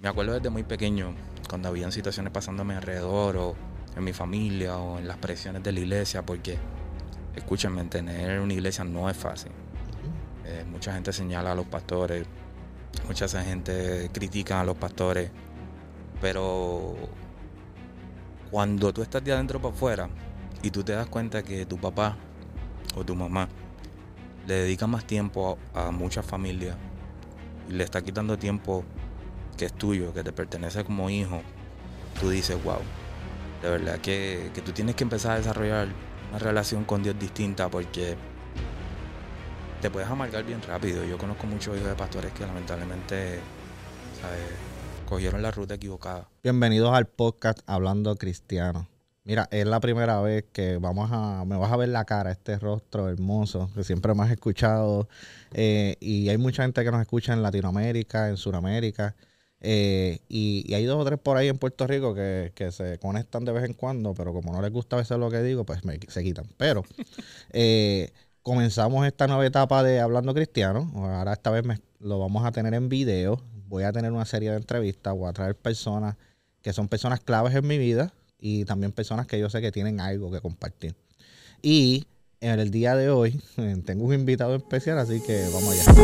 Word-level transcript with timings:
me 0.00 0.08
acuerdo 0.08 0.32
desde 0.32 0.48
muy 0.48 0.62
pequeño, 0.62 1.14
cuando 1.48 1.68
habían 1.68 1.92
situaciones 1.92 2.32
pasándome 2.32 2.74
alrededor 2.74 3.36
o 3.36 3.54
en 3.96 4.04
mi 4.04 4.12
familia 4.12 4.78
o 4.78 4.98
en 4.98 5.06
las 5.06 5.18
presiones 5.18 5.62
de 5.62 5.72
la 5.72 5.80
iglesia, 5.80 6.24
porque, 6.24 6.56
escúchenme, 7.36 7.84
tener 7.84 8.40
una 8.40 8.54
iglesia 8.54 8.84
no 8.84 9.10
es 9.10 9.16
fácil. 9.16 9.52
Eh, 10.46 10.64
mucha 10.70 10.94
gente 10.94 11.12
señala 11.12 11.52
a 11.52 11.54
los 11.54 11.66
pastores, 11.66 12.26
mucha 13.06 13.28
gente 13.42 14.10
critica 14.12 14.60
a 14.60 14.64
los 14.64 14.76
pastores, 14.76 15.30
pero 16.20 16.96
cuando 18.50 18.92
tú 18.94 19.02
estás 19.02 19.22
de 19.22 19.32
adentro 19.32 19.60
para 19.60 19.74
afuera 19.74 20.08
y 20.62 20.70
tú 20.70 20.82
te 20.82 20.92
das 20.92 21.08
cuenta 21.08 21.42
que 21.42 21.66
tu 21.66 21.76
papá 21.76 22.16
o 22.96 23.04
tu 23.04 23.14
mamá 23.14 23.48
le 24.46 24.54
dedica 24.54 24.86
más 24.86 25.04
tiempo 25.04 25.58
a, 25.74 25.88
a 25.88 25.90
muchas 25.90 26.24
familias 26.24 26.76
y 27.68 27.74
le 27.74 27.84
está 27.84 28.02
quitando 28.02 28.38
tiempo 28.38 28.84
que 29.60 29.66
es 29.66 29.74
tuyo, 29.74 30.14
que 30.14 30.24
te 30.24 30.32
pertenece 30.32 30.82
como 30.84 31.10
hijo, 31.10 31.42
tú 32.18 32.30
dices, 32.30 32.56
wow, 32.64 32.78
de 33.60 33.68
verdad 33.68 33.98
que, 33.98 34.50
que 34.54 34.62
tú 34.62 34.72
tienes 34.72 34.94
que 34.94 35.04
empezar 35.04 35.32
a 35.32 35.36
desarrollar 35.36 35.86
una 36.30 36.38
relación 36.38 36.84
con 36.86 37.02
Dios 37.02 37.18
distinta 37.18 37.68
porque 37.68 38.16
te 39.82 39.90
puedes 39.90 40.08
amargar 40.08 40.44
bien 40.44 40.62
rápido. 40.62 41.04
Yo 41.04 41.18
conozco 41.18 41.46
muchos 41.46 41.76
hijos 41.76 41.90
de 41.90 41.94
pastores 41.94 42.32
que 42.32 42.46
lamentablemente 42.46 43.38
¿sabes? 44.22 44.40
cogieron 45.06 45.42
la 45.42 45.50
ruta 45.50 45.74
equivocada. 45.74 46.26
Bienvenidos 46.42 46.94
al 46.94 47.06
podcast 47.06 47.58
Hablando 47.66 48.16
Cristiano. 48.16 48.88
Mira, 49.24 49.46
es 49.50 49.66
la 49.66 49.80
primera 49.80 50.22
vez 50.22 50.46
que 50.54 50.78
vamos 50.78 51.10
a, 51.12 51.44
me 51.44 51.58
vas 51.58 51.70
a 51.70 51.76
ver 51.76 51.90
la 51.90 52.06
cara, 52.06 52.30
este 52.30 52.58
rostro 52.58 53.10
hermoso 53.10 53.70
que 53.74 53.84
siempre 53.84 54.14
me 54.14 54.22
has 54.22 54.30
escuchado. 54.30 55.06
Eh, 55.52 55.96
y 56.00 56.30
hay 56.30 56.38
mucha 56.38 56.62
gente 56.62 56.82
que 56.82 56.90
nos 56.90 57.02
escucha 57.02 57.34
en 57.34 57.42
Latinoamérica, 57.42 58.30
en 58.30 58.38
Sudamérica. 58.38 59.14
Eh, 59.62 60.20
y, 60.28 60.72
hay 60.72 60.84
dos 60.84 60.98
o 60.98 61.04
tres 61.04 61.18
por 61.18 61.36
ahí 61.36 61.48
en 61.48 61.58
Puerto 61.58 61.86
Rico 61.86 62.14
que, 62.14 62.52
se 62.72 62.98
conectan 62.98 63.44
de 63.44 63.52
vez 63.52 63.64
en 63.64 63.74
cuando, 63.74 64.14
pero 64.14 64.32
como 64.32 64.52
no 64.52 64.62
les 64.62 64.72
gusta 64.72 64.96
a 64.96 65.00
veces 65.00 65.18
lo 65.18 65.30
que 65.30 65.42
digo, 65.42 65.64
pues 65.64 65.80
se 66.08 66.22
quitan. 66.22 66.46
Pero 66.56 66.84
eh, 67.52 68.10
comenzamos 68.42 69.06
esta 69.06 69.26
nueva 69.26 69.46
etapa 69.46 69.82
de 69.82 70.00
Hablando 70.00 70.34
Cristiano. 70.34 70.90
Ahora 70.94 71.32
esta 71.32 71.50
vez 71.50 71.64
lo 71.98 72.18
vamos 72.18 72.44
a 72.44 72.52
tener 72.52 72.74
en 72.74 72.88
video. 72.88 73.42
Voy 73.68 73.84
a 73.84 73.92
tener 73.92 74.12
una 74.12 74.24
serie 74.24 74.50
de 74.50 74.56
entrevistas. 74.56 75.14
Voy 75.14 75.28
a 75.28 75.32
traer 75.32 75.54
personas 75.54 76.16
que 76.62 76.72
son 76.72 76.88
personas 76.88 77.20
claves 77.20 77.54
en 77.54 77.66
mi 77.66 77.78
vida 77.78 78.12
y 78.38 78.64
también 78.64 78.92
personas 78.92 79.26
que 79.26 79.38
yo 79.38 79.50
sé 79.50 79.60
que 79.60 79.72
tienen 79.72 80.00
algo 80.00 80.30
que 80.30 80.40
compartir. 80.40 80.94
Y 81.62 82.06
en 82.40 82.58
el 82.58 82.70
día 82.70 82.96
de 82.96 83.10
hoy 83.10 83.40
tengo 83.84 84.04
un 84.06 84.14
invitado 84.14 84.54
especial, 84.54 84.98
así 84.98 85.20
que 85.20 85.46
vamos 85.52 85.78
allá. 85.88 85.94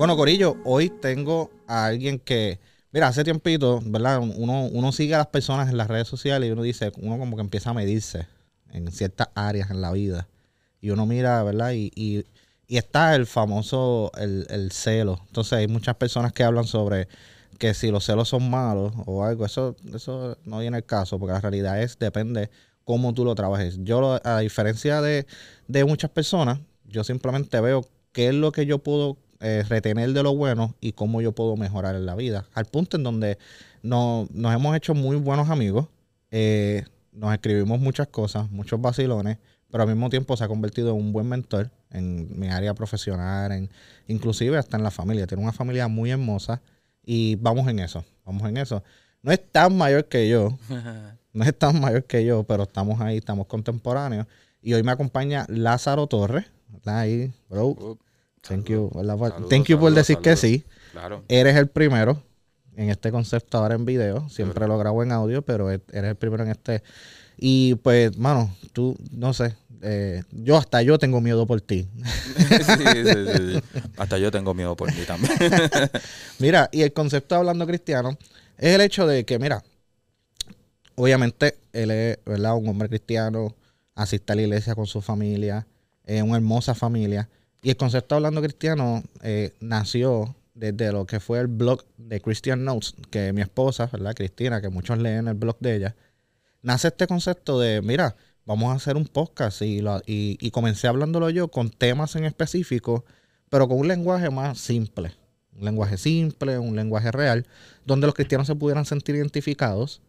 Bueno, 0.00 0.16
Corillo, 0.16 0.56
hoy 0.64 0.88
tengo 0.88 1.50
a 1.66 1.84
alguien 1.84 2.18
que, 2.18 2.58
mira, 2.90 3.08
hace 3.08 3.22
tiempito, 3.22 3.80
¿verdad? 3.84 4.18
Uno, 4.20 4.62
uno 4.64 4.92
sigue 4.92 5.14
a 5.14 5.18
las 5.18 5.26
personas 5.26 5.68
en 5.68 5.76
las 5.76 5.88
redes 5.88 6.08
sociales 6.08 6.48
y 6.48 6.52
uno 6.52 6.62
dice, 6.62 6.90
uno 6.96 7.18
como 7.18 7.36
que 7.36 7.42
empieza 7.42 7.70
a 7.70 7.74
medirse 7.74 8.26
en 8.72 8.90
ciertas 8.92 9.28
áreas 9.34 9.70
en 9.70 9.82
la 9.82 9.92
vida. 9.92 10.26
Y 10.80 10.88
uno 10.88 11.04
mira, 11.04 11.42
¿verdad? 11.42 11.72
Y, 11.72 11.92
y, 11.94 12.24
está 12.68 13.14
el 13.14 13.26
famoso, 13.26 14.10
el, 14.16 14.46
el, 14.48 14.72
celo. 14.72 15.20
Entonces 15.26 15.52
hay 15.52 15.68
muchas 15.68 15.96
personas 15.96 16.32
que 16.32 16.44
hablan 16.44 16.64
sobre 16.64 17.08
que 17.58 17.74
si 17.74 17.90
los 17.90 18.06
celos 18.06 18.28
son 18.30 18.48
malos 18.48 18.94
o 19.04 19.22
algo, 19.22 19.44
eso, 19.44 19.76
eso 19.92 20.38
no 20.44 20.60
viene 20.60 20.78
el 20.78 20.84
caso, 20.84 21.18
porque 21.18 21.34
la 21.34 21.40
realidad 21.42 21.82
es, 21.82 21.98
depende 21.98 22.48
cómo 22.90 23.14
tú 23.14 23.24
lo 23.24 23.36
trabajes. 23.36 23.78
Yo, 23.84 24.18
a 24.24 24.40
diferencia 24.40 25.00
de, 25.00 25.24
de 25.68 25.84
muchas 25.84 26.10
personas, 26.10 26.58
yo 26.88 27.04
simplemente 27.04 27.60
veo 27.60 27.86
qué 28.10 28.30
es 28.30 28.34
lo 28.34 28.50
que 28.50 28.66
yo 28.66 28.78
puedo 28.78 29.16
eh, 29.38 29.62
retener 29.68 30.12
de 30.12 30.24
lo 30.24 30.34
bueno 30.34 30.74
y 30.80 30.90
cómo 30.90 31.20
yo 31.20 31.30
puedo 31.30 31.56
mejorar 31.56 31.94
en 31.94 32.04
la 32.04 32.16
vida. 32.16 32.46
Al 32.52 32.64
punto 32.64 32.96
en 32.96 33.04
donde 33.04 33.38
nos 33.84 34.28
hemos 34.34 34.76
hecho 34.76 34.92
muy 34.92 35.14
buenos 35.18 35.50
amigos, 35.50 35.86
eh, 36.32 36.82
nos 37.12 37.32
escribimos 37.32 37.78
muchas 37.78 38.08
cosas, 38.08 38.50
muchos 38.50 38.80
vacilones, 38.80 39.38
pero 39.70 39.84
al 39.84 39.88
mismo 39.88 40.10
tiempo 40.10 40.36
se 40.36 40.42
ha 40.42 40.48
convertido 40.48 40.90
en 40.90 40.96
un 40.96 41.12
buen 41.12 41.28
mentor 41.28 41.70
en 41.92 42.40
mi 42.40 42.48
área 42.48 42.74
profesional, 42.74 43.52
en, 43.52 43.70
inclusive 44.08 44.58
hasta 44.58 44.76
en 44.76 44.82
la 44.82 44.90
familia. 44.90 45.28
Tiene 45.28 45.44
una 45.44 45.52
familia 45.52 45.86
muy 45.86 46.10
hermosa 46.10 46.60
y 47.04 47.36
vamos 47.36 47.68
en 47.68 47.78
eso, 47.78 48.04
vamos 48.24 48.48
en 48.48 48.56
eso. 48.56 48.82
No 49.22 49.30
es 49.30 49.40
tan 49.52 49.76
mayor 49.76 50.06
que 50.06 50.28
yo, 50.28 50.58
no 51.32 51.44
es 51.44 51.56
tan 51.56 51.80
mayor 51.80 52.04
que 52.04 52.24
yo, 52.24 52.42
pero 52.44 52.64
estamos 52.64 53.00
ahí, 53.00 53.18
estamos 53.18 53.46
contemporáneos. 53.46 54.26
Y 54.62 54.74
hoy 54.74 54.82
me 54.82 54.92
acompaña 54.92 55.46
Lázaro 55.48 56.06
Torres, 56.06 56.46
está 56.74 57.00
ahí, 57.00 57.32
bro. 57.48 57.98
Thank 58.42 58.66
you, 58.66 58.90
Thank 59.48 59.66
you 59.66 59.78
por 59.78 59.92
decir 59.92 60.18
que 60.18 60.36
sí. 60.36 60.64
Claro. 60.92 61.24
Eres 61.28 61.56
el 61.56 61.68
primero 61.68 62.22
en 62.76 62.90
este 62.90 63.10
concepto 63.10 63.58
ahora 63.58 63.74
en 63.74 63.84
video. 63.84 64.28
Siempre 64.28 64.66
lo 64.66 64.78
grabo 64.78 65.02
en 65.02 65.12
audio, 65.12 65.42
pero 65.42 65.70
e-, 65.70 65.80
eres 65.92 66.10
el 66.10 66.16
primero 66.16 66.44
en 66.44 66.50
este. 66.50 66.82
Y 67.36 67.74
pues, 67.76 68.16
mano, 68.16 68.54
tú, 68.72 68.96
no 69.10 69.32
sé. 69.32 69.56
Eh, 69.82 70.22
yo 70.30 70.58
hasta 70.58 70.82
yo 70.82 70.98
tengo 70.98 71.20
miedo 71.20 71.46
por 71.46 71.60
ti. 71.60 71.88
sí, 72.36 72.44
sí, 72.44 73.04
sí, 73.04 73.80
Hasta 73.96 74.18
yo 74.18 74.30
tengo 74.30 74.52
miedo 74.52 74.76
por 74.76 74.90
ti 74.90 75.04
también. 75.06 75.32
mira, 76.38 76.68
y 76.72 76.82
el 76.82 76.92
concepto 76.92 77.34
de 77.34 77.38
hablando 77.40 77.66
cristiano 77.66 78.18
es 78.58 78.74
el 78.74 78.80
hecho 78.82 79.06
de 79.06 79.24
que, 79.24 79.38
mira, 79.38 79.62
obviamente 81.00 81.58
él 81.72 81.90
es. 81.90 82.18
Un 82.26 82.68
hombre 82.68 82.88
cristiano, 82.88 83.56
asiste 83.94 84.32
a 84.32 84.36
la 84.36 84.42
iglesia 84.42 84.74
con 84.74 84.86
su 84.86 85.00
familia, 85.00 85.66
es 86.04 86.22
una 86.22 86.36
hermosa 86.36 86.74
familia. 86.74 87.28
Y 87.62 87.70
el 87.70 87.76
concepto 87.76 88.14
Hablando 88.14 88.40
Cristiano 88.40 89.02
eh, 89.22 89.52
nació 89.60 90.34
desde 90.54 90.92
lo 90.92 91.06
que 91.06 91.20
fue 91.20 91.40
el 91.40 91.46
blog 91.46 91.84
de 91.96 92.20
Christian 92.20 92.64
Notes, 92.64 92.94
que 93.10 93.32
mi 93.32 93.40
esposa, 93.40 93.88
¿verdad? 93.92 94.14
Cristina, 94.14 94.60
que 94.60 94.68
muchos 94.68 94.98
leen 94.98 95.28
el 95.28 95.34
blog 95.34 95.58
de 95.60 95.76
ella, 95.76 95.96
nace 96.62 96.88
este 96.88 97.06
concepto 97.06 97.58
de, 97.58 97.80
mira, 97.82 98.16
vamos 98.44 98.72
a 98.72 98.76
hacer 98.76 98.96
un 98.96 99.06
podcast. 99.06 99.62
Y, 99.62 99.82
y, 100.06 100.50
comencé 100.50 100.88
hablándolo 100.88 101.30
yo 101.30 101.48
con 101.48 101.70
temas 101.70 102.16
en 102.16 102.24
específico, 102.24 103.04
pero 103.48 103.68
con 103.68 103.78
un 103.78 103.88
lenguaje 103.88 104.30
más 104.30 104.58
simple, 104.58 105.12
un 105.54 105.64
lenguaje 105.64 105.96
simple, 105.96 106.58
un 106.58 106.76
lenguaje 106.76 107.10
real, 107.10 107.46
donde 107.86 108.06
los 108.06 108.14
cristianos 108.14 108.46
se 108.46 108.54
pudieran 108.54 108.84
sentir 108.84 109.16
identificados 109.16 110.02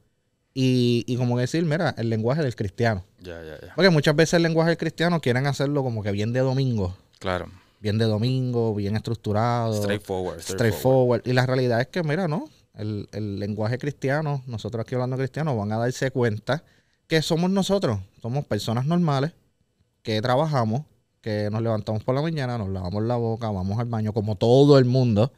y, 0.54 1.04
y 1.08 1.18
como 1.18 1.38
decir, 1.38 1.64
mira, 1.64 1.96
el 1.98 2.10
lenguaje 2.10 2.42
del 2.44 2.56
cristiano. 2.56 3.04
Ya, 3.20 3.42
ya, 3.44 3.60
ya. 3.62 3.74
Porque 3.76 3.90
muchas 3.90 4.16
veces 4.16 4.34
el 4.36 4.44
lenguaje 4.44 4.70
del 4.70 4.78
cristiano 4.78 5.22
quieren 5.22 5.48
hacerlo 5.48 5.84
como 5.84 6.04
que 6.04 6.12
bien 6.12 6.34
de 6.34 6.42
domingo. 6.42 6.96
Claro. 7.20 7.48
Bien 7.80 7.98
de 7.98 8.06
domingo, 8.06 8.76
bien 8.76 8.96
estructurado. 8.96 9.82
Straightforward. 9.82 10.42
Straightforward. 10.42 11.22
Y 11.26 11.34
la 11.34 11.46
realidad 11.46 11.82
es 11.82 11.88
que, 11.88 12.04
mira, 12.04 12.28
¿no? 12.28 12.50
El, 12.74 13.08
lenguaje 13.40 13.78
cristiano, 13.78 14.44
nosotros 14.48 14.84
aquí 14.84 14.96
hablando 14.96 15.18
cristiano, 15.18 15.56
van 15.56 15.72
a 15.72 15.78
darse 15.78 16.12
cuenta 16.12 16.64
que 17.08 17.22
somos 17.22 17.50
nosotros. 17.50 18.00
Somos 18.22 18.46
personas 18.46 18.86
normales 18.86 19.34
que 20.04 20.22
trabajamos, 20.22 20.84
que 21.22 21.50
nos 21.52 21.62
levantamos 21.62 22.04
por 22.04 22.16
la 22.16 22.22
mañana, 22.22 22.58
nos 22.58 22.70
lavamos 22.70 23.04
la 23.04 23.16
boca, 23.16 23.50
vamos 23.50 23.80
al 23.80 23.86
baño 23.86 24.14
como 24.14 24.36
todo 24.36 24.78
el 24.78 24.86
mundo. 24.86 25.32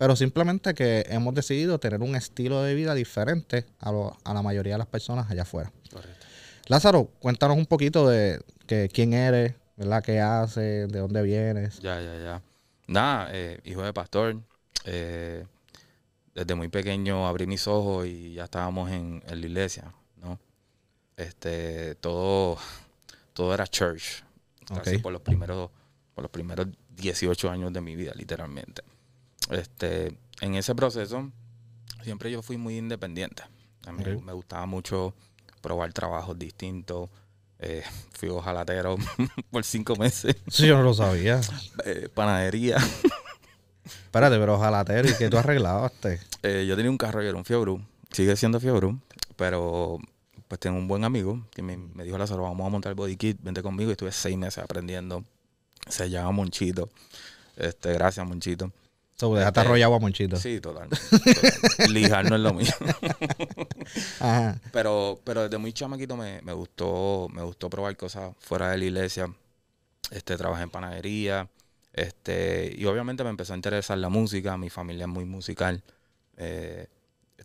Pero 0.00 0.16
simplemente 0.16 0.72
que 0.72 1.04
hemos 1.10 1.34
decidido 1.34 1.78
tener 1.78 2.00
un 2.00 2.16
estilo 2.16 2.62
de 2.62 2.74
vida 2.74 2.94
diferente 2.94 3.66
a, 3.80 3.90
a 4.24 4.32
la 4.32 4.40
mayoría 4.40 4.72
de 4.72 4.78
las 4.78 4.86
personas 4.86 5.30
allá 5.30 5.42
afuera. 5.42 5.70
Correcto. 5.92 6.26
Lázaro, 6.68 7.10
cuéntanos 7.18 7.58
un 7.58 7.66
poquito 7.66 8.08
de 8.08 8.40
que, 8.66 8.88
quién 8.90 9.12
eres, 9.12 9.56
¿verdad? 9.76 10.02
¿Qué 10.02 10.18
haces? 10.18 10.90
¿De 10.90 11.00
dónde 11.00 11.22
vienes? 11.22 11.80
Ya, 11.80 12.00
ya, 12.00 12.16
ya. 12.16 12.42
Nada, 12.86 13.28
eh, 13.30 13.60
hijo 13.62 13.82
de 13.82 13.92
pastor. 13.92 14.40
Eh, 14.86 15.44
desde 16.34 16.54
muy 16.54 16.68
pequeño 16.68 17.28
abrí 17.28 17.46
mis 17.46 17.68
ojos 17.68 18.06
y 18.06 18.32
ya 18.32 18.44
estábamos 18.44 18.90
en, 18.90 19.22
la 19.28 19.36
iglesia, 19.36 19.92
¿no? 20.16 20.40
Este, 21.14 21.94
todo, 21.96 22.56
todo 23.34 23.52
era 23.52 23.66
church. 23.66 24.24
Casi 24.66 24.96
por 24.96 25.12
los 25.12 25.20
primeros, 25.20 25.68
por 26.14 26.22
los 26.22 26.30
primeros 26.30 26.68
18 26.96 27.50
años 27.50 27.70
de 27.70 27.82
mi 27.82 27.96
vida, 27.96 28.12
literalmente. 28.14 28.82
Este, 29.48 30.16
en 30.40 30.54
ese 30.54 30.74
proceso, 30.74 31.30
siempre 32.02 32.30
yo 32.30 32.42
fui 32.42 32.56
muy 32.56 32.76
independiente. 32.76 33.42
A 33.86 33.92
mí 33.92 34.04
me 34.22 34.32
gustaba 34.32 34.66
mucho 34.66 35.14
probar 35.60 35.92
trabajos 35.92 36.38
distintos, 36.38 37.08
eh, 37.58 37.82
fui 38.12 38.28
ojalatero 38.28 38.96
por 39.50 39.64
cinco 39.64 39.96
meses. 39.96 40.36
Sí, 40.48 40.66
yo 40.66 40.76
no 40.76 40.82
lo 40.82 40.94
sabía. 40.94 41.40
Eh, 41.86 42.10
panadería. 42.12 42.76
Espérate, 43.84 44.38
pero 44.38 44.56
ojalatero, 44.56 45.08
¿y 45.08 45.14
qué 45.14 45.30
tú 45.30 45.38
arreglaste? 45.38 46.20
Eh, 46.42 46.66
yo 46.68 46.76
tenía 46.76 46.90
un 46.90 46.98
carro 46.98 47.22
y 47.22 47.26
era 47.26 47.36
un 47.36 47.44
Fiobru. 47.44 47.80
Sigue 48.12 48.36
siendo 48.36 48.60
Fiobru, 48.60 49.00
pero 49.36 49.98
pues 50.46 50.60
tengo 50.60 50.76
un 50.76 50.86
buen 50.86 51.04
amigo 51.04 51.46
que 51.52 51.62
me, 51.62 51.78
me 51.78 52.04
dijo, 52.04 52.18
Lázaro, 52.18 52.42
vamos 52.42 52.66
a 52.66 52.68
montar 52.68 52.90
el 52.90 52.96
body 52.96 53.16
kit, 53.16 53.38
vente 53.40 53.62
conmigo. 53.62 53.90
Y 53.90 53.92
estuve 53.92 54.12
seis 54.12 54.36
meses 54.36 54.62
aprendiendo. 54.62 55.24
Se 55.88 56.10
llama 56.10 56.32
Monchito. 56.32 56.90
Este, 57.56 57.94
gracias, 57.94 58.26
Monchito. 58.26 58.72
So, 59.20 59.34
dejaste 59.34 59.60
este, 59.60 59.68
arrollado 59.68 59.94
a 59.94 59.98
Monchito. 59.98 60.36
Sí, 60.36 60.62
total. 60.62 60.88
Lijar 61.90 62.30
no 62.30 62.36
es 62.36 62.40
lo 62.40 62.54
mío. 62.54 62.72
Pero, 64.72 65.20
pero 65.24 65.42
desde 65.42 65.58
muy 65.58 65.74
chamaquito 65.74 66.16
me, 66.16 66.40
me, 66.40 66.54
gustó, 66.54 67.28
me 67.30 67.42
gustó 67.42 67.68
probar 67.68 67.94
cosas 67.98 68.34
fuera 68.38 68.70
de 68.70 68.78
la 68.78 68.84
iglesia. 68.86 69.30
este, 70.10 70.38
trabajé 70.38 70.62
en 70.62 70.70
panadería, 70.70 71.50
este, 71.92 72.72
y 72.74 72.86
obviamente 72.86 73.22
me 73.22 73.30
empezó 73.30 73.52
a 73.52 73.56
interesar 73.56 73.98
la 73.98 74.08
música, 74.08 74.56
mi 74.56 74.70
familia 74.70 75.04
es 75.04 75.10
muy 75.10 75.26
musical, 75.26 75.82
eh, 76.38 76.86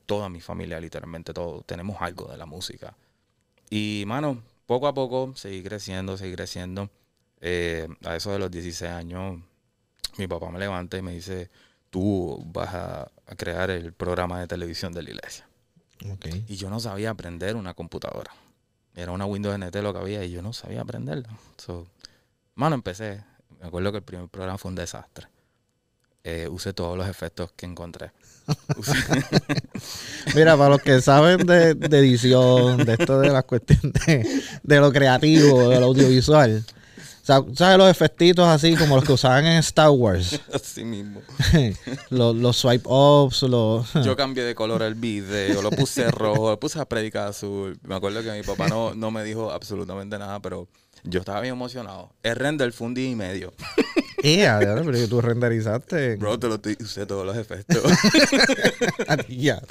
toda 0.05 0.29
mi 0.29 0.39
familia 0.39 0.79
literalmente, 0.79 1.33
todo, 1.33 1.61
tenemos 1.63 1.97
algo 1.99 2.31
de 2.31 2.37
la 2.37 2.45
música. 2.45 2.95
Y 3.69 4.05
mano, 4.07 4.41
poco 4.65 4.87
a 4.87 4.93
poco 4.93 5.33
seguí 5.35 5.61
creciendo, 5.61 6.15
seguí 6.15 6.35
creciendo. 6.35 6.89
Eh, 7.41 7.89
a 8.05 8.15
eso 8.15 8.31
de 8.31 8.39
los 8.39 8.49
16 8.49 8.91
años, 8.91 9.41
mi 10.17 10.27
papá 10.27 10.49
me 10.49 10.59
levanta 10.59 10.97
y 10.97 11.01
me 11.01 11.13
dice, 11.13 11.49
tú 11.89 12.43
vas 12.47 12.73
a, 12.73 13.01
a 13.03 13.35
crear 13.35 13.69
el 13.71 13.93
programa 13.93 14.39
de 14.39 14.47
televisión 14.47 14.93
de 14.93 15.03
la 15.03 15.09
iglesia. 15.09 15.47
Y 16.47 16.55
yo 16.55 16.69
no 16.69 16.79
sabía 16.79 17.09
aprender 17.09 17.55
una 17.55 17.73
computadora. 17.73 18.31
Era 18.95 19.11
una 19.11 19.25
Windows 19.25 19.57
NT 19.57 19.75
lo 19.77 19.93
que 19.93 19.99
había 19.99 20.23
y 20.23 20.31
yo 20.31 20.41
no 20.41 20.53
sabía 20.53 20.81
aprenderla. 20.81 21.29
So, 21.57 21.87
mano, 22.55 22.75
empecé. 22.75 23.23
Me 23.59 23.67
acuerdo 23.67 23.91
que 23.91 23.99
el 23.99 24.03
primer 24.03 24.27
programa 24.29 24.57
fue 24.57 24.69
un 24.69 24.75
desastre. 24.75 25.27
Eh, 26.23 26.47
usé 26.49 26.73
todos 26.73 26.97
los 26.97 27.07
efectos 27.07 27.51
que 27.55 27.65
encontré. 27.65 28.11
Mira, 30.35 30.57
para 30.57 30.69
los 30.69 30.81
que 30.81 31.01
saben 31.01 31.45
de, 31.45 31.75
de 31.75 31.99
edición, 31.99 32.77
de 32.77 32.93
esto 32.93 33.19
de 33.19 33.29
las 33.29 33.43
cuestiones 33.45 33.93
de, 34.05 34.41
de 34.63 34.79
lo 34.79 34.91
creativo, 34.91 35.69
de 35.69 35.79
lo 35.79 35.87
audiovisual. 35.87 36.63
O 37.25 37.27
sea, 37.27 37.43
¿sabes 37.55 37.79
los 37.79 37.89
efectitos 37.89 38.47
así 38.47 38.75
como 38.75 38.97
los 38.97 39.03
que 39.03 39.13
usaban 39.13 39.47
en 39.47 39.57
Star 39.57 39.89
Wars? 39.89 40.39
Así 40.53 40.83
mismo. 40.85 41.23
los, 42.11 42.35
los 42.35 42.55
swipe 42.55 42.87
ups, 42.87 43.41
los... 43.41 43.91
Yo 44.05 44.15
cambié 44.15 44.43
de 44.43 44.53
color 44.53 44.83
el 44.83 44.93
video, 44.93 45.63
lo 45.63 45.71
puse 45.71 46.11
rojo, 46.11 46.51
lo 46.51 46.59
puse 46.59 46.79
a 46.79 46.85
predicar 46.85 47.29
azul. 47.29 47.79
Me 47.81 47.95
acuerdo 47.95 48.21
que 48.21 48.31
mi 48.31 48.43
papá 48.43 48.67
no, 48.67 48.93
no 48.93 49.09
me 49.09 49.23
dijo 49.23 49.51
absolutamente 49.51 50.19
nada, 50.19 50.39
pero 50.39 50.67
yo 51.03 51.19
estaba 51.19 51.41
bien 51.41 51.55
emocionado. 51.55 52.11
El 52.21 52.35
render 52.35 52.71
fue 52.73 52.85
un 52.85 52.93
día 52.93 53.09
y 53.09 53.15
medio. 53.15 53.55
¡Ea! 54.21 54.59
diablo, 54.59 54.83
pero 54.85 55.07
tú 55.07 55.19
renderizaste. 55.19 56.17
Bro, 56.17 56.37
te 56.37 56.47
lo 56.47 56.61
usé 56.79 57.07
todos 57.07 57.25
los 57.25 57.35
efectos. 57.37 57.81
Ya. 59.29 59.63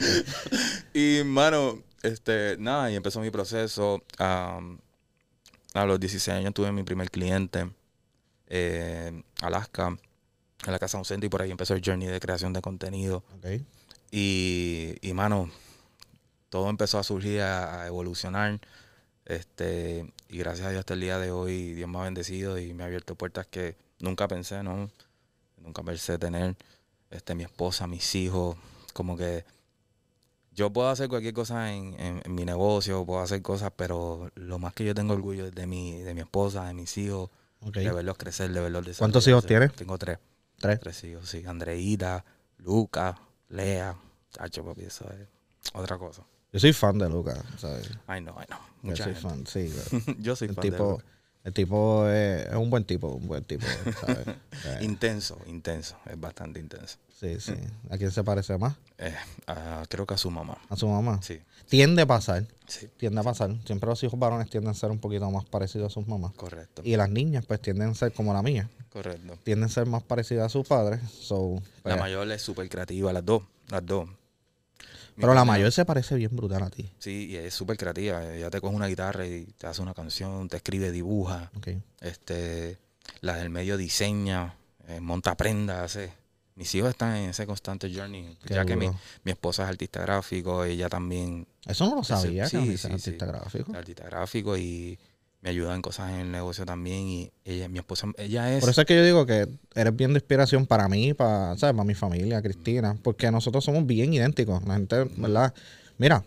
Y, 0.93 1.23
mano, 1.25 1.79
este, 2.03 2.57
nada, 2.59 2.91
y 2.91 2.97
empezó 2.97 3.21
mi 3.21 3.31
proceso. 3.31 4.03
Am, 4.19 4.81
a 5.75 5.87
los 5.87 6.01
16 6.01 6.39
años 6.39 6.55
tuve 6.55 6.73
mi 6.73 6.85
primer 6.85 7.11
cliente, 7.11 7.71
eh, 8.47 9.23
Alaska, 9.43 9.89
en 10.67 10.73
la 10.73 10.79
Casa 10.79 10.99
Docente, 10.99 11.27
y 11.27 11.29
por 11.29 11.43
ahí 11.43 11.51
empezó 11.51 11.75
el 11.75 11.83
journey 11.85 12.09
de 12.09 12.21
creación 12.21 12.53
de 12.53 12.63
contenido. 12.63 13.25
Y, 14.11 14.95
y 15.03 15.13
mano, 15.13 15.51
todo 16.49 16.71
empezó 16.71 16.99
a 16.99 17.03
surgir, 17.03 17.41
a, 17.43 17.83
a 17.83 17.87
evolucionar. 17.89 18.61
Este, 19.25 20.13
y 20.29 20.39
gracias 20.39 20.67
a 20.67 20.71
Dios 20.71 20.81
hasta 20.81 20.95
el 20.95 21.01
día 21.01 21.19
de 21.19 21.31
hoy, 21.31 21.75
Dios 21.75 21.89
me 21.89 21.99
ha 21.99 22.03
bendecido 22.03 22.59
y 22.59 22.73
me 22.75 22.85
ha 22.85 22.87
abierto 22.87 23.17
puertas 23.17 23.47
que 23.47 23.77
nunca 23.99 24.29
pensé, 24.29 24.63
¿no? 24.63 24.91
Nunca 25.59 25.83
pensé 25.83 26.19
tener. 26.19 26.57
Este, 27.11 27.35
mi 27.35 27.45
esposa, 27.45 27.87
mis 27.87 28.15
hijos, 28.15 28.57
como 28.93 29.17
que 29.17 29.45
yo 30.55 30.73
puedo 30.73 30.89
hacer 30.89 31.09
cualquier 31.09 31.35
cosa 31.35 31.73
en, 31.73 31.99
en- 32.01 32.23
en 32.25 32.35
mi 32.35 32.45
negocio, 32.45 33.05
puedo 33.05 33.21
hacer 33.21 33.43
cosas, 33.43 33.73
pero 33.77 34.31
lo 34.35 34.59
más 34.59 34.73
que 34.75 34.85
yo 34.85 34.95
tengo 34.95 35.15
orgullo 35.15 35.47
es 35.47 35.55
de 35.55 35.67
mi, 35.67 36.01
de 36.01 36.15
mi 36.15 36.21
esposa, 36.21 36.67
de 36.67 36.75
mis 36.75 36.97
hijos, 36.99 37.31
de 37.61 37.93
verlos 37.93 38.17
crecer, 38.19 38.53
de 38.53 38.61
verlos 38.61 38.87
¿Cuántos 38.99 39.27
hijos 39.29 39.47
tienes? 39.47 39.73
Tengo 39.73 39.97
tres. 39.99 40.19
Tres. 40.61 40.81
Tres 40.81 41.05
hijos, 41.05 41.29
sí. 41.29 41.45
Andreita, 41.47 42.25
Luca, 42.59 43.19
Lea. 43.49 43.95
Chacho, 44.31 44.65
papi, 44.65 44.83
eso 44.83 45.05
es 45.13 45.29
otra 45.75 45.99
cosa. 45.99 46.23
Yo 46.53 46.61
soy 46.61 46.73
fan 46.73 46.99
de 46.99 47.09
Lucas, 47.09 47.39
¿sabes? 47.59 47.91
Ay, 48.07 48.21
no, 48.21 48.35
ay, 48.39 48.47
no. 48.49 48.59
Yo 48.91 48.97
soy 48.97 49.15
fan, 49.15 49.47
sí. 49.47 49.73
Yo 50.19 50.37
soy 50.37 50.49
El 50.49 50.55
fan 50.55 50.63
de 50.63 50.71
tipo, 50.71 50.91
Luca. 50.93 51.05
El 51.45 51.53
tipo 51.53 52.09
es, 52.09 52.47
es 52.47 52.55
un 52.55 52.71
buen 52.71 52.85
tipo, 52.85 53.09
un 53.09 53.27
buen 53.29 53.45
tipo, 53.45 53.67
¿sabes? 54.01 54.27
Intenso, 54.83 55.39
intenso. 55.47 55.97
Es 56.07 56.19
bastante 56.19 56.59
intenso. 56.61 56.97
sí, 57.21 57.39
sí. 57.39 57.53
¿A 57.91 57.97
quién 57.99 58.11
se 58.11 58.25
parece 58.25 58.57
más? 58.59 58.75
Eh, 58.99 59.15
ah, 59.47 59.85
creo 59.89 60.07
que 60.07 60.15
a 60.15 60.19
su 60.19 60.31
mamá. 60.31 60.57
A 60.69 60.77
su 60.77 60.89
mamá. 60.89 61.21
Sí, 61.23 61.41
Tiende 61.69 62.03
a 62.03 62.07
pasar, 62.07 62.45
sí, 62.67 62.89
tiende 62.97 63.21
a 63.21 63.23
pasar. 63.25 63.51
Siempre 63.65 63.89
los 63.89 64.03
hijos 64.03 64.19
varones 64.19 64.51
tienden 64.51 64.71
a 64.71 64.75
ser 64.75 64.91
un 64.91 64.99
poquito 64.99 65.31
más 65.31 65.45
parecidos 65.47 65.93
a 65.93 65.95
sus 65.95 66.07
mamás. 66.07 66.33
correcto. 66.33 66.83
Y 66.85 66.97
las 66.97 67.09
niñas, 67.11 67.45
pues, 67.47 67.61
tienden 67.61 67.89
a 67.91 67.95
ser 67.95 68.13
como 68.13 68.33
la 68.35 68.43
mía. 68.43 68.69
Correcto. 68.93 69.39
Tienden 69.43 69.65
a 69.69 69.73
ser 69.73 69.87
más 69.87 70.03
parecidas 70.03 70.47
a 70.47 70.49
sus 70.51 70.67
padres. 70.67 71.01
So, 71.11 71.57
La 71.79 71.83
pues, 71.83 71.99
mayor 71.99 72.31
es 72.31 72.43
súper 72.43 72.69
creativa, 72.69 73.13
las 73.13 73.25
dos. 73.25 73.43
Las 73.71 73.85
dos. 73.85 74.09
Pero 75.17 75.35
la 75.35 75.45
mayor 75.45 75.71
se 75.73 75.85
parece 75.85 76.17
bien 76.17 76.35
brutal 76.35 76.63
a 76.63 76.71
ti. 76.71 76.91
Sí, 76.99 77.29
y 77.31 77.37
es 77.37 77.55
súper 77.55 77.77
creativa. 77.77 78.35
Ella 78.35 78.51
te 78.51 78.61
coge 78.61 78.75
una 78.75 78.87
guitarra 78.87 79.27
y 79.27 79.45
te 79.59 79.67
hace 79.67 79.83
una 79.83 79.95
canción, 79.95 80.49
te 80.49 80.57
escribe, 80.57 80.91
dibuja. 80.91 81.51
Este, 82.01 82.79
la 83.21 83.37
del 83.37 83.51
medio 83.51 83.77
diseña, 83.77 84.57
eh, 84.89 85.01
monta 85.01 85.37
prenda, 85.37 85.85
hace. 85.85 86.13
Mis 86.57 86.73
hijos 86.77 86.91
están 86.91 87.17
en 87.17 87.31
ese 87.31 87.47
constante 87.47 87.93
journey. 87.93 88.37
Qué 88.47 88.55
ya 88.55 88.65
que 88.65 88.77
mi, 88.77 88.89
mi 89.25 89.33
esposa 89.33 89.65
es 89.65 89.71
artista 89.71 90.03
gráfico, 90.03 90.65
ella 90.65 90.89
también 90.89 91.49
Eso 91.67 91.89
no 91.89 91.97
lo 91.97 92.05
sabía, 92.05 92.45
que 92.45 92.51
sí, 92.51 92.75
es 92.75 92.85
artista 92.85 93.27
sí. 93.27 93.33
gráfico. 93.33 93.77
artista 93.77 94.05
gráfico 94.05 94.57
y 94.57 94.97
me 95.45 95.51
ayuda 95.51 95.75
en 95.75 95.83
cosas 95.83 96.11
en 96.11 96.21
el 96.21 96.33
negocio 96.33 96.65
también. 96.65 97.07
Y 97.07 97.31
ella, 97.45 97.69
mi 97.69 97.79
esposa, 97.79 98.09
ella 98.17 98.57
es. 98.57 98.61
Por 98.61 98.71
eso 98.71 98.81
es 98.81 98.87
que 98.87 98.97
yo 98.97 99.05
digo 99.05 99.27
que 99.27 99.47
eres 99.75 99.95
bien 99.95 100.15
de 100.15 100.19
inspiración 100.19 100.65
para 100.65 100.89
mí, 100.89 101.13
para, 101.13 101.57
¿sabes? 101.59 101.75
para 101.75 101.85
mi 101.85 101.95
familia, 101.95 102.41
Cristina, 102.41 102.97
porque 103.03 103.31
nosotros 103.31 103.63
somos 103.63 103.87
bien 103.87 104.15
idénticos. 104.15 104.65
La 104.65 104.75
gente, 104.75 105.05
¿verdad? 105.19 105.53
Mira, 105.99 106.25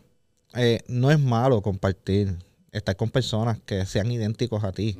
eh, 0.53 0.81
no 0.87 1.09
es 1.09 1.19
malo 1.19 1.63
compartir, 1.63 2.37
estar 2.71 2.95
con 2.95 3.09
personas 3.09 3.59
que 3.65 3.87
sean 3.87 4.11
idénticos 4.11 4.63
a 4.63 4.71
ti. 4.71 4.95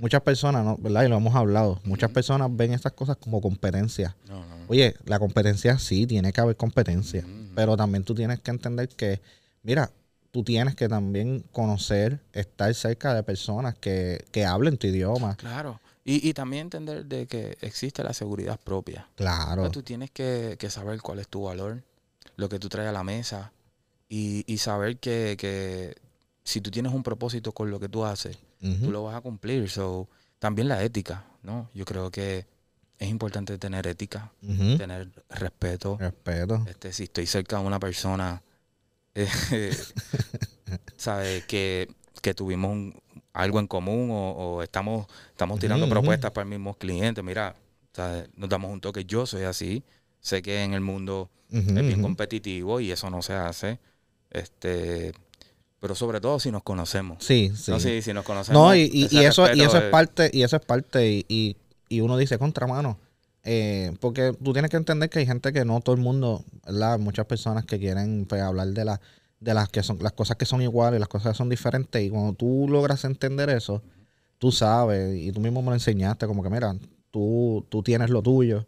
Muchas 0.00 0.22
personas, 0.22 0.64
¿no? 0.64 0.76
¿verdad? 0.76 1.04
Y 1.04 1.08
lo 1.08 1.18
hemos 1.18 1.36
hablado, 1.36 1.80
muchas 1.84 2.10
personas 2.10 2.48
ven 2.50 2.72
estas 2.72 2.92
cosas 2.92 3.18
como 3.18 3.40
competencia. 3.40 4.16
No, 4.28 4.44
no. 4.46 4.56
Oye, 4.66 4.96
la 5.04 5.20
competencia 5.20 5.78
sí, 5.78 6.08
tiene 6.08 6.32
que 6.32 6.40
haber 6.40 6.56
competencia, 6.56 7.24
pero 7.54 7.76
también 7.76 8.02
tú 8.02 8.16
tienes 8.16 8.40
que 8.40 8.50
entender 8.50 8.88
que, 8.88 9.20
mira, 9.62 9.92
tú 10.30 10.44
tienes 10.44 10.74
que 10.74 10.88
también 10.88 11.44
conocer, 11.52 12.20
estar 12.32 12.74
cerca 12.74 13.14
de 13.14 13.22
personas 13.22 13.74
que, 13.74 14.24
que 14.30 14.44
hablen 14.44 14.78
tu 14.78 14.86
idioma. 14.86 15.36
Claro. 15.36 15.80
Y, 16.04 16.28
y 16.28 16.32
también 16.34 16.62
entender 16.62 17.06
de 17.06 17.26
que 17.26 17.58
existe 17.60 18.02
la 18.02 18.12
seguridad 18.12 18.58
propia. 18.58 19.08
Claro. 19.16 19.70
Tú 19.70 19.82
tienes 19.82 20.10
que, 20.10 20.56
que 20.58 20.70
saber 20.70 21.00
cuál 21.02 21.18
es 21.18 21.28
tu 21.28 21.42
valor, 21.42 21.82
lo 22.36 22.48
que 22.48 22.58
tú 22.58 22.68
traes 22.68 22.88
a 22.88 22.92
la 22.92 23.04
mesa 23.04 23.52
y, 24.08 24.44
y 24.52 24.58
saber 24.58 24.98
que, 24.98 25.36
que 25.38 25.96
si 26.42 26.60
tú 26.60 26.70
tienes 26.70 26.92
un 26.92 27.02
propósito 27.02 27.52
con 27.52 27.70
lo 27.70 27.78
que 27.78 27.88
tú 27.88 28.04
haces, 28.04 28.38
tú 28.60 28.90
lo 28.90 29.04
vas 29.04 29.16
a 29.16 29.20
cumplir. 29.20 29.68
So, 29.70 30.08
también 30.38 30.68
la 30.68 30.82
ética, 30.82 31.24
¿no? 31.42 31.70
Yo 31.74 31.84
creo 31.84 32.10
que 32.10 32.46
es 32.98 33.08
importante 33.08 33.56
tener 33.58 33.86
ética, 33.86 34.32
tener 34.40 35.10
respeto. 35.28 35.96
Respeto. 35.98 36.64
Este, 36.66 36.92
si 36.92 37.04
estoy 37.04 37.26
cerca 37.26 37.58
de 37.58 37.66
una 37.66 37.78
persona, 37.78 38.42
eh, 39.52 39.76
¿sabes? 40.96 41.44
Que, 41.46 41.88
que 42.22 42.34
tuvimos 42.34 42.70
un- 42.72 43.00
algo 43.32 43.60
en 43.60 43.66
común 43.66 44.10
o, 44.10 44.30
o 44.32 44.62
estamos, 44.62 45.06
estamos 45.30 45.58
tirando 45.60 45.86
propuestas 45.88 46.30
para 46.32 46.42
el 46.44 46.50
mismo 46.50 46.74
cliente. 46.74 47.22
Mira, 47.22 47.54
¿sabes? 47.92 48.28
nos 48.36 48.48
damos 48.48 48.70
un 48.70 48.80
toque. 48.80 49.04
Yo 49.04 49.26
soy 49.26 49.44
así. 49.44 49.82
Sé 50.20 50.42
que 50.42 50.62
en 50.64 50.74
el 50.74 50.80
mundo 50.80 51.30
es 51.78 51.86
bien 51.86 52.02
competitivo 52.02 52.80
y 52.80 52.90
eso 52.90 53.08
no 53.10 53.22
se 53.22 53.32
hace. 53.34 53.78
Este, 54.30 55.12
pero 55.80 55.94
sobre 55.94 56.20
todo 56.20 56.38
si 56.38 56.50
nos 56.50 56.62
conocemos. 56.62 57.24
Sí, 57.24 57.50
sí. 57.56 57.70
No, 57.70 57.80
si, 57.80 58.02
si 58.02 58.12
nos 58.12 58.24
conocemos. 58.24 58.60
No, 58.62 58.74
y, 58.74 58.80
y- 58.92 59.08
y 59.10 59.24
eso, 59.24 59.44
y 59.56 59.60
eso 59.62 59.78
es 59.78 59.90
parte, 59.90 60.30
y 60.32 60.42
eso 60.42 60.56
es 60.56 60.64
parte, 60.64 61.08
y, 61.10 61.24
y, 61.28 61.56
y 61.88 62.00
uno 62.00 62.16
dice 62.16 62.38
contramano. 62.38 62.98
Eh, 63.44 63.96
porque 64.00 64.34
tú 64.42 64.52
tienes 64.52 64.70
que 64.70 64.76
entender 64.76 65.08
que 65.08 65.18
hay 65.20 65.26
gente 65.26 65.52
que 65.52 65.64
no 65.64 65.80
todo 65.80 65.94
el 65.94 66.02
mundo, 66.02 66.44
¿verdad? 66.66 66.98
Muchas 66.98 67.26
personas 67.26 67.64
que 67.64 67.78
quieren 67.78 68.26
pues, 68.28 68.42
hablar 68.42 68.68
de 68.68 68.84
las 68.84 69.00
de 69.40 69.54
las 69.54 69.70
que 69.70 69.82
son 69.82 69.96
las 70.02 70.12
cosas 70.12 70.36
que 70.36 70.44
son 70.44 70.60
iguales, 70.60 71.00
las 71.00 71.08
cosas 71.08 71.32
que 71.32 71.38
son 71.38 71.48
diferentes, 71.48 72.02
y 72.02 72.10
cuando 72.10 72.34
tú 72.34 72.66
logras 72.68 73.04
entender 73.06 73.48
eso, 73.48 73.82
tú 74.36 74.52
sabes, 74.52 75.16
y 75.18 75.32
tú 75.32 75.40
mismo 75.40 75.62
me 75.62 75.68
lo 75.68 75.74
enseñaste, 75.74 76.26
como 76.26 76.42
que 76.42 76.50
mira, 76.50 76.76
tú, 77.10 77.64
tú 77.70 77.82
tienes 77.82 78.10
lo 78.10 78.20
tuyo, 78.20 78.66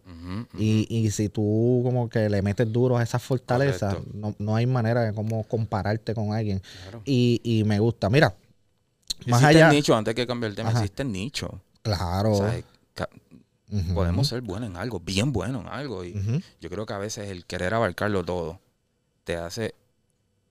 y, 0.59 0.87
y 0.89 1.11
si 1.11 1.29
tú 1.29 1.83
como 1.85 2.09
que 2.09 2.31
le 2.31 2.41
metes 2.41 2.73
duro 2.73 2.97
a 2.97 3.03
esas 3.03 3.23
fortalezas, 3.23 3.99
no, 4.15 4.35
no 4.39 4.57
hay 4.57 4.65
manera 4.65 5.03
de 5.03 5.13
cómo 5.13 5.45
compararte 5.45 6.15
con 6.15 6.33
alguien. 6.33 6.63
Claro. 6.85 7.03
Y, 7.05 7.43
y 7.45 7.65
me 7.65 7.79
gusta. 7.79 8.09
Mira, 8.09 8.35
más 9.27 9.43
Existe 9.43 9.47
allá. 9.59 9.69
el 9.69 9.77
nicho, 9.77 9.95
antes 9.95 10.15
que 10.15 10.27
cambiar 10.27 10.51
el 10.53 10.57
tema, 10.57 10.71
Ajá. 10.71 10.79
existe 10.79 11.03
el 11.03 11.13
nicho. 11.13 11.61
Claro. 11.83 12.33
O 12.33 12.37
sea, 12.39 12.63
podemos 13.95 14.29
ser 14.29 14.43
buenos 14.43 14.69
en 14.71 14.77
algo, 14.77 15.01
bien 15.01 15.33
buenos 15.33 15.63
en 15.63 15.69
algo. 15.69 16.05
Y 16.05 16.13
yo 16.61 16.69
creo 16.71 16.85
que 16.87 16.93
a 16.93 16.99
veces 16.99 17.29
el 17.31 17.47
querer 17.47 17.75
abarcarlo 17.75 18.25
todo 18.25 18.61
te 19.25 19.37
hace 19.37 19.75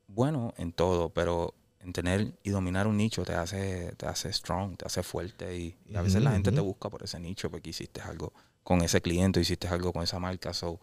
bueno 0.08 0.54
en 0.58 0.72
todo, 0.74 1.10
pero 1.10 1.54
en 1.80 1.94
tener 1.94 2.34
y 2.44 2.50
dominar 2.52 2.88
un 2.88 2.98
nicho 2.98 3.24
te 3.26 3.34
hace, 3.34 3.94
te 3.98 4.06
hace 4.06 4.32
strong, 4.32 4.78
te 4.78 4.86
hace 4.86 5.04
fuerte. 5.04 5.58
Y, 5.58 5.76
y 5.88 5.96
a 5.96 6.02
veces 6.02 6.22
la 6.22 6.32
gente 6.32 6.52
te 6.52 6.62
busca 6.62 6.90
por 6.90 7.04
ese 7.04 7.20
nicho 7.20 7.50
porque 7.50 7.70
hiciste 7.72 8.02
algo 8.02 8.34
con 8.64 8.82
ese 8.82 9.02
cliente, 9.02 9.40
hiciste 9.40 9.68
algo 9.68 9.92
con 9.94 10.04
esa 10.04 10.20
marca. 10.20 10.54
So, 10.54 10.80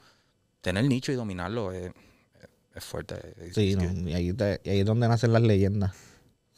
tener 0.60 0.84
nicho 0.86 1.12
y 1.12 1.14
dominarlo 1.14 1.72
es, 1.72 1.92
es 2.74 2.84
fuerte. 2.84 3.14
es- 3.40 3.54
Sí, 3.54 3.76
no, 3.76 3.82
y, 4.10 4.14
ahí 4.14 4.32
te- 4.32 4.60
y 4.64 4.70
ahí 4.70 4.80
es 4.80 4.86
donde 4.86 5.08
nacen 5.08 5.32
las 5.32 5.42
leyendas. 5.42 5.92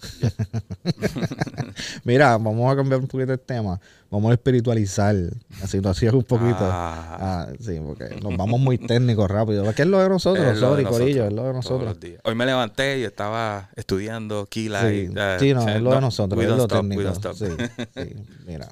Mira, 2.05 2.37
vamos 2.39 2.73
a 2.73 2.77
cambiar 2.77 3.01
un 3.01 3.07
poquito 3.07 3.33
el 3.33 3.41
tema. 3.41 3.81
Vamos 4.11 4.31
a 4.31 4.35
espiritualizar 4.35 5.15
la 5.15 5.67
situación 5.67 6.17
un 6.17 6.25
poquito. 6.25 6.59
Ah, 6.61 7.07
Ah, 7.21 7.49
sí, 7.61 7.79
porque 7.85 8.17
nos 8.23 8.37
vamos 8.37 8.61
muy 8.61 8.79
técnicos 8.79 9.31
rápido. 9.31 9.65
¿Qué 9.75 9.83
es 9.83 9.89
lo 9.89 10.01
de 10.01 10.09
nosotros? 10.09 10.47
es 10.47 10.59
lo 10.59 10.75
de 10.75 10.83
Sorry, 10.83 10.99
Corillo, 10.99 11.27
es 11.27 11.33
lo 11.33 11.45
de 11.45 11.53
nosotros. 11.53 11.97
Hoy 12.25 12.35
me 12.35 12.47
levanté 12.47 12.99
y 12.99 13.05
estaba 13.05 13.69
estudiando 13.77 14.47
Kila. 14.47 14.83
Sí, 14.83 14.87
y, 14.87 15.07
sí, 15.39 15.55
no, 15.55 15.69
es 15.69 15.83
lo 15.83 15.95
de 15.95 16.01
nosotros, 16.01 16.43
es 16.43 16.49
lo 16.49 16.65
stop, 16.65 16.89
técnico. 16.89 17.35
Sí, 17.35 17.47
sí, 17.95 18.17
mira. 18.47 18.69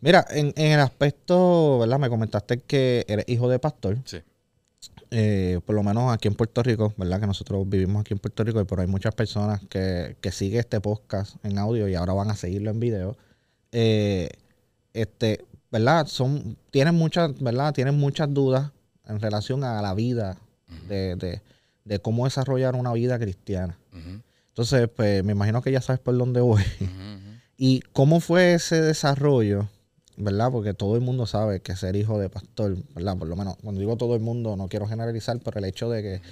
Mira, 0.00 0.26
en, 0.30 0.52
en 0.56 0.72
el 0.72 0.80
aspecto, 0.80 1.78
¿verdad? 1.78 1.98
Me 1.98 2.10
comentaste 2.10 2.60
que 2.60 3.04
eres 3.08 3.24
hijo 3.28 3.48
de 3.48 3.58
pastor. 3.58 3.98
Sí. 4.04 4.18
Eh, 5.16 5.60
por 5.64 5.76
lo 5.76 5.84
menos 5.84 6.12
aquí 6.12 6.26
en 6.26 6.34
Puerto 6.34 6.60
Rico, 6.60 6.92
¿verdad? 6.96 7.20
Que 7.20 7.28
nosotros 7.28 7.68
vivimos 7.68 8.00
aquí 8.00 8.14
en 8.14 8.18
Puerto 8.18 8.42
Rico, 8.42 8.64
pero 8.64 8.82
hay 8.82 8.88
muchas 8.88 9.14
personas 9.14 9.60
que, 9.68 10.16
que 10.20 10.32
siguen 10.32 10.58
este 10.58 10.80
podcast 10.80 11.36
en 11.44 11.56
audio 11.56 11.86
y 11.86 11.94
ahora 11.94 12.14
van 12.14 12.32
a 12.32 12.34
seguirlo 12.34 12.72
en 12.72 12.80
video. 12.80 13.16
Eh, 13.70 14.28
este, 14.92 15.44
¿verdad? 15.70 16.08
Son, 16.08 16.56
tienen 16.72 16.96
muchas, 16.96 17.40
¿verdad? 17.40 17.72
Tienen 17.72 17.96
muchas 17.96 18.34
dudas 18.34 18.72
en 19.06 19.20
relación 19.20 19.62
a 19.62 19.80
la 19.80 19.94
vida, 19.94 20.36
de, 20.88 21.14
de, 21.14 21.42
de 21.84 21.98
cómo 22.00 22.24
desarrollar 22.24 22.74
una 22.74 22.92
vida 22.92 23.16
cristiana. 23.16 23.78
Entonces, 24.48 24.88
pues 24.88 25.22
me 25.22 25.30
imagino 25.30 25.62
que 25.62 25.70
ya 25.70 25.80
sabes 25.80 26.00
por 26.00 26.18
dónde 26.18 26.40
voy. 26.40 26.64
¿Y 27.56 27.82
cómo 27.92 28.18
fue 28.18 28.54
ese 28.54 28.80
desarrollo? 28.80 29.68
¿Verdad? 30.16 30.50
Porque 30.52 30.74
todo 30.74 30.94
el 30.94 31.00
mundo 31.00 31.26
sabe 31.26 31.60
que 31.60 31.74
ser 31.74 31.96
hijo 31.96 32.18
de 32.18 32.28
pastor, 32.28 32.76
¿verdad? 32.94 33.16
Por 33.16 33.28
lo 33.28 33.36
menos, 33.36 33.56
cuando 33.62 33.80
digo 33.80 33.96
todo 33.96 34.14
el 34.14 34.20
mundo, 34.20 34.56
no 34.56 34.68
quiero 34.68 34.86
generalizar, 34.86 35.40
pero 35.44 35.58
el 35.58 35.64
hecho 35.64 35.90
de 35.90 36.02
que 36.02 36.22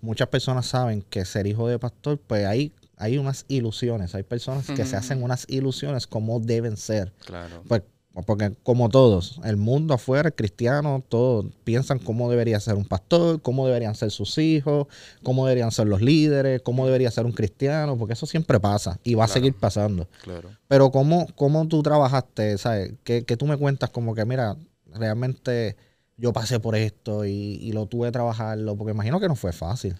muchas 0.00 0.28
personas 0.28 0.66
saben 0.66 1.02
que 1.02 1.24
ser 1.24 1.46
hijo 1.46 1.66
de 1.66 1.78
pastor, 1.78 2.18
pues 2.18 2.46
hay, 2.46 2.72
hay 2.96 3.18
unas 3.18 3.44
ilusiones. 3.48 4.14
Hay 4.14 4.22
personas 4.22 4.66
que 4.66 4.84
se 4.84 4.96
hacen 4.96 5.22
unas 5.22 5.46
ilusiones 5.48 6.06
como 6.06 6.38
deben 6.38 6.76
ser. 6.76 7.12
Claro. 7.24 7.62
Pues, 7.66 7.82
porque 8.26 8.52
como 8.62 8.90
todos, 8.90 9.40
el 9.44 9.56
mundo 9.56 9.94
afuera, 9.94 10.28
el 10.28 10.34
cristiano, 10.34 11.02
todos 11.08 11.46
piensan 11.64 11.98
cómo 11.98 12.30
debería 12.30 12.60
ser 12.60 12.74
un 12.74 12.84
pastor, 12.84 13.40
cómo 13.40 13.66
deberían 13.66 13.94
ser 13.94 14.10
sus 14.10 14.36
hijos, 14.36 14.86
cómo 15.22 15.46
deberían 15.46 15.70
ser 15.72 15.86
los 15.86 16.02
líderes, 16.02 16.60
cómo 16.62 16.84
debería 16.84 17.10
ser 17.10 17.24
un 17.24 17.32
cristiano, 17.32 17.96
porque 17.96 18.12
eso 18.12 18.26
siempre 18.26 18.60
pasa 18.60 18.98
y 19.02 19.14
va 19.14 19.24
a 19.24 19.28
seguir 19.28 19.54
pasando. 19.54 20.08
Claro. 20.22 20.50
Pero 20.68 20.90
¿cómo, 20.90 21.26
cómo 21.36 21.66
tú 21.68 21.82
trabajaste? 21.82 22.58
¿Sabes? 22.58 22.92
Que, 23.02 23.24
que 23.24 23.36
tú 23.38 23.46
me 23.46 23.56
cuentas 23.56 23.88
como 23.88 24.14
que, 24.14 24.26
mira, 24.26 24.56
realmente 24.92 25.76
yo 26.18 26.34
pasé 26.34 26.60
por 26.60 26.76
esto 26.76 27.24
y, 27.24 27.58
y 27.62 27.72
lo 27.72 27.86
tuve 27.86 28.08
que 28.08 28.12
trabajarlo, 28.12 28.76
porque 28.76 28.92
imagino 28.92 29.20
que 29.20 29.28
no 29.28 29.36
fue 29.36 29.52
fácil. 29.52 29.96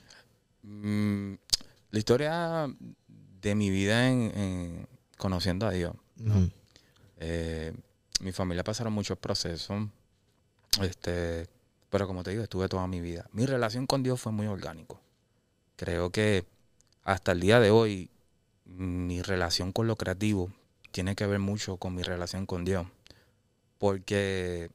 Mm, 0.62 1.35
la 1.90 1.99
historia 1.99 2.69
de 3.40 3.54
mi 3.54 3.71
vida 3.71 4.09
en, 4.09 4.33
en 4.37 4.88
conociendo 5.16 5.66
a 5.66 5.71
Dios. 5.71 5.95
Eh, 7.19 7.73
mi 8.23 8.33
familia 8.33 8.64
pasaron 8.64 8.93
muchos 8.93 9.19
procesos. 9.19 9.88
Este, 10.81 11.47
pero 11.91 12.07
como 12.07 12.23
te 12.23 12.31
digo, 12.31 12.43
estuve 12.43 12.69
toda 12.69 12.87
mi 12.87 13.00
vida. 13.00 13.26
Mi 13.33 13.45
relación 13.45 13.87
con 13.87 14.02
Dios 14.02 14.21
fue 14.21 14.33
muy 14.33 14.47
orgánico. 14.47 15.00
Creo 15.76 16.11
que 16.11 16.47
hasta 17.05 17.33
el 17.33 17.41
día 17.41 17.61
de 17.61 17.71
hoy 17.71 18.11
mi 18.64 19.21
relación 19.23 19.73
con 19.73 19.87
lo 19.87 19.97
creativo 19.97 20.50
tiene 20.93 21.14
que 21.17 21.26
ver 21.26 21.41
mucho 21.41 21.76
con 21.76 21.95
mi 21.95 22.02
relación 22.02 22.47
con 22.47 22.64
Dios. 22.64 22.87
Porque 23.79 24.71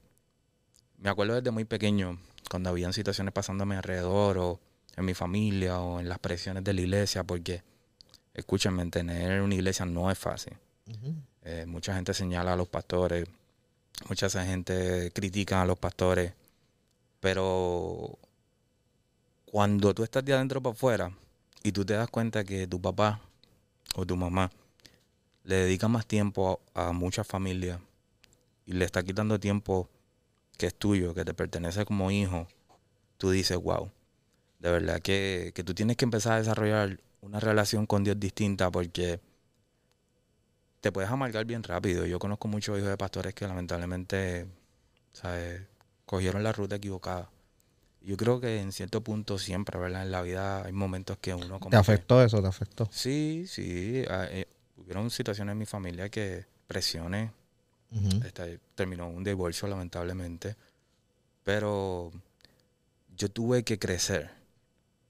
me 0.98 1.08
acuerdo 1.08 1.34
desde 1.34 1.50
muy 1.50 1.64
pequeño, 1.64 2.18
cuando 2.50 2.70
habían 2.70 2.92
situaciones 2.92 3.32
pasándome 3.32 3.76
alrededor 3.76 4.38
o 4.38 4.60
en 4.96 5.04
mi 5.04 5.14
familia 5.14 5.80
o 5.80 6.00
en 6.00 6.08
las 6.08 6.18
presiones 6.18 6.64
de 6.64 6.74
la 6.74 6.80
iglesia, 6.82 7.24
porque 7.24 7.62
escúchenme, 8.34 8.84
tener 8.90 9.40
una 9.40 9.54
iglesia 9.54 9.86
no 9.86 10.10
es 10.10 10.18
fácil. 10.18 10.54
Eh, 11.42 11.64
mucha 11.66 11.94
gente 11.94 12.12
señala 12.14 12.52
a 12.52 12.56
los 12.56 12.68
pastores, 12.68 13.26
mucha 14.08 14.28
gente 14.28 15.10
critica 15.12 15.62
a 15.62 15.66
los 15.66 15.78
pastores, 15.78 16.34
pero 17.20 18.18
cuando 19.44 19.94
tú 19.94 20.04
estás 20.04 20.24
de 20.24 20.34
adentro 20.34 20.62
para 20.62 20.74
afuera 20.74 21.12
y 21.62 21.72
tú 21.72 21.84
te 21.84 21.94
das 21.94 22.10
cuenta 22.10 22.44
que 22.44 22.66
tu 22.66 22.80
papá 22.80 23.20
o 23.94 24.06
tu 24.06 24.16
mamá 24.16 24.50
le 25.44 25.56
dedica 25.56 25.88
más 25.88 26.06
tiempo 26.06 26.60
a, 26.74 26.88
a 26.88 26.92
muchas 26.92 27.26
familias 27.26 27.80
y 28.66 28.72
le 28.72 28.84
está 28.84 29.02
quitando 29.02 29.40
tiempo 29.40 29.88
que 30.58 30.66
es 30.66 30.74
tuyo, 30.74 31.14
que 31.14 31.24
te 31.24 31.32
pertenece 31.34 31.84
como 31.84 32.10
hijo, 32.10 32.46
tú 33.16 33.30
dices, 33.30 33.56
wow, 33.56 33.90
de 34.58 34.70
verdad 34.70 35.00
que, 35.00 35.52
que 35.54 35.64
tú 35.64 35.72
tienes 35.74 35.96
que 35.96 36.04
empezar 36.04 36.34
a 36.34 36.38
desarrollar 36.38 37.00
una 37.20 37.40
relación 37.40 37.86
con 37.86 38.04
Dios 38.04 38.18
distinta 38.18 38.70
porque 38.70 39.20
te 40.80 40.92
puedes 40.92 41.10
amargar 41.10 41.44
bien 41.44 41.62
rápido. 41.62 42.06
Yo 42.06 42.18
conozco 42.18 42.48
muchos 42.48 42.78
hijos 42.78 42.88
de 42.90 42.96
pastores 42.96 43.34
que 43.34 43.46
lamentablemente 43.46 44.46
¿sabes? 45.12 45.62
cogieron 46.06 46.42
la 46.42 46.52
ruta 46.52 46.76
equivocada. 46.76 47.30
Yo 48.00 48.16
creo 48.16 48.40
que 48.40 48.60
en 48.60 48.70
cierto 48.72 49.02
punto 49.02 49.38
siempre, 49.38 49.78
¿verdad? 49.78 50.02
En 50.02 50.12
la 50.12 50.22
vida 50.22 50.64
hay 50.64 50.72
momentos 50.72 51.18
que 51.18 51.34
uno 51.34 51.58
como 51.58 51.70
¿Te 51.70 51.76
que- 51.76 51.80
afectó 51.80 52.22
eso? 52.22 52.40
¿Te 52.40 52.48
afectó? 52.48 52.88
Sí, 52.92 53.44
sí. 53.48 54.04
ah, 54.08 54.26
eh, 54.30 54.46
hubieron 54.76 55.10
situaciones 55.10 55.52
en 55.52 55.58
mi 55.58 55.66
familia 55.66 56.08
que 56.08 56.46
presiones, 56.68 57.30
Ujú. 57.90 58.22
este, 58.24 58.60
terminó 58.76 59.08
un 59.08 59.24
divorcio 59.24 59.66
lamentablemente, 59.66 60.54
pero 61.42 62.12
yo 63.16 63.30
tuve 63.30 63.64
que 63.64 63.78
crecer, 63.78 64.30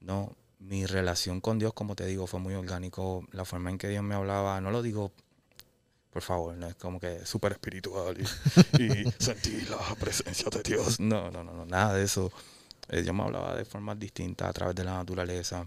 ¿no? 0.00 0.34
Mi 0.60 0.86
relación 0.86 1.40
con 1.40 1.58
Dios, 1.58 1.72
como 1.74 1.94
te 1.94 2.06
digo, 2.06 2.26
fue 2.26 2.40
muy 2.40 2.54
orgánico. 2.54 3.24
La 3.32 3.44
forma 3.44 3.70
en 3.70 3.78
que 3.78 3.88
Dios 3.88 4.02
me 4.02 4.14
hablaba, 4.14 4.60
no 4.60 4.70
lo 4.70 4.82
digo, 4.82 5.12
por 6.18 6.24
favor, 6.24 6.56
no 6.56 6.66
es 6.66 6.74
como 6.74 6.98
que 6.98 7.24
súper 7.24 7.52
espiritual 7.52 8.16
y, 8.18 8.82
y 8.82 9.12
sentir 9.20 9.70
la 9.70 9.94
presencia 9.94 10.50
de 10.50 10.64
Dios. 10.64 10.98
No, 10.98 11.30
no, 11.30 11.44
no, 11.44 11.52
no, 11.52 11.64
nada 11.64 11.94
de 11.94 12.02
eso. 12.02 12.32
Eh, 12.88 13.02
Dios 13.02 13.14
me 13.14 13.22
hablaba 13.22 13.54
de 13.54 13.64
formas 13.64 13.96
distintas 14.00 14.48
a 14.48 14.52
través 14.52 14.74
de 14.74 14.82
la 14.82 14.94
naturaleza. 14.94 15.64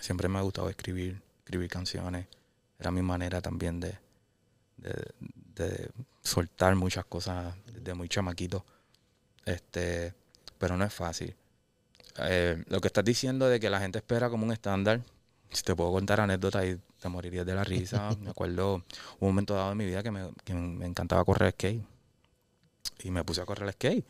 Siempre 0.00 0.26
me 0.26 0.38
ha 0.38 0.40
gustado 0.40 0.70
escribir, 0.70 1.20
escribir 1.40 1.68
canciones. 1.68 2.28
Era 2.78 2.90
mi 2.90 3.02
manera 3.02 3.42
también 3.42 3.78
de, 3.78 3.98
de, 4.78 5.12
de 5.54 5.90
soltar 6.22 6.74
muchas 6.74 7.04
cosas 7.04 7.54
desde 7.66 7.92
muy 7.92 8.08
chamaquito. 8.08 8.64
Este, 9.44 10.14
pero 10.56 10.78
no 10.78 10.84
es 10.86 10.94
fácil. 10.94 11.36
Eh, 12.20 12.64
lo 12.68 12.80
que 12.80 12.86
estás 12.86 13.04
diciendo 13.04 13.50
de 13.50 13.60
que 13.60 13.68
la 13.68 13.80
gente 13.80 13.98
espera 13.98 14.30
como 14.30 14.46
un 14.46 14.52
estándar, 14.52 15.02
si 15.50 15.62
te 15.62 15.76
puedo 15.76 15.92
contar 15.92 16.20
anécdotas 16.20 16.64
y 16.64 16.80
te 17.00 17.08
morirías 17.08 17.46
de 17.46 17.54
la 17.54 17.64
risa. 17.64 18.10
me 18.20 18.30
acuerdo 18.30 18.76
un 18.76 19.28
momento 19.28 19.54
dado 19.54 19.72
en 19.72 19.78
mi 19.78 19.86
vida 19.86 20.02
que 20.02 20.10
me, 20.10 20.30
que 20.44 20.54
me 20.54 20.86
encantaba 20.86 21.24
correr 21.24 21.52
skate. 21.52 21.82
Y 23.04 23.10
me 23.10 23.24
puse 23.24 23.40
a 23.40 23.46
correr 23.46 23.72
skate. 23.72 24.04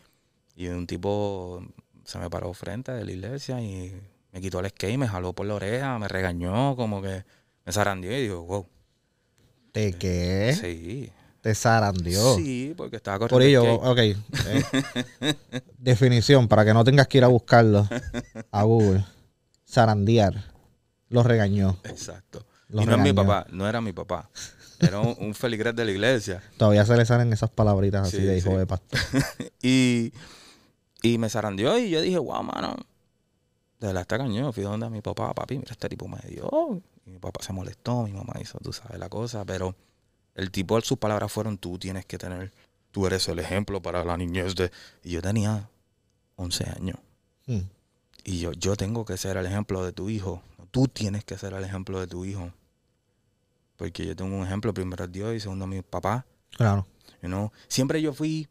Y 0.57 0.69
un 0.69 0.87
tipo 0.87 1.63
se 2.05 2.19
me 2.19 2.31
paró 2.31 2.53
frente 2.55 2.93
de 2.93 3.05
la 3.05 3.13
iglesia 3.13 3.61
y 3.61 3.95
me 4.33 4.41
quitó 4.41 4.61
el 4.61 4.69
skate, 4.71 4.97
me 4.99 5.07
jaló 5.09 5.33
por 5.35 5.47
la 5.47 5.55
oreja, 5.55 5.99
me 5.99 6.09
regañó, 6.09 6.75
como 6.77 7.03
que 7.03 7.25
me 7.65 7.73
zarandió 7.73 8.17
y 8.17 8.23
digo, 8.23 8.43
wow. 8.45 8.67
¿De 9.75 9.93
qué? 9.93 10.57
Sí. 10.59 11.13
Te 11.43 11.55
zarandió. 11.55 12.35
Sí, 12.37 12.75
porque 12.77 12.97
estaba 12.97 13.19
Por 13.19 13.29
corriendo 13.31 13.63
ello, 13.63 13.77
skate. 13.95 14.17
ok. 14.17 14.25
eh, 14.47 15.35
definición, 15.79 16.49
para 16.49 16.65
que 16.65 16.75
no 16.75 16.83
tengas 16.83 17.07
que 17.07 17.19
ir 17.19 17.25
a 17.25 17.29
buscarlo 17.29 17.87
a 18.51 18.63
Google. 18.65 19.05
Zarandear. 19.69 20.53
Lo 21.11 21.23
regañó. 21.23 21.79
Exacto. 21.85 22.45
Lo 22.69 22.83
y 22.83 22.87
no 22.87 22.97
es 22.97 23.01
mi 23.01 23.13
papá, 23.13 23.47
no 23.51 23.69
era 23.69 23.81
mi 23.81 23.93
papá. 23.93 24.29
Era 24.81 25.01
un, 25.01 25.17
un 25.19 25.35
feligrés 25.35 25.75
de 25.75 25.85
la 25.85 25.91
iglesia. 25.91 26.43
Todavía 26.57 26.85
se 26.85 26.97
le 26.97 27.05
salen 27.05 27.33
esas 27.33 27.51
palabritas 27.51 28.09
así 28.09 28.19
Sí, 28.19 28.23
de 28.23 28.39
hijo 28.39 28.51
sí. 28.51 28.57
de 28.57 28.67
pastor. 28.67 29.01
Y, 29.63 30.13
y 31.03 31.19
me 31.19 31.29
zarandeó 31.29 31.79
y 31.79 31.91
yo 31.91 32.01
dije, 32.01 32.19
wow, 32.19 32.43
mano, 32.43 32.77
de 33.81 33.87
verdad 33.89 34.03
está 34.03 34.19
cañón. 34.19 34.53
Fui 34.53 34.63
donde 34.63 34.89
mi 34.91 35.01
papá, 35.01 35.33
papi, 35.35 35.59
mira, 35.59 35.73
este 35.73 35.89
tipo 35.89 36.07
me 36.09 36.19
dio. 36.29 36.81
Y 37.07 37.11
mi 37.11 37.19
papá 37.19 37.43
se 37.43 37.53
molestó, 37.53 38.03
mi 38.05 38.13
mamá 38.13 38.35
hizo, 38.41 38.59
tú 38.59 38.73
sabes 38.73 38.99
la 38.99 39.09
cosa, 39.09 39.45
pero 39.45 39.75
el 40.35 40.51
tipo, 40.51 40.81
sus 40.83 40.99
palabras 40.99 41.33
fueron, 41.33 41.59
tú 41.59 41.79
tienes 41.79 42.05
que 42.05 42.19
tener, 42.19 42.53
tú 42.93 43.07
eres 43.07 43.27
el 43.29 43.39
ejemplo 43.39 43.81
para 43.83 44.05
la 44.05 44.17
niñez 44.17 44.55
de... 44.55 44.71
Y 45.03 45.11
yo 45.11 45.23
tenía 45.23 45.69
11 46.37 46.65
años. 46.77 46.99
Mm. 47.47 47.61
Y 48.25 48.41
yo, 48.41 48.53
yo 48.53 48.77
tengo 48.77 49.05
que 49.05 49.17
ser 49.17 49.37
el 49.39 49.47
ejemplo 49.47 49.85
de 49.85 49.93
tu 49.93 50.11
hijo. 50.11 50.43
Tú 50.71 50.87
tienes 50.87 51.25
que 51.25 51.39
ser 51.39 51.55
el 51.55 51.65
ejemplo 51.65 51.99
de 51.99 52.07
tu 52.07 52.25
hijo. 52.25 52.53
Porque 53.79 54.05
yo 54.05 54.15
tengo 54.15 54.37
un 54.37 54.45
ejemplo, 54.45 54.75
primero 54.75 55.05
es 55.05 55.13
Dios 55.13 55.35
y 55.35 55.41
segundo 55.41 55.67
mi 55.67 55.81
papá. 55.81 56.27
Claro. 56.51 56.87
You 57.23 57.29
know? 57.29 57.51
Siempre 57.69 58.03
yo 58.03 58.13
fui, 58.13 58.47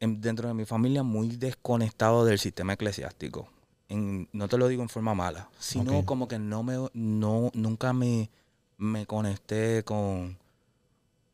en- 0.00 0.20
dentro 0.20 0.48
de 0.48 0.52
mi 0.54 0.66
familia, 0.66 1.02
muy 1.02 1.28
desconectado 1.36 2.24
del 2.26 2.38
sistema 2.38 2.74
eclesiástico. 2.74 3.48
En- 3.88 4.28
no 4.32 4.48
te 4.48 4.58
lo 4.58 4.68
digo 4.68 4.82
en 4.82 4.88
forma 4.90 5.14
mala, 5.14 5.48
sino 5.58 5.84
como 6.04 6.28
que 6.28 6.38
no 6.38 6.62
me, 6.62 6.76
no, 6.92 7.50
nunca 7.54 7.92
me, 7.94 8.28
me 8.76 9.06
conecté 9.06 9.82
con, 9.84 10.36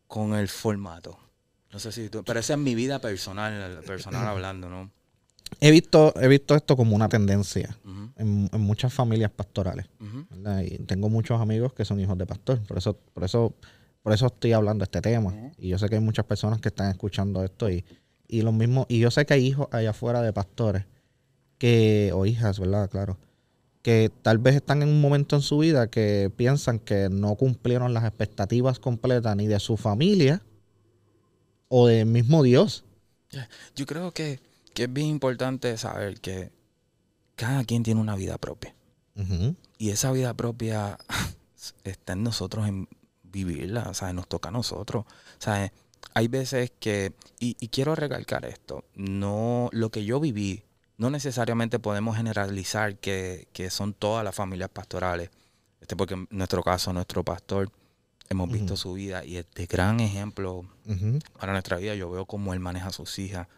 con 0.06 0.34
el 0.34 0.48
formato. 0.48 1.18
No 1.72 1.78
sé 1.80 1.90
si 1.92 2.08
tú, 2.10 2.22
pero 2.24 2.38
esa 2.38 2.52
es 2.52 2.58
mi 2.60 2.74
vida 2.76 3.00
personal, 3.00 3.80
personal 3.84 4.26
hablando, 4.28 4.68
¿no? 4.68 4.90
He 5.60 5.70
visto, 5.70 6.14
he 6.20 6.28
visto 6.28 6.54
esto 6.54 6.76
como 6.76 6.94
una 6.94 7.08
tendencia 7.08 7.76
en, 8.16 8.48
en 8.52 8.60
muchas 8.60 8.92
familias 8.92 9.30
pastorales. 9.30 9.86
Y 10.64 10.78
tengo 10.84 11.08
muchos 11.08 11.40
amigos 11.40 11.72
que 11.72 11.84
son 11.84 12.00
hijos 12.00 12.16
de 12.18 12.26
pastor. 12.26 12.60
Por 12.66 12.78
eso, 12.78 12.98
por 13.12 13.24
eso, 13.24 13.54
por 14.02 14.12
eso 14.12 14.26
estoy 14.26 14.52
hablando 14.52 14.82
de 14.82 14.84
este 14.84 15.00
tema. 15.00 15.34
Y 15.58 15.68
yo 15.68 15.78
sé 15.78 15.88
que 15.88 15.96
hay 15.96 16.00
muchas 16.00 16.24
personas 16.24 16.60
que 16.60 16.68
están 16.68 16.90
escuchando 16.90 17.42
esto 17.42 17.70
y, 17.70 17.84
y 18.28 18.42
lo 18.42 18.52
mismo, 18.52 18.86
y 18.88 18.98
yo 18.98 19.10
sé 19.10 19.26
que 19.26 19.34
hay 19.34 19.46
hijos 19.46 19.68
allá 19.70 19.90
afuera 19.90 20.22
de 20.22 20.32
pastores 20.32 20.84
que, 21.58 22.10
o 22.14 22.26
hijas, 22.26 22.58
¿verdad? 22.58 22.90
Claro. 22.90 23.18
Que 23.82 24.10
tal 24.22 24.38
vez 24.38 24.56
están 24.56 24.82
en 24.82 24.88
un 24.88 25.00
momento 25.00 25.36
en 25.36 25.42
su 25.42 25.58
vida 25.58 25.88
que 25.88 26.32
piensan 26.36 26.78
que 26.78 27.08
no 27.10 27.34
cumplieron 27.36 27.92
las 27.92 28.04
expectativas 28.04 28.78
completas 28.78 29.36
ni 29.36 29.46
de 29.46 29.60
su 29.60 29.76
familia 29.76 30.42
o 31.68 31.86
del 31.86 32.06
mismo 32.06 32.42
Dios. 32.42 32.84
Yo 33.74 33.84
creo 33.84 34.12
que, 34.12 34.40
que 34.74 34.84
es 34.84 34.92
bien 34.92 35.08
importante 35.08 35.76
saber 35.78 36.20
que 36.20 36.52
cada 37.36 37.64
quien 37.64 37.82
tiene 37.82 38.00
una 38.00 38.16
vida 38.16 38.38
propia. 38.38 38.74
Y 39.78 39.90
esa 39.90 40.10
vida 40.12 40.34
propia 40.34 40.98
está 41.84 42.14
en 42.14 42.24
nosotros 42.24 42.66
en 42.66 42.88
vivirla, 43.22 43.88
o 43.88 43.94
sea, 43.94 44.12
nos 44.12 44.28
toca 44.28 44.48
a 44.48 44.52
nosotros. 44.52 45.04
O 45.06 45.40
sea, 45.42 45.72
hay 46.14 46.28
veces 46.28 46.72
que, 46.78 47.14
y, 47.40 47.56
y 47.60 47.68
quiero 47.68 47.94
recalcar 47.94 48.44
esto, 48.44 48.84
no, 48.94 49.68
lo 49.72 49.90
que 49.90 50.04
yo 50.04 50.20
viví, 50.20 50.64
no 50.96 51.10
necesariamente 51.10 51.78
podemos 51.78 52.16
generalizar 52.16 52.96
que, 52.98 53.48
que 53.52 53.70
son 53.70 53.94
todas 53.94 54.24
las 54.24 54.34
familias 54.34 54.70
pastorales. 54.70 55.30
Este, 55.80 55.96
porque 55.96 56.14
en 56.14 56.28
nuestro 56.30 56.62
caso, 56.62 56.92
nuestro 56.92 57.24
pastor, 57.24 57.70
hemos 58.28 58.50
visto 58.50 58.76
su 58.76 58.94
vida 58.94 59.24
y 59.24 59.36
es 59.36 59.46
de 59.54 59.66
gran 59.66 60.00
ejemplo 60.00 60.64
para 61.38 61.52
nuestra 61.52 61.76
vida. 61.76 61.94
Yo 61.94 62.10
veo 62.10 62.26
cómo 62.26 62.54
él 62.54 62.60
maneja 62.60 62.88
a 62.88 62.92
sus 62.92 63.18
hijas, 63.18 63.48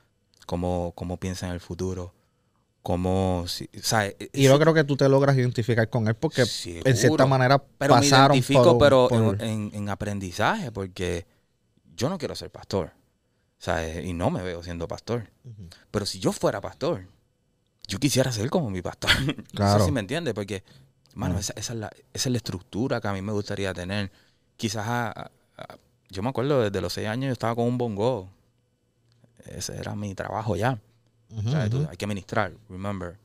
cómo, 0.47 0.93
cómo 0.95 1.19
piensa 1.19 1.47
en 1.47 1.53
el 1.53 1.61
futuro, 1.61 2.15
cómo... 2.83 3.45
si- 3.49 3.69
o 3.77 3.83
sea, 3.83 4.07
e- 4.07 4.31
Y 4.33 4.45
yo 4.45 4.59
creo 4.59 4.73
que 4.73 4.85
tú 4.85 4.97
te 4.97 5.09
logras 5.09 5.37
identificar 5.37 5.89
con 5.91 6.07
él 6.09 6.15
porque 6.15 6.43
en 6.43 6.47
cierta 6.47 6.95
Seguro. 6.95 7.27
manera 7.29 7.59
Pero 7.79 7.95
me 7.97 8.01
pasaron 8.01 8.37
identifico, 8.37 8.65
por 8.65 8.79
pero 8.79 9.09
por- 9.09 9.43
en, 9.43 9.49
en- 9.49 9.71
en 9.75 9.89
aprendizaje, 9.89 10.71
porque 10.73 11.27
yo 11.97 12.09
no 12.09 12.17
quiero 12.19 12.35
ser 12.35 12.51
pastor. 12.51 12.93
O 13.59 13.63
sea, 13.63 13.87
eh, 13.87 14.07
y 14.07 14.13
no 14.13 14.31
me 14.31 14.43
veo 14.43 14.63
siendo 14.63 14.87
pastor. 14.87 15.31
Pero 15.91 16.07
si 16.07 16.19
yo 16.21 16.31
fuera 16.33 16.61
pastor, 16.61 17.07
yo 17.89 17.99
quisiera 17.99 18.31
ser 18.33 18.51
como 18.51 18.71
mi 18.71 18.83
pastor. 18.83 19.11
No 19.37 19.45
Claro. 19.55 19.81
sé 19.81 19.87
si 19.87 19.93
me 19.93 20.01
entiendes, 20.01 20.35
porque, 20.35 20.63
mano, 21.15 21.35
Mm. 21.35 21.39
esa, 21.39 21.53
esa 21.57 21.73
es 21.73 21.79
la, 21.79 21.87
esa 22.13 22.29
es 22.29 22.33
la 22.33 22.37
estructura 22.37 23.01
que 23.01 23.09
a 23.09 23.13
mí 23.13 23.23
me 23.23 23.33
gustaría 23.33 23.73
tener. 23.75 24.13
Quizás, 24.57 24.87
a- 24.87 25.31
yo 26.11 26.23
me 26.23 26.29
acuerdo 26.29 26.63
desde 26.63 26.81
los 26.81 26.93
seis 26.93 27.09
años 27.09 27.27
yo 27.29 27.33
estaba 27.33 27.55
con 27.57 27.65
un 27.65 27.79
bongo. 27.79 28.31
Ese 29.49 29.77
era 29.77 29.95
mi 29.95 30.15
trabajo 30.15 30.57
ya. 30.57 30.79
Tú- 31.71 31.87
hay 31.91 31.97
que 31.97 32.07
ministrar, 32.07 32.53
remember. 32.69 33.19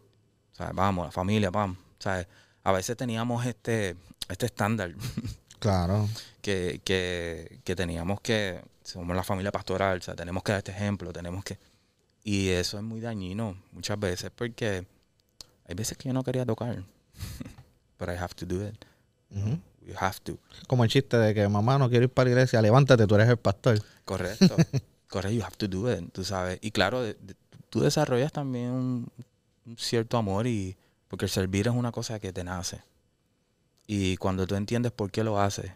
Vamos, 0.73 1.05
la 1.07 1.11
familia, 1.11 1.51
sea, 1.99 2.27
a 2.63 2.71
veces 2.71 2.95
teníamos 2.95 3.45
este, 3.45 3.95
este 4.29 4.45
estándar 4.45 4.93
Claro. 5.59 6.07
que, 6.41 6.81
que, 6.83 7.59
que 7.63 7.75
teníamos 7.75 8.21
que, 8.21 8.61
somos 8.83 9.15
la 9.15 9.23
familia 9.23 9.51
pastoral, 9.51 9.99
o 9.99 10.01
sea, 10.01 10.15
tenemos 10.15 10.43
que 10.43 10.51
dar 10.51 10.59
este 10.59 10.71
ejemplo, 10.71 11.11
tenemos 11.13 11.43
que... 11.43 11.57
Y 12.23 12.49
eso 12.49 12.77
es 12.77 12.83
muy 12.83 12.99
dañino 13.01 13.57
muchas 13.71 13.99
veces 13.99 14.29
porque 14.35 14.85
hay 15.67 15.75
veces 15.75 15.97
que 15.97 16.09
yo 16.09 16.13
no 16.13 16.23
quería 16.23 16.45
tocar. 16.45 16.83
But 17.99 18.09
I 18.09 18.17
have 18.17 18.33
to 18.35 18.45
do 18.45 18.63
it. 18.67 18.85
You 19.83 19.95
have 19.97 20.17
to. 20.25 20.37
Como 20.67 20.83
el 20.83 20.89
chiste 20.91 21.17
de 21.17 21.33
que 21.33 21.47
mamá 21.47 21.77
no 21.79 21.89
quiero 21.89 22.05
ir 22.05 22.11
para 22.11 22.25
la 22.25 22.31
iglesia, 22.31 22.61
levántate, 22.61 23.07
tú 23.07 23.15
eres 23.15 23.29
el 23.29 23.37
pastor. 23.37 23.81
Correcto. 24.05 24.55
Correcto, 25.12 25.36
you 25.38 25.44
have 25.44 25.58
to 25.58 25.68
do 25.68 25.91
it, 25.94 26.12
tú 26.13 26.24
sabes. 26.24 26.58
Y 26.62 26.72
claro, 26.72 27.01
de- 27.03 27.15
de- 27.15 27.36
tú 27.70 27.82
desarrollas 27.82 28.32
también 28.32 28.70
un, 28.72 29.08
un 29.65 29.77
cierto 29.77 30.18
amor 30.18 30.48
y 30.48 30.77
porque 31.10 31.25
el 31.25 31.32
servir 31.32 31.68
es 31.68 31.74
una 31.74 31.91
cosa 31.91 32.20
que 32.20 32.32
te 32.32 32.44
nace. 32.44 32.82
Y 33.88 34.15
cuando 34.18 34.48
tú 34.48 34.56
entiendes 34.56 34.94
por 34.94 35.12
qué 35.12 35.24
lo 35.24 35.39
haces, 35.39 35.72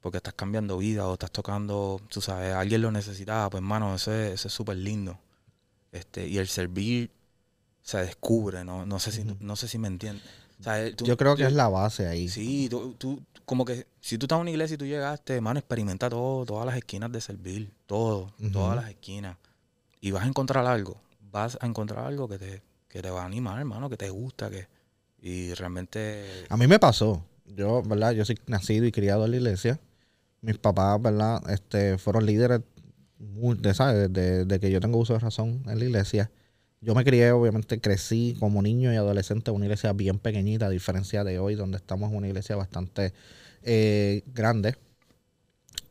porque 0.00 0.18
estás 0.18 0.34
cambiando 0.34 0.78
vida 0.78 1.06
o 1.08 1.14
estás 1.14 1.32
tocando, 1.32 2.00
tú 2.08 2.20
sabes, 2.20 2.54
alguien 2.54 2.82
lo 2.82 2.92
necesitaba, 2.92 3.50
pues 3.50 3.60
hermano, 3.60 3.94
eso 3.96 4.12
es 4.12 4.40
súper 4.40 4.76
lindo. 4.76 5.18
Este, 5.90 6.26
y 6.28 6.38
el 6.38 6.46
servir 6.48 7.10
se 7.82 7.98
descubre, 7.98 8.64
¿no? 8.64 8.86
No 8.86 8.98
sé 9.00 9.10
si, 9.10 9.22
Ujú. 9.22 9.36
no 9.40 9.56
sé 9.56 9.66
si 9.66 9.78
me 9.78 9.88
entiendes. 9.88 10.22
O 10.60 10.62
sea, 10.62 10.94
tú- 10.94 11.04
Yo 11.04 11.16
creo 11.16 11.34
que 11.34 11.42
tú- 11.42 11.48
es 11.48 11.54
la 11.54 11.68
base 11.68 12.06
ahí. 12.06 12.28
Sí, 12.28 12.68
tú, 12.70 12.94
tú- 12.94 13.20
como 13.44 13.64
que 13.64 13.86
si 14.00 14.18
tú 14.18 14.26
estás 14.26 14.36
en 14.36 14.42
una 14.42 14.50
iglesia 14.50 14.74
y 14.74 14.78
tú 14.78 14.86
llegaste, 14.86 15.34
hermano, 15.36 15.58
experimenta 15.58 16.08
todo, 16.08 16.44
todas 16.46 16.66
las 16.66 16.76
esquinas 16.76 17.10
de 17.12 17.20
servir, 17.20 17.72
todo, 17.86 18.32
todas 18.52 18.76
las 18.76 18.88
esquinas. 18.88 19.36
Y 20.00 20.10
vas 20.10 20.24
a 20.24 20.26
encontrar 20.26 20.66
algo, 20.66 21.00
vas 21.30 21.58
a 21.60 21.66
encontrar 21.66 22.04
algo 22.06 22.28
que 22.28 22.38
te, 22.38 22.62
que 22.88 23.02
te 23.02 23.10
va 23.10 23.22
a 23.22 23.26
animar, 23.26 23.58
hermano, 23.58 23.88
que 23.88 23.96
te 23.96 24.10
gusta, 24.10 24.50
que 24.50 24.66
y 25.20 25.54
realmente... 25.54 26.46
A 26.48 26.56
mí 26.56 26.66
me 26.66 26.78
pasó. 26.78 27.24
Yo, 27.46 27.82
¿verdad? 27.82 28.12
Yo 28.12 28.24
soy 28.24 28.38
nacido 28.46 28.86
y 28.86 28.92
criado 28.92 29.24
en 29.24 29.30
la 29.30 29.36
iglesia. 29.36 29.78
Mis 30.40 30.58
papás, 30.58 31.00
¿verdad? 31.00 31.40
Este, 31.48 31.96
fueron 31.98 32.26
líderes 32.26 32.60
muy- 33.18 33.56
de, 33.56 33.72
¿sabes? 33.74 34.12
De, 34.12 34.44
de 34.44 34.60
que 34.60 34.70
yo 34.70 34.80
tengo 34.80 34.98
uso 34.98 35.12
de 35.12 35.20
razón 35.20 35.62
en 35.66 35.78
la 35.78 35.84
iglesia. 35.84 36.30
Yo 36.82 36.94
me 36.96 37.04
crié, 37.04 37.30
obviamente, 37.30 37.80
crecí 37.80 38.36
como 38.40 38.60
niño 38.60 38.92
y 38.92 38.96
adolescente 38.96 39.50
en 39.50 39.56
una 39.56 39.66
iglesia 39.66 39.92
bien 39.92 40.18
pequeñita, 40.18 40.66
a 40.66 40.70
diferencia 40.70 41.22
de 41.22 41.38
hoy, 41.38 41.54
donde 41.54 41.76
estamos 41.76 42.10
en 42.10 42.16
una 42.16 42.26
iglesia 42.26 42.56
bastante 42.56 43.12
eh, 43.62 44.22
grande. 44.26 44.76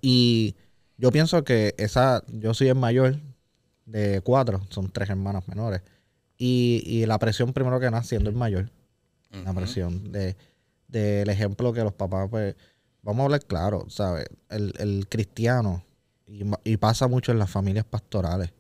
Y 0.01 0.55
yo 0.97 1.09
pienso 1.11 1.43
que 1.45 1.73
esa, 1.77 2.23
yo 2.27 2.53
soy 2.53 2.67
el 2.67 2.75
mayor 2.75 3.19
de 3.85 4.19
cuatro, 4.21 4.61
son 4.69 4.91
tres 4.91 5.09
hermanos 5.09 5.47
menores. 5.47 5.81
Y, 6.37 6.83
y 6.85 7.05
la 7.05 7.17
presión 7.19 7.53
primero 7.53 7.79
que 7.79 7.89
nada, 7.89 8.03
siendo 8.03 8.29
el 8.29 8.35
mayor, 8.35 8.69
la 9.31 9.51
Ujú. 9.51 9.59
presión 9.59 10.11
de 10.11 10.35
del 10.89 11.29
ejemplo 11.29 11.71
que 11.71 11.83
los 11.85 11.93
papás, 11.93 12.27
pues, 12.29 12.53
vamos 13.01 13.21
a 13.21 13.23
hablar 13.23 13.45
claro, 13.45 13.85
¿sabes? 13.89 14.25
El, 14.49 14.73
el 14.77 15.07
cristiano, 15.07 15.85
y 16.65 16.75
pasa 16.75 17.07
mucho 17.07 17.31
en 17.31 17.39
las 17.39 17.49
familias 17.49 17.85
pastorales, 17.85 18.51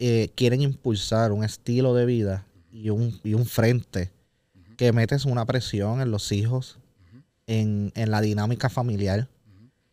eh, 0.00 0.30
quieren 0.34 0.62
impulsar 0.62 1.30
un 1.30 1.44
estilo 1.44 1.94
de 1.94 2.06
vida 2.06 2.46
y 2.72 2.90
un, 2.90 3.20
y 3.22 3.34
un 3.34 3.46
frente 3.46 4.10
que 4.76 4.92
metes 4.92 5.24
una 5.26 5.44
presión 5.46 6.00
en 6.00 6.10
los 6.10 6.32
hijos, 6.32 6.78
en, 7.46 7.92
en 7.94 8.10
la 8.10 8.20
dinámica 8.20 8.68
familiar. 8.68 9.28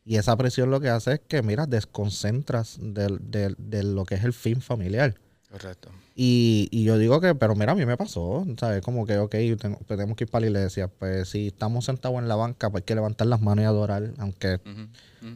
Y 0.05 0.15
esa 0.15 0.35
presión 0.37 0.71
lo 0.71 0.79
que 0.79 0.89
hace 0.89 1.13
es 1.15 1.19
que, 1.27 1.41
mira, 1.43 1.65
desconcentras 1.67 2.77
del- 2.81 3.19
del- 3.29 3.55
de 3.59 3.83
lo 3.83 4.05
que 4.05 4.15
es 4.15 4.23
el 4.23 4.31
fin 4.33 4.61
familiar. 4.61 5.15
Correcto. 5.51 5.89
Y, 6.13 6.67
y 6.71 6.83
yo 6.83 6.97
digo 6.97 7.21
que, 7.21 7.33
pero 7.33 7.55
mira, 7.55 7.71
a 7.71 7.75
mí 7.75 7.85
me 7.85 7.95
pasó, 7.95 8.45
¿sabes? 8.59 8.81
Como 8.81 9.05
que, 9.05 9.17
ok, 9.17 9.31
tengo- 9.59 9.79
tenemos 9.87 10.17
que 10.17 10.25
ir 10.25 10.29
para 10.29 10.41
la 10.41 10.47
iglesia. 10.47 10.89
Pues 10.89 11.29
si 11.29 11.47
estamos 11.47 11.85
sentados 11.85 12.17
en 12.19 12.27
la 12.27 12.35
banca, 12.35 12.69
pues 12.69 12.81
hay 12.81 12.85
que 12.85 12.95
levantar 12.95 13.27
las 13.27 13.39
manos 13.41 13.63
y 13.63 13.65
adorar, 13.65 14.11
aunque, 14.17 14.59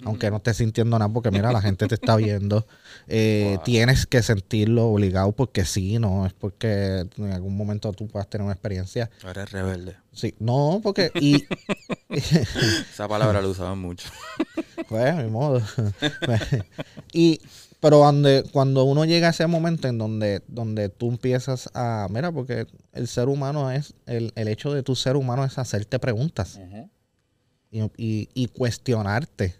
aunque 0.03 0.29
no 0.29 0.37
estés 0.37 0.57
sintiendo 0.57 0.99
nada, 0.99 1.11
porque 1.13 1.31
mira, 1.31 1.51
la 1.53 1.61
gente 1.61 1.87
te 1.87 1.95
está 1.95 2.15
viendo. 2.17 2.65
Eh, 3.07 3.55
Wow. 3.55 3.63
Tienes 3.63 4.05
que 4.05 4.21
sentirlo 4.21 4.85
obligado 4.87 5.31
porque 5.33 5.65
sí, 5.65 5.97
no 5.97 6.25
es 6.25 6.33
porque 6.33 7.05
en 7.17 7.31
algún 7.31 7.57
momento 7.57 7.91
tú 7.93 8.07
puedas 8.07 8.29
tener 8.29 8.43
una 8.45 8.53
experiencia. 8.53 9.09
Eres 9.27 9.51
rebelde. 9.51 9.95
Sí, 10.13 10.35
no, 10.39 10.79
porque, 10.83 11.11
y, 11.15 11.45
Esa 12.09 13.07
palabra 13.07 13.41
la 13.41 13.47
usaban 13.47 13.79
mucho. 13.79 14.09
Pues, 14.87 15.15
mi 15.15 15.29
modo. 15.29 15.61
y, 17.11 17.41
pero 17.81 17.97
donde, 17.97 18.43
cuando 18.53 18.85
uno 18.85 19.03
llega 19.03 19.27
a 19.27 19.31
ese 19.31 19.45
momento 19.47 19.87
en 19.89 19.97
donde, 19.97 20.41
donde 20.47 20.87
tú 20.87 21.09
empiezas 21.09 21.69
a, 21.73 22.07
mira, 22.09 22.31
porque 22.31 22.65
el 22.93 23.07
ser 23.09 23.27
humano 23.27 23.69
es, 23.71 23.93
el, 24.05 24.31
el 24.35 24.47
hecho 24.47 24.71
de 24.73 24.83
tu 24.83 24.95
ser 24.95 25.17
humano 25.17 25.43
es 25.43 25.57
hacerte 25.57 25.99
preguntas 25.99 26.57
y, 27.71 27.81
y- 27.97 28.29
y 28.33 28.47
cuestionarte. 28.47 29.55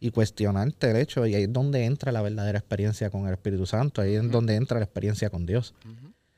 Y 0.00 0.10
cuestionarte 0.10 0.90
el 0.90 0.96
hecho, 0.96 1.24
y 1.26 1.34
ahí 1.36 1.44
es 1.44 1.52
donde 1.52 1.84
entra 1.84 2.10
la 2.10 2.22
verdadera 2.22 2.58
experiencia 2.58 3.08
con 3.08 3.26
el 3.28 3.34
Espíritu 3.34 3.66
Santo, 3.66 4.02
ahí 4.02 4.14
es 4.16 4.28
donde 4.32 4.56
entra 4.56 4.78
la 4.80 4.84
experiencia 4.84 5.30
con 5.30 5.46
Dios. 5.46 5.74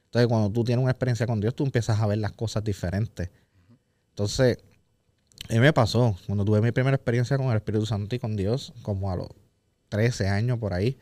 Entonces, 0.07 0.29
cuando 0.29 0.51
tú 0.51 0.65
tienes 0.65 0.83
una 0.83 0.93
experiencia 0.93 1.27
con 1.27 1.41
Dios, 1.41 1.55
tú 1.57 1.65
empiezas 1.65 1.99
a 1.99 2.07
ver 2.07 2.19
las 2.19 2.33
cosas 2.33 2.63
diferentes. 2.63 3.31
Entonces, 4.11 4.59
a 5.49 5.53
mí 5.55 5.61
me 5.61 5.73
pasó, 5.73 6.15
cuando 6.27 6.45
tuve 6.45 6.61
mi 6.61 6.73
primera 6.73 6.95
experiencia 6.95 7.39
con 7.39 7.47
el 7.49 7.57
Espíritu 7.57 7.87
Santo 7.87 8.15
y 8.15 8.19
con 8.19 8.37
Dios, 8.37 8.75
como 8.83 9.11
a 9.11 9.17
los 9.17 9.29
13 9.95 10.27
años 10.27 10.59
por 10.59 10.75
ahí, 10.75 10.99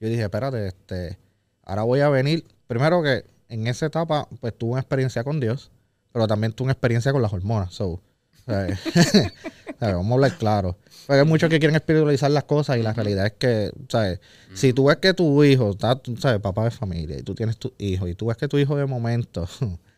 yo 0.00 0.08
dije, 0.08 0.22
espérate, 0.22 0.66
este, 0.66 1.18
ahora 1.62 1.84
voy 1.84 2.00
a 2.00 2.10
venir. 2.10 2.44
Primero 2.66 3.02
que 3.02 3.24
en 3.48 3.66
esa 3.66 3.86
etapa, 3.86 4.28
pues 4.38 4.52
tuve 4.52 4.72
una 4.72 4.80
experiencia 4.80 5.24
con 5.24 5.40
Dios, 5.40 5.70
pero 6.12 6.26
también 6.26 6.52
tuve 6.52 6.66
una 6.66 6.72
experiencia 6.72 7.10
con 7.10 7.22
las 7.22 7.32
hormonas. 7.32 7.72
So, 7.72 8.02
¿sabes? 8.44 8.78
¿sabes? 8.84 9.32
Vamos 9.80 10.10
a 10.10 10.14
hablar 10.14 10.36
claro. 10.36 10.76
Porque 11.06 11.20
hay 11.20 11.26
muchos 11.26 11.48
que 11.48 11.58
quieren 11.58 11.74
espiritualizar 11.74 12.30
las 12.30 12.44
cosas 12.44 12.76
y 12.76 12.82
la 12.82 12.92
realidad 12.92 13.24
es 13.24 13.32
que, 13.32 13.72
¿sabes? 13.88 14.20
Si 14.52 14.74
tú 14.74 14.84
ves 14.84 14.98
que 14.98 15.14
tu 15.14 15.42
hijo, 15.42 15.74
sabes, 15.80 16.40
papá 16.42 16.64
de 16.64 16.70
familia, 16.70 17.18
y 17.18 17.22
tú 17.22 17.34
tienes 17.34 17.56
tu 17.56 17.72
hijo, 17.78 18.06
y 18.06 18.14
tú 18.14 18.26
ves 18.26 18.36
que 18.36 18.46
tu 18.46 18.58
hijo 18.58 18.76
de 18.76 18.84
momento 18.84 19.48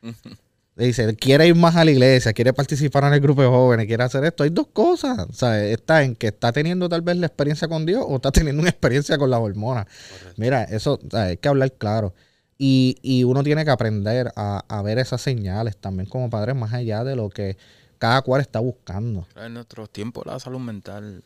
dice, 0.85 1.17
quiere 1.17 1.47
ir 1.47 1.55
más 1.55 1.75
a 1.77 1.85
la 1.85 1.91
iglesia, 1.91 2.33
quiere 2.35 2.53
participar 2.53 3.05
en 3.05 3.15
el 3.15 3.21
grupo 3.21 3.41
de 3.43 3.49
jóvenes, 3.49 3.87
quiere 3.87 4.03
hacer 4.05 4.25
esto, 4.25 4.43
hay 4.43 4.51
dos 4.51 4.67
cosas, 4.69 5.27
¿sabes? 5.33 5.73
Está 5.73 6.03
en 6.03 6.15
que 6.15 6.27
está 6.29 6.53
teniendo 6.53 6.89
tal 6.89 7.01
vez 7.03 7.17
la 7.17 7.27
experiencia 7.27 7.67
con 7.69 7.87
Dios 7.87 8.05
o 8.07 8.17
está 8.17 8.31
teniendo 8.31 8.61
una 8.61 8.71
experiencia 8.71 9.17
con 9.17 9.31
las 9.31 9.41
hormonas. 9.41 9.87
Correcto. 9.87 10.35
Mira, 10.37 10.65
eso, 10.65 11.01
¿sabes? 11.11 11.31
hay 11.31 11.37
que 11.39 11.49
hablar 11.49 11.73
claro. 11.73 12.15
Y, 12.59 12.97
y 13.03 13.25
uno 13.25 13.43
tiene 13.43 13.65
que 13.65 13.71
aprender 13.71 14.33
a, 14.37 14.65
a 14.69 14.83
ver 14.83 14.99
esas 14.99 15.21
señales 15.21 15.77
también 15.77 16.09
como 16.09 16.31
padres, 16.31 16.55
más 16.57 16.73
allá 16.73 17.05
de 17.05 17.15
lo 17.17 17.29
que 17.31 17.57
cada 17.99 18.23
cual 18.23 18.41
está 18.41 18.61
buscando. 18.61 19.27
En 19.37 19.55
nuestros 19.55 19.91
tiempos 19.91 20.25
la 20.27 20.39
salud 20.39 20.61
mental 20.61 21.23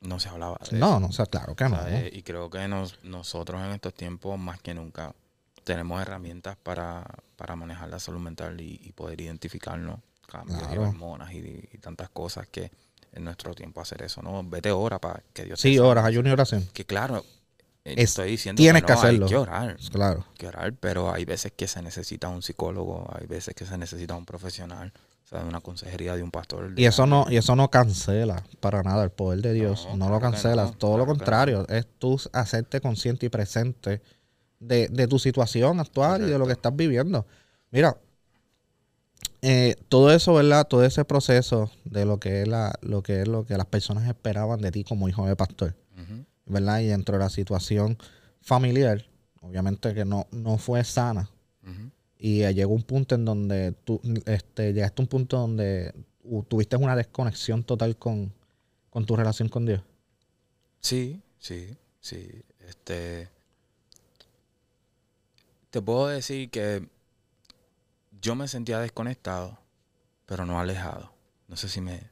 no 0.00 0.20
se 0.20 0.28
hablaba 0.28 0.58
de 0.70 0.78
No, 0.78 0.86
eso, 0.90 1.00
no, 1.00 1.06
o 1.08 1.12
sea, 1.12 1.26
claro 1.26 1.54
que 1.56 1.64
no. 1.64 1.70
¿sabes? 1.76 2.12
Y 2.14 2.22
creo 2.22 2.48
que 2.50 2.66
nos- 2.68 2.98
nosotros 3.02 3.60
en 3.64 3.72
estos 3.72 3.94
tiempos, 3.94 4.38
más 4.38 4.60
que 4.60 4.74
nunca, 4.74 5.14
tenemos 5.68 6.00
herramientas 6.02 6.56
para, 6.62 7.04
para 7.36 7.54
manejar 7.54 7.88
la 7.90 7.98
salud 8.00 8.20
mental 8.20 8.60
y, 8.60 8.80
y 8.82 8.92
poder 8.92 9.20
identificarnos 9.20 10.00
cambios 10.26 10.58
y 10.62 10.66
Claro. 10.66 10.82
hormonas 10.88 11.32
y, 11.32 11.38
y 11.72 11.78
tantas 11.78 12.08
cosas 12.10 12.48
que 12.48 12.70
en 13.12 13.24
nuestro 13.24 13.54
tiempo 13.54 13.80
hacer 13.80 14.02
eso, 14.02 14.20
¿no? 14.22 14.42
Vete 14.44 14.70
ahora 14.70 14.98
para 14.98 15.22
que 15.32 15.44
Dios 15.44 15.60
te 15.60 15.68
Sí, 15.68 15.78
horas, 15.78 16.04
ayuno 16.04 16.28
y 16.28 16.32
oración. 16.32 16.66
Que 16.72 16.84
claro, 16.84 17.24
eh, 17.84 17.94
Es- 17.96 18.10
estoy 18.10 18.30
diciendo 18.30 18.60
tienes 18.60 18.82
que, 18.82 18.86
que 18.86 18.92
no, 18.92 18.98
hacerlo. 18.98 19.26
Hay 19.26 19.30
que 19.30 19.36
orar, 19.36 19.76
Claro. 19.92 20.24
hay 20.30 20.36
que 20.38 20.46
orar, 20.48 20.72
pero 20.74 21.12
hay 21.12 21.24
veces 21.24 21.52
que 21.54 21.68
se 21.68 21.82
necesita 21.82 22.28
un 22.28 22.42
psicólogo, 22.42 23.06
hay 23.18 23.26
veces 23.26 23.54
que 23.54 23.64
se 23.66 23.76
necesita 23.78 24.14
un 24.16 24.26
profesional, 24.26 24.92
o 25.24 25.28
sea, 25.28 25.40
una 25.44 25.60
consejería 25.60 26.16
de 26.16 26.22
un 26.22 26.30
pastor. 26.30 26.74
de 26.74 26.80
Y 26.82 26.86
eso 26.86 27.06
no, 27.06 27.26
y 27.30 27.36
eso 27.36 27.54
no 27.56 27.70
cancela 27.70 28.42
para 28.60 28.82
nada 28.82 29.04
el 29.04 29.10
poder 29.10 29.40
de 29.42 29.52
Dios. 29.52 29.86
No, 29.86 29.96
No, 29.96 30.06
claro 30.06 30.12
lo 30.14 30.18
que 30.20 30.22
cancela. 30.22 30.64
no, 30.64 30.72
Todo 30.72 30.96
lo 30.98 31.04
claro 31.04 31.12
que 31.12 31.18
contrario. 31.18 31.66
Es 31.68 31.86
tú 31.98 32.18
hacerte 32.32 32.80
consciente 32.80 33.26
y 33.26 33.28
presente 33.28 34.00
de, 34.60 34.88
de 34.88 35.06
tu 35.06 35.18
situación 35.18 35.80
actual 35.80 36.22
y 36.22 36.26
de 36.26 36.38
lo 36.38 36.46
que 36.46 36.52
estás 36.52 36.74
viviendo. 36.74 37.26
Mira, 37.70 37.96
eh, 39.40 39.76
todo 39.88 40.12
eso, 40.12 40.34
¿verdad? 40.34 40.66
Todo 40.66 40.84
ese 40.84 41.04
proceso 41.04 41.70
de 41.84 42.04
lo 42.04 42.18
que 42.18 42.42
es 42.42 42.48
la, 42.48 42.74
lo 42.82 43.02
que 43.02 43.22
es 43.22 43.28
lo 43.28 43.44
que 43.44 43.56
las 43.56 43.66
personas 43.66 44.08
esperaban 44.08 44.60
de 44.60 44.72
ti 44.72 44.84
como 44.84 45.08
hijo 45.08 45.26
de 45.26 45.36
pastor. 45.36 45.74
¿verdad? 46.46 46.80
Y 46.80 46.86
dentro 46.86 47.18
de 47.18 47.24
la 47.24 47.28
situación 47.28 47.98
familiar, 48.40 49.04
obviamente 49.42 49.92
que 49.94 50.04
no, 50.04 50.26
no 50.30 50.58
fue 50.58 50.82
sana. 50.84 51.30
Y 52.20 52.42
eh, 52.42 52.54
llegó 52.54 52.72
un 52.72 52.82
punto 52.82 53.14
en 53.14 53.24
donde 53.24 53.72
tú 53.84 54.00
este, 54.24 54.72
llegaste 54.72 55.02
a 55.02 55.04
un 55.04 55.08
punto 55.08 55.38
donde 55.38 55.94
tuviste 56.48 56.76
una 56.76 56.96
desconexión 56.96 57.62
total 57.62 57.96
con, 57.96 58.32
con 58.90 59.04
tu 59.06 59.14
relación 59.14 59.48
con 59.48 59.66
Dios. 59.66 59.82
Sí, 60.80 61.20
sí, 61.38 61.76
sí. 62.00 62.42
Este. 62.66 63.28
Te 65.70 65.82
puedo 65.82 66.08
decir 66.08 66.50
que 66.50 66.88
yo 68.20 68.34
me 68.34 68.48
sentía 68.48 68.78
desconectado, 68.78 69.58
pero 70.26 70.46
no 70.46 70.58
alejado. 70.58 71.12
No 71.46 71.56
sé 71.56 71.68
si 71.68 71.80
me. 71.80 72.10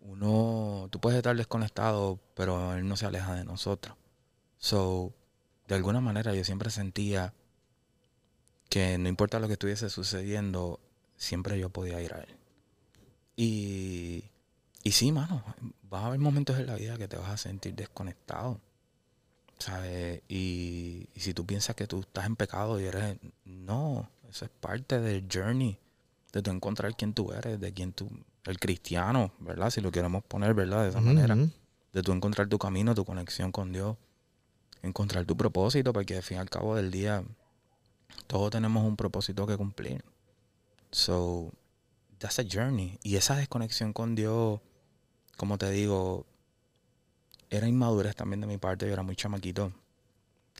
Uno. 0.00 0.88
Tú 0.90 1.00
puedes 1.00 1.16
estar 1.16 1.36
desconectado, 1.36 2.20
pero 2.34 2.74
él 2.74 2.86
no 2.88 2.96
se 2.96 3.06
aleja 3.06 3.34
de 3.34 3.44
nosotros. 3.44 3.96
So, 4.58 5.12
de 5.68 5.74
alguna 5.74 6.00
manera 6.00 6.34
yo 6.34 6.44
siempre 6.44 6.70
sentía 6.70 7.34
que 8.68 8.98
no 8.98 9.08
importa 9.08 9.40
lo 9.40 9.46
que 9.46 9.54
estuviese 9.54 9.90
sucediendo, 9.90 10.80
siempre 11.16 11.58
yo 11.58 11.70
podía 11.70 12.00
ir 12.00 12.14
a 12.14 12.20
él. 12.20 12.36
Y, 13.36 14.24
y 14.82 14.92
sí, 14.92 15.12
mano, 15.12 15.44
vas 15.82 16.04
a 16.04 16.06
haber 16.06 16.20
momentos 16.20 16.58
en 16.58 16.66
la 16.66 16.76
vida 16.76 16.96
que 16.96 17.08
te 17.08 17.16
vas 17.16 17.30
a 17.30 17.36
sentir 17.36 17.74
desconectado. 17.74 18.60
¿Sabes? 19.58 20.22
Y, 20.28 21.08
y 21.14 21.20
si 21.20 21.32
tú 21.34 21.46
piensas 21.46 21.74
que 21.76 21.86
tú 21.86 22.00
estás 22.00 22.26
en 22.26 22.36
pecado 22.36 22.80
y 22.80 22.84
eres... 22.84 23.16
No, 23.44 24.08
eso 24.28 24.44
es 24.44 24.50
parte 24.60 25.00
del 25.00 25.26
journey. 25.32 25.78
De 26.32 26.42
tú 26.42 26.50
encontrar 26.50 26.96
quién 26.96 27.14
tú 27.14 27.32
eres, 27.32 27.60
de 27.60 27.72
quién 27.72 27.92
tú... 27.92 28.10
El 28.44 28.60
cristiano, 28.60 29.32
¿verdad? 29.40 29.70
Si 29.70 29.80
lo 29.80 29.90
queremos 29.90 30.22
poner, 30.24 30.54
¿verdad? 30.54 30.84
De 30.84 30.90
esa 30.90 31.00
manera 31.00 31.36
de 31.96 32.02
tú 32.02 32.12
encontrar 32.12 32.46
tu 32.46 32.58
camino, 32.58 32.94
tu 32.94 33.06
conexión 33.06 33.50
con 33.50 33.72
Dios, 33.72 33.96
encontrar 34.82 35.24
tu 35.24 35.34
propósito, 35.34 35.94
porque 35.94 36.16
al 36.16 36.22
fin 36.22 36.36
y 36.36 36.40
al 36.40 36.50
cabo 36.50 36.76
del 36.76 36.90
día 36.90 37.24
todos 38.26 38.50
tenemos 38.50 38.84
un 38.84 38.96
propósito 38.96 39.46
que 39.46 39.56
cumplir. 39.56 40.04
So, 40.90 41.50
that's 42.18 42.38
a 42.38 42.44
journey. 42.44 42.98
Y 43.02 43.16
esa 43.16 43.34
desconexión 43.34 43.94
con 43.94 44.14
Dios, 44.14 44.60
como 45.38 45.56
te 45.56 45.70
digo, 45.70 46.26
era 47.50 47.68
inmadurez 47.68 48.14
también 48.14 48.40
de 48.40 48.46
mi 48.46 48.58
parte, 48.58 48.86
yo 48.86 48.92
era 48.92 49.02
muy 49.02 49.16
chamaquito. 49.16 49.72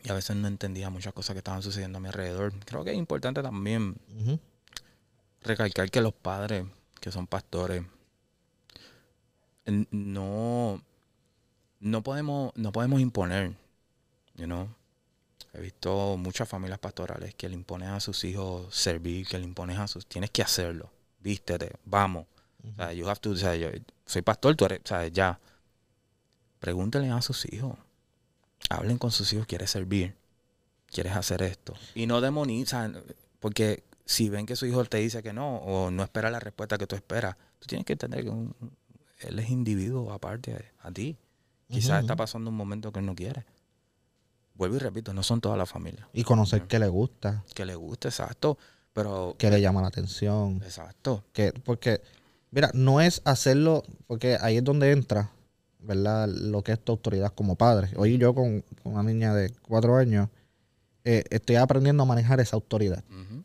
Y 0.03 0.11
a 0.11 0.15
veces 0.15 0.37
no 0.37 0.47
entendía 0.47 0.91
muchas 0.91 1.13
cosas 1.13 1.35
que 1.35 1.39
estaban 1.39 1.63
sucediendo 1.63 1.99
a 1.99 2.01
mi 2.01 2.09
alrededor. 2.09 2.53
Creo 2.65 2.85
que 2.85 2.93
es 2.93 2.99
importante 2.99 3.43
también 3.43 3.97
recalcar 5.43 5.91
que 5.91 6.01
los 6.01 6.13
padres 6.13 6.67
que 7.01 7.11
son 7.11 7.27
pastores 7.27 7.85
no 9.91 10.83
no 11.81 12.03
podemos 12.03 12.53
no 12.57 12.73
podemos 12.73 13.01
imponer 13.01 13.53
you 14.37 14.45
know 14.45 14.69
he 15.53 15.61
visto 15.61 16.17
muchas 16.17 16.49
familias 16.49 16.79
pastorales 16.79 17.35
que 17.35 17.49
le 17.49 17.55
imponen 17.55 17.91
a 17.91 18.01
sus 18.01 18.25
hijos 18.25 18.75
servir 18.75 19.27
que 19.27 19.39
le 19.39 19.45
imponen 19.45 19.79
a 19.79 19.89
sus 19.89 20.07
tienes 20.07 20.31
que 20.31 20.43
hacerlo 20.43 20.91
vístete 21.21 21.73
vamos 21.85 22.27
o 22.75 22.77
sea, 22.77 22.93
you 22.93 23.09
have 23.09 23.21
to 23.21 23.31
o 23.31 23.37
sea, 23.37 23.55
yo 23.55 23.69
soy 24.05 24.23
pastor 24.23 24.57
tú 24.57 24.65
eres 24.65 24.81
o 24.85 24.89
sea, 24.89 25.07
ya 25.09 25.39
pregúntenle 26.61 27.11
a 27.11 27.23
sus 27.23 27.51
hijos 27.53 27.77
hablen 28.71 28.99
con 28.99 29.11
sus 29.11 29.33
hijos 29.33 29.47
quieres 29.47 29.71
servir 29.71 30.15
quieres 30.91 31.15
hacer 31.17 31.43
esto 31.43 31.75
y 31.95 32.07
no 32.07 32.21
demonizan 32.21 33.03
porque 33.41 33.85
si 34.05 34.29
ven 34.29 34.47
que 34.47 34.57
su 34.57 34.67
hijo 34.67 34.85
te 34.85 34.99
dice 34.99 35.23
que 35.23 35.33
no 35.33 35.57
o 35.59 35.91
no 35.91 36.03
espera 36.03 36.31
la 36.31 36.39
respuesta 36.41 36.79
que 36.79 36.87
tú 36.87 36.95
esperas, 36.95 37.37
tú 37.59 37.67
tienes 37.67 37.85
que 37.85 37.95
entender 37.95 38.23
que 38.25 38.31
un- 38.31 38.55
él 39.19 39.39
es 39.41 39.51
individuo 39.51 40.13
aparte 40.13 40.55
a, 40.83 40.87
a 40.89 40.93
ti. 40.93 41.17
Quizás 41.69 42.03
está 42.03 42.15
pasando 42.15 42.51
un 42.51 42.57
momento 42.57 42.93
que 42.93 43.01
él 43.01 43.07
no 43.07 43.17
quiere. 43.17 43.45
Vuelvo 44.55 44.77
y 44.77 44.79
repito, 44.79 45.13
no 45.13 45.23
son 45.25 45.41
toda 45.41 45.57
la 45.57 45.67
familia. 45.67 46.09
Y 46.13 46.23
conocer 46.23 46.61
Ujú. 46.61 46.69
qué 46.69 46.79
le 46.79 46.87
gusta, 46.89 47.43
Que 47.55 47.65
le 47.67 47.75
guste, 47.75 48.09
exacto. 48.09 48.57
Pero, 48.93 49.35
qué 49.39 49.51
le 49.51 49.61
llama 49.61 49.83
la 49.83 49.89
atención. 49.89 50.63
exacto. 50.65 51.25
que 51.33 51.53
porque 51.53 52.01
mira 52.53 52.71
no 52.73 53.01
es 53.01 53.21
hacerlo 53.25 53.83
porque 54.07 54.39
ahí 54.41 54.57
es 54.59 54.65
donde 54.65 54.93
entra 54.93 55.33
verdad 55.87 56.29
lo 56.29 56.63
que 56.63 56.73
es 56.73 56.81
tu 56.81 56.93
autoridad 56.93 57.33
como 57.35 57.57
padre 57.57 57.91
hoy 57.97 58.19
yo 58.19 58.35
con, 58.35 58.63
con 58.83 58.95
una 58.95 59.03
niña 59.03 59.35
de 59.35 59.51
cuatro 59.69 59.97
años 59.97 60.29
eh, 61.05 61.23
estoy 61.31 61.57
aprendiendo 61.57 62.03
a 62.03 62.07
manejar 62.07 62.41
esa 62.41 62.57
autoridad 62.57 63.05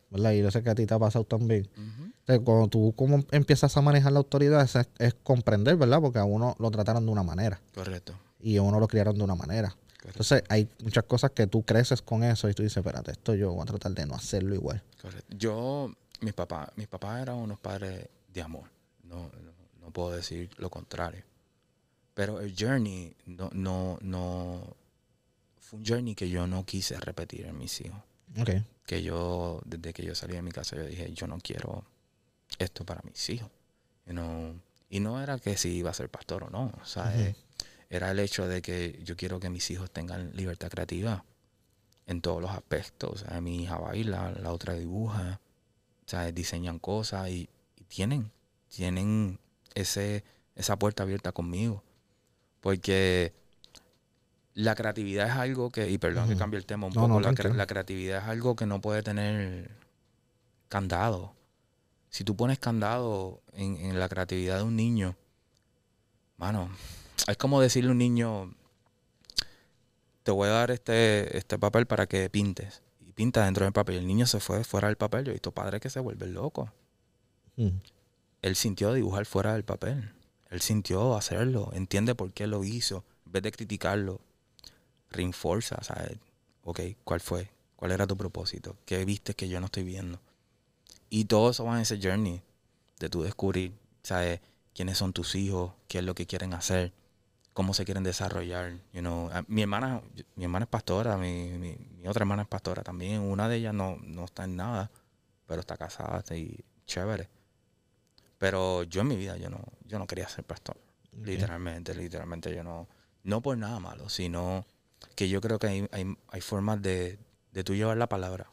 verdad 0.10 0.32
y 0.32 0.42
yo 0.42 0.52
sé 0.52 0.64
que 0.64 0.70
a 0.70 0.76
ti 0.76 0.86
te 0.86 0.94
ha 0.94 1.00
pasado 1.00 1.24
también. 1.24 1.70
Entonces, 1.76 2.44
cuando 2.44 2.68
tú 2.68 2.94
como 2.96 3.24
empiezas 3.32 3.76
a 3.78 3.82
manejar 3.82 4.12
la 4.12 4.20
autoridad 4.20 4.62
es, 4.64 4.76
es 5.00 5.14
comprender 5.24 5.78
verdad 5.78 6.02
porque 6.02 6.20
a 6.20 6.26
uno 6.26 6.56
lo 6.60 6.70
trataron 6.72 7.06
de 7.06 7.12
una 7.12 7.24
manera 7.24 7.62
Correcto. 7.74 8.14
y 8.40 8.58
a 8.58 8.62
uno 8.62 8.80
lo 8.80 8.88
criaron 8.88 9.18
de 9.18 9.24
una 9.24 9.36
manera 9.36 9.70
correcto, 9.70 10.08
entonces 10.08 10.44
hay 10.50 10.68
muchas 10.84 11.04
cosas 11.06 11.32
que 11.32 11.48
tú 11.48 11.62
creces 11.64 12.02
con 12.02 12.24
eso 12.24 12.50
y 12.50 12.54
tú 12.54 12.64
dices 12.64 12.78
espérate 12.78 13.12
esto 13.12 13.36
yo 13.36 13.54
voy 13.54 13.62
a 13.62 13.66
tratar 13.66 13.92
de 13.94 14.06
no 14.06 14.16
hacerlo 14.16 14.54
igual 14.56 14.82
correcto. 15.02 15.36
Yo, 15.38 15.92
mis 16.22 16.34
papás, 16.34 16.70
mis 16.76 16.88
papás 16.88 17.22
eran 17.22 17.38
unos 17.38 17.60
padres 17.60 18.08
de 18.34 18.42
amor. 18.42 18.66
No, 19.04 19.24
no, 19.24 19.52
no 19.82 19.92
puedo 19.92 20.12
decir 20.12 20.50
lo 20.58 20.70
contrario. 20.70 21.24
Pero 22.13 22.39
el 22.39 22.56
journey 22.58 23.15
no, 23.26 23.50
no, 23.54 23.97
no 24.02 24.76
fue 25.60 25.80
un 25.80 25.86
journey 25.86 26.15
que 26.15 26.30
yo 26.30 26.47
no 26.47 26.65
quise 26.65 27.00
repetir 27.00 27.45
en 27.45 27.58
mis 27.58 27.80
hijos. 27.82 28.00
Ok. 28.39 28.50
que 28.86 29.04
yo, 29.04 29.62
desde 29.65 29.93
que 29.93 30.04
yo 30.04 30.15
salí 30.15 30.36
de 30.36 30.41
mi 30.41 30.52
casa, 30.52 30.76
yo 30.76 30.86
dije, 30.86 31.12
yo 31.13 31.28
no 31.28 31.38
quiero 31.39 31.86
esto 32.60 32.86
para 32.86 33.02
mis 33.04 33.30
hijos. 33.30 33.50
You 34.06 34.13
know, 34.13 34.60
y 34.89 35.00
no 35.00 35.21
era 35.21 35.38
que 35.39 35.56
si 35.58 35.69
iba 35.69 35.89
a 35.89 35.93
ser 35.93 36.10
pastor 36.10 36.43
o 36.43 36.50
no, 36.50 36.74
o 36.82 36.86
sea, 36.86 37.17
eh, 37.17 37.36
era 37.89 38.12
el 38.12 38.19
hecho 38.19 38.47
de 38.47 38.62
que 38.62 39.00
yo 39.04 39.15
quiero 39.15 39.39
que 39.39 39.50
mis 39.50 39.69
hijos 39.71 39.91
tengan 39.91 40.36
libertad 40.36 40.69
creativa 40.69 41.24
en 42.08 42.21
todos 42.21 42.41
los 42.41 42.52
aspectos. 42.52 43.12
O 43.12 43.17
sea, 43.17 43.39
mi 43.41 43.63
hija 43.63 43.78
baila, 43.78 44.32
la 44.32 44.52
otra 44.52 44.74
dibuja, 44.74 45.39
o 46.06 46.10
sea, 46.10 46.32
diseñan 46.32 46.80
cosas 46.80 47.30
y, 47.30 47.50
y 47.78 47.84
tienen, 47.86 48.32
tienen 48.67 49.39
ese, 49.74 50.24
esa 50.56 50.78
puerta 50.78 51.04
abierta 51.04 51.32
conmigo. 51.32 51.84
Porque 52.62 53.34
la 54.54 54.76
creatividad 54.76 55.28
es 55.28 55.34
algo 55.34 55.69
que, 55.69 55.89
y 55.89 55.97
perdón 55.97 56.30
que 56.30 56.38
cambie 56.38 56.58
el 56.60 56.65
tema 56.65 56.88
un 56.88 56.93
No, 56.93 57.02
poco, 57.02 57.08
no, 57.15 57.19
la, 57.19 57.32
cre- 57.32 57.36
tranquilo. 57.36 57.58
la 57.58 57.67
creatividad 57.67 58.17
es 58.24 58.30
algo 58.30 58.56
que 58.56 58.65
no 58.65 58.80
puede 58.82 59.04
tener 59.04 59.69
candado. 60.69 61.34
Si 62.10 62.24
tú 62.24 62.36
pones 62.36 62.60
candado 62.60 63.41
en, 63.54 63.78
en 63.78 64.00
la 64.00 64.08
creatividad 64.10 64.58
de 64.58 64.63
un 64.63 64.76
niño, 64.76 65.15
mano, 66.38 66.69
es 67.28 67.38
como 67.38 67.62
decirle 67.62 67.89
a 67.89 67.91
un 67.93 67.97
niño, 67.97 68.54
te 70.24 70.32
voy 70.32 70.47
a 70.50 70.52
dar 70.52 70.71
este, 70.71 71.38
este 71.38 71.58
papel 71.58 71.88
para 71.88 72.06
que 72.08 72.30
pintes. 72.30 72.84
Y 73.00 73.13
pinta 73.13 73.45
dentro 73.45 73.63
del 73.65 73.74
papel. 73.74 73.95
Y 73.95 74.00
el 74.00 74.08
niño 74.08 74.28
se 74.28 74.39
fue 74.39 74.63
fuera 74.63 74.88
del 74.89 74.97
papel. 74.97 75.26
Yo 75.26 75.32
he 75.32 75.34
visto 75.34 75.52
padres 75.52 75.82
que 75.82 75.89
se 75.89 76.00
vuelven 76.00 76.34
locos. 76.34 76.69
Mm. 77.56 77.69
Él 78.41 78.56
sintió 78.56 78.93
dibujar 78.93 79.26
fuera 79.26 79.54
del 79.54 79.63
papel. 79.63 80.12
Él 80.52 80.62
sintió 80.62 81.16
hacerlo. 81.16 81.72
Entiende 81.74 82.14
por 82.14 82.32
qué 82.34 82.46
lo 82.46 82.64
hizo. 82.64 83.04
En 83.26 83.32
vez 83.32 83.42
de 83.42 83.52
criticarlo, 83.52 84.20
reinforza, 85.10 85.82
¿sabes? 85.82 86.18
Ok, 86.64 86.82
¿cuál 87.04 87.22
fue? 87.22 87.50
¿Cuál 87.78 87.94
era 87.94 88.06
tu 88.06 88.16
propósito? 88.16 88.78
¿Qué 88.86 89.04
viste 89.06 89.34
que 89.34 89.48
yo 89.48 89.60
no 89.60 89.68
estoy 89.68 89.84
viendo? 89.84 90.20
Y 91.10 91.26
todo 91.26 91.50
eso 91.50 91.66
va 91.66 91.76
en 91.76 91.82
ese 91.82 92.00
journey 92.02 92.42
de 93.00 93.10
tú 93.10 93.24
descubrir, 93.24 93.74
¿sabes? 94.04 94.42
Quiénes 94.76 94.98
son 94.98 95.14
tus 95.14 95.36
hijos, 95.36 95.72
qué 95.88 96.00
es 96.00 96.04
lo 96.04 96.16
que 96.16 96.28
quieren 96.28 96.54
hacer, 96.54 96.94
cómo 97.54 97.74
se 97.74 97.86
quieren 97.86 98.04
desarrollar. 98.04 98.74
You 98.94 99.00
know. 99.00 99.30
Mi 99.48 99.62
hermana, 99.62 100.02
mi 100.36 100.44
hermana 100.44 100.66
es 100.66 100.70
pastora, 100.70 101.18
mi, 101.18 101.50
mi, 101.58 101.78
mi 101.98 102.08
otra 102.08 102.24
hermana 102.24 102.44
es 102.44 102.48
pastora 102.50 102.84
también. 102.84 103.22
Una 103.22 103.48
de 103.48 103.56
ellas 103.56 103.74
no, 103.74 103.98
no 104.04 104.26
está 104.26 104.44
en 104.44 104.58
nada, 104.58 104.92
pero 105.48 105.62
está 105.62 105.78
casada 105.78 106.24
y 106.36 106.60
chévere. 106.86 107.30
Pero 108.42 108.82
yo 108.82 109.02
en 109.02 109.08
mi 109.08 109.18
vida 109.18 109.38
yo 109.38 109.52
no, 109.52 109.62
yo 109.86 110.00
no 110.00 110.08
quería 110.08 110.28
ser 110.28 110.44
pastor. 110.44 110.76
Literalmente, 111.12 111.94
literalmente 111.94 112.52
yo 112.56 112.64
no, 112.64 112.88
no 113.22 113.40
por 113.40 113.56
nada 113.56 113.80
malo, 113.80 114.10
sino 114.10 114.66
que 115.14 115.30
yo 115.30 115.42
creo 115.42 115.60
que 115.60 115.68
hay, 115.68 115.88
hay, 115.92 116.18
hay 116.28 116.42
formas 116.42 116.82
de, 116.82 117.20
de 117.52 117.64
tú 117.64 117.76
llevar 117.76 117.98
la 117.98 118.10
palabra 118.10 118.50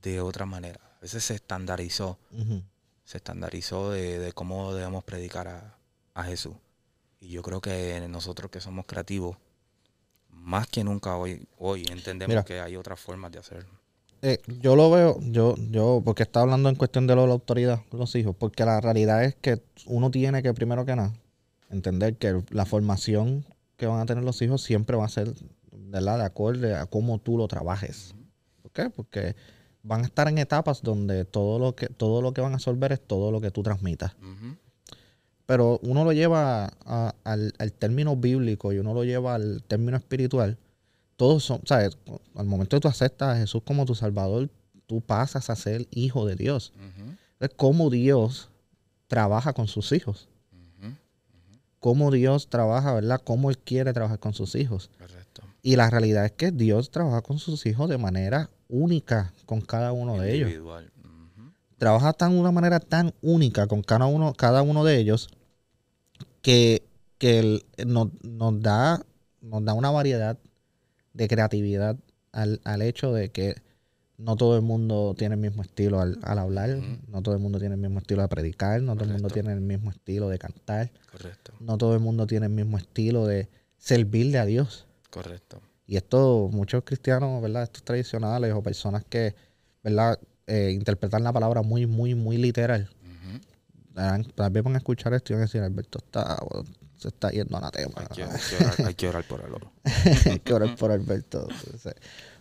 de 0.00 0.20
otra 0.20 0.46
manera. 0.46 0.78
A 0.98 1.00
veces 1.00 1.24
se 1.24 1.34
estandarizó, 1.34 2.20
se 3.02 3.16
estandarizó 3.16 3.90
de, 3.90 4.20
de 4.20 4.32
cómo 4.32 4.72
debemos 4.72 5.02
predicar 5.02 5.48
a, 5.48 5.76
a 6.14 6.22
Jesús. 6.22 6.54
Y 7.18 7.30
yo 7.30 7.42
creo 7.42 7.60
que 7.60 8.06
nosotros 8.08 8.48
que 8.48 8.60
somos 8.60 8.86
creativos, 8.86 9.36
más 10.28 10.68
que 10.68 10.84
nunca 10.84 11.16
hoy, 11.16 11.48
hoy 11.58 11.84
entendemos 11.90 12.32
Mira. 12.32 12.44
que 12.44 12.60
hay 12.60 12.76
otras 12.76 13.00
formas 13.00 13.32
de 13.32 13.40
hacerlo. 13.40 13.72
Eh, 14.26 14.40
yo 14.62 14.74
lo 14.74 14.90
veo, 14.90 15.20
yo, 15.20 15.54
yo, 15.70 16.00
porque 16.02 16.22
está 16.22 16.40
hablando 16.40 16.70
en 16.70 16.76
cuestión 16.76 17.06
de 17.06 17.14
lo 17.14 17.26
la 17.26 17.34
autoridad 17.34 17.80
con 17.90 18.00
los 18.00 18.14
hijos, 18.14 18.34
porque 18.34 18.64
la 18.64 18.80
realidad 18.80 19.22
es 19.22 19.34
que 19.34 19.60
uno 19.84 20.10
tiene 20.10 20.42
que, 20.42 20.54
primero 20.54 20.86
que 20.86 20.96
nada, 20.96 21.12
entender 21.68 22.16
que 22.16 22.42
la 22.48 22.64
formación 22.64 23.44
que 23.76 23.86
van 23.86 24.00
a 24.00 24.06
tener 24.06 24.24
los 24.24 24.40
hijos 24.40 24.62
siempre 24.62 24.96
va 24.96 25.04
a 25.04 25.08
ser, 25.10 25.34
¿verdad?, 25.72 26.16
de 26.18 26.24
acuerdo 26.24 26.74
a 26.74 26.86
cómo 26.86 27.18
tú 27.18 27.36
lo 27.36 27.48
trabajes. 27.48 28.14
¿Por 28.62 28.70
qué? 28.72 28.88
Porque 28.88 29.36
van 29.82 30.00
a 30.00 30.04
estar 30.06 30.26
en 30.28 30.38
etapas 30.38 30.80
donde 30.80 31.26
todo 31.26 31.58
lo 31.58 31.74
que, 31.74 31.88
todo 31.88 32.22
lo 32.22 32.32
que 32.32 32.40
van 32.40 32.52
a 32.52 32.54
absorber 32.54 32.92
es 32.92 33.00
todo 33.06 33.30
lo 33.30 33.42
que 33.42 33.50
tú 33.50 33.62
transmitas. 33.62 34.16
Pero 35.44 35.78
uno 35.82 36.02
lo 36.04 36.12
lleva 36.14 36.72
a- 36.86 37.14
al, 37.24 37.52
al 37.58 37.72
término 37.74 38.16
bíblico 38.16 38.72
y 38.72 38.78
uno 38.78 38.94
lo 38.94 39.04
lleva 39.04 39.34
al 39.34 39.62
término 39.68 39.98
espiritual. 39.98 40.56
Todos 41.16 41.44
son, 41.44 41.60
¿sabes? 41.64 41.96
Al 42.34 42.46
momento 42.46 42.76
que 42.76 42.80
tú 42.80 42.88
aceptas 42.88 43.36
a 43.36 43.38
Jesús 43.38 43.62
como 43.64 43.84
tu 43.84 43.94
Salvador, 43.94 44.50
tú 44.86 45.00
pasas 45.00 45.48
a 45.50 45.56
ser 45.56 45.86
hijo 45.90 46.26
de 46.26 46.34
Dios. 46.36 46.72
Es 47.40 47.50
cómo 47.56 47.90
Dios 47.90 48.48
trabaja 49.06 49.52
con 49.52 49.68
sus 49.68 49.92
hijos. 49.92 50.28
Cómo 51.80 52.10
Dios 52.10 52.48
trabaja, 52.48 52.94
¿verdad? 52.94 53.20
Cómo 53.22 53.50
Él 53.50 53.58
quiere 53.58 53.92
trabajar 53.92 54.18
con 54.18 54.32
sus 54.32 54.54
hijos. 54.54 54.90
Correcto. 54.98 55.42
Y 55.62 55.76
la 55.76 55.90
realidad 55.90 56.24
es 56.24 56.32
que 56.32 56.50
Dios 56.50 56.90
trabaja 56.90 57.20
con 57.22 57.38
sus 57.38 57.66
hijos 57.66 57.88
de 57.90 57.98
manera 57.98 58.50
única 58.68 59.32
con 59.46 59.60
cada 59.60 59.92
uno 59.92 60.18
de 60.18 60.34
ellos. 60.34 60.48
Trabaja 61.76 62.12
tan 62.14 62.32
de 62.32 62.40
una 62.40 62.52
manera 62.52 62.80
tan 62.80 63.12
única 63.20 63.66
con 63.66 63.82
cada 63.82 64.06
uno, 64.06 64.32
cada 64.32 64.62
uno 64.62 64.84
de 64.84 64.98
ellos 64.98 65.28
que, 66.40 66.82
que 67.18 67.38
el- 67.40 67.64
nos, 67.86 68.08
nos 68.22 68.60
da, 68.60 69.04
nos 69.42 69.64
da 69.64 69.74
una 69.74 69.90
variedad 69.90 70.38
de 71.14 71.28
creatividad 71.28 71.96
al, 72.32 72.60
al 72.64 72.82
hecho 72.82 73.12
de 73.12 73.30
que 73.30 73.56
no 74.18 74.36
todo 74.36 74.56
el 74.56 74.62
mundo 74.62 75.14
tiene 75.16 75.34
el 75.34 75.40
mismo 75.40 75.62
estilo 75.62 76.00
al, 76.00 76.18
al 76.22 76.38
hablar, 76.38 76.78
no 77.08 77.22
todo 77.22 77.34
el 77.34 77.40
mundo 77.40 77.58
tiene 77.58 77.74
el 77.74 77.80
mismo 77.80 77.98
estilo 77.98 78.22
de 78.22 78.28
predicar, 78.28 78.80
no 78.82 78.94
todo 78.94 79.06
el 79.06 79.12
mundo 79.12 79.28
tiene 79.28 79.52
el 79.52 79.60
mismo 79.60 79.90
estilo 79.90 80.28
de 80.28 80.38
cantar, 80.38 80.92
Correcto. 81.10 81.52
no 81.60 81.78
todo 81.78 81.94
el 81.94 82.00
mundo 82.00 82.26
tiene 82.26 82.46
el 82.46 82.52
mismo 82.52 82.76
estilo 82.78 83.26
de 83.26 83.48
servirle 83.78 84.38
a 84.38 84.46
Dios. 84.46 84.86
Correcto. 85.10 85.60
Y 85.86 85.96
esto, 85.96 86.48
muchos 86.52 86.82
cristianos, 86.84 87.42
¿verdad? 87.42 87.64
Estos 87.64 87.82
tradicionales 87.82 88.52
o 88.54 88.62
personas 88.62 89.04
que, 89.04 89.34
¿verdad? 89.82 90.18
Eh, 90.46 90.70
interpretan 90.72 91.24
la 91.24 91.32
palabra 91.32 91.62
muy, 91.62 91.86
muy, 91.86 92.14
muy 92.14 92.36
literal. 92.36 92.88
Tal 93.94 94.50
vez 94.50 94.62
van 94.64 94.74
a 94.74 94.78
escuchar 94.78 95.14
esto 95.14 95.32
y 95.32 95.34
van 95.34 95.42
a 95.42 95.46
decir, 95.46 95.60
Alberto 95.60 95.98
está, 95.98 96.36
se 97.04 97.08
está 97.08 97.30
yendo 97.30 97.56
a 97.56 97.60
la 97.60 97.70
tema. 97.70 97.94
Hay, 97.96 98.08
que, 98.08 98.24
hay 98.24 98.40
que 98.42 98.56
orar, 98.56 98.78
hay 98.82 98.94
que 98.94 99.08
orar 99.08 99.24
por 99.24 99.40
el 99.44 99.54
oro. 99.54 99.72
Hay 100.30 100.40
que 100.40 100.54
orar 100.54 100.74
por 100.76 100.90
Alberto. 100.90 101.48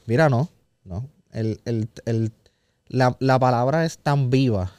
Mira, 0.05 0.29
no, 0.29 0.49
no. 0.85 1.09
El, 1.31 1.61
el, 1.65 1.89
el- 2.05 2.31
la, 2.87 3.15
la 3.19 3.39
palabra 3.39 3.85
es 3.85 3.97
tan 3.97 4.29
viva 4.29 4.71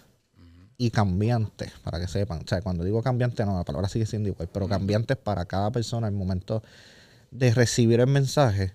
y 0.77 0.90
cambiante, 0.90 1.73
para 1.85 2.01
que 2.01 2.09
sepan. 2.09 2.40
O 2.44 2.49
sea, 2.49 2.61
cuando 2.62 2.85
digo 2.85 3.03
cambiante, 3.03 3.44
no, 3.47 3.57
la 3.57 3.64
palabra 3.64 3.88
sigue 3.88 4.07
siendo 4.07 4.29
igual, 4.29 4.49
pero 4.53 4.68
cambiante 4.68 5.14
es 5.14 5.18
para 5.20 5.44
cada 5.47 5.70
persona 5.73 6.09
el 6.09 6.14
momento 6.14 6.62
de 7.31 7.55
recibir 7.55 8.01
el 8.01 8.09
mensaje. 8.09 8.75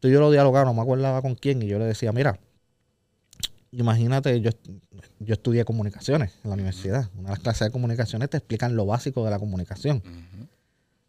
Tú 0.00 0.08
y 0.08 0.12
yo 0.12 0.20
lo 0.20 0.30
dialogaba, 0.30 0.66
no 0.66 0.74
me 0.74 0.82
acordaba 0.82 1.22
con 1.22 1.34
quién, 1.36 1.62
y 1.62 1.68
yo 1.68 1.78
le 1.78 1.86
decía, 1.86 2.12
mira, 2.12 2.38
imagínate, 3.72 4.40
yo, 4.40 4.50
yo 5.20 5.34
estudié 5.34 5.64
comunicaciones 5.64 6.32
en 6.44 6.50
la 6.50 6.54
universidad. 6.54 7.10
Una 7.14 7.24
de 7.24 7.28
las 7.30 7.38
clases 7.40 7.66
de 7.68 7.70
comunicaciones 7.70 8.30
te 8.30 8.36
explican 8.38 8.76
lo 8.76 8.86
básico 8.86 9.24
de 9.24 9.30
la 9.30 9.38
comunicación. 9.38 10.02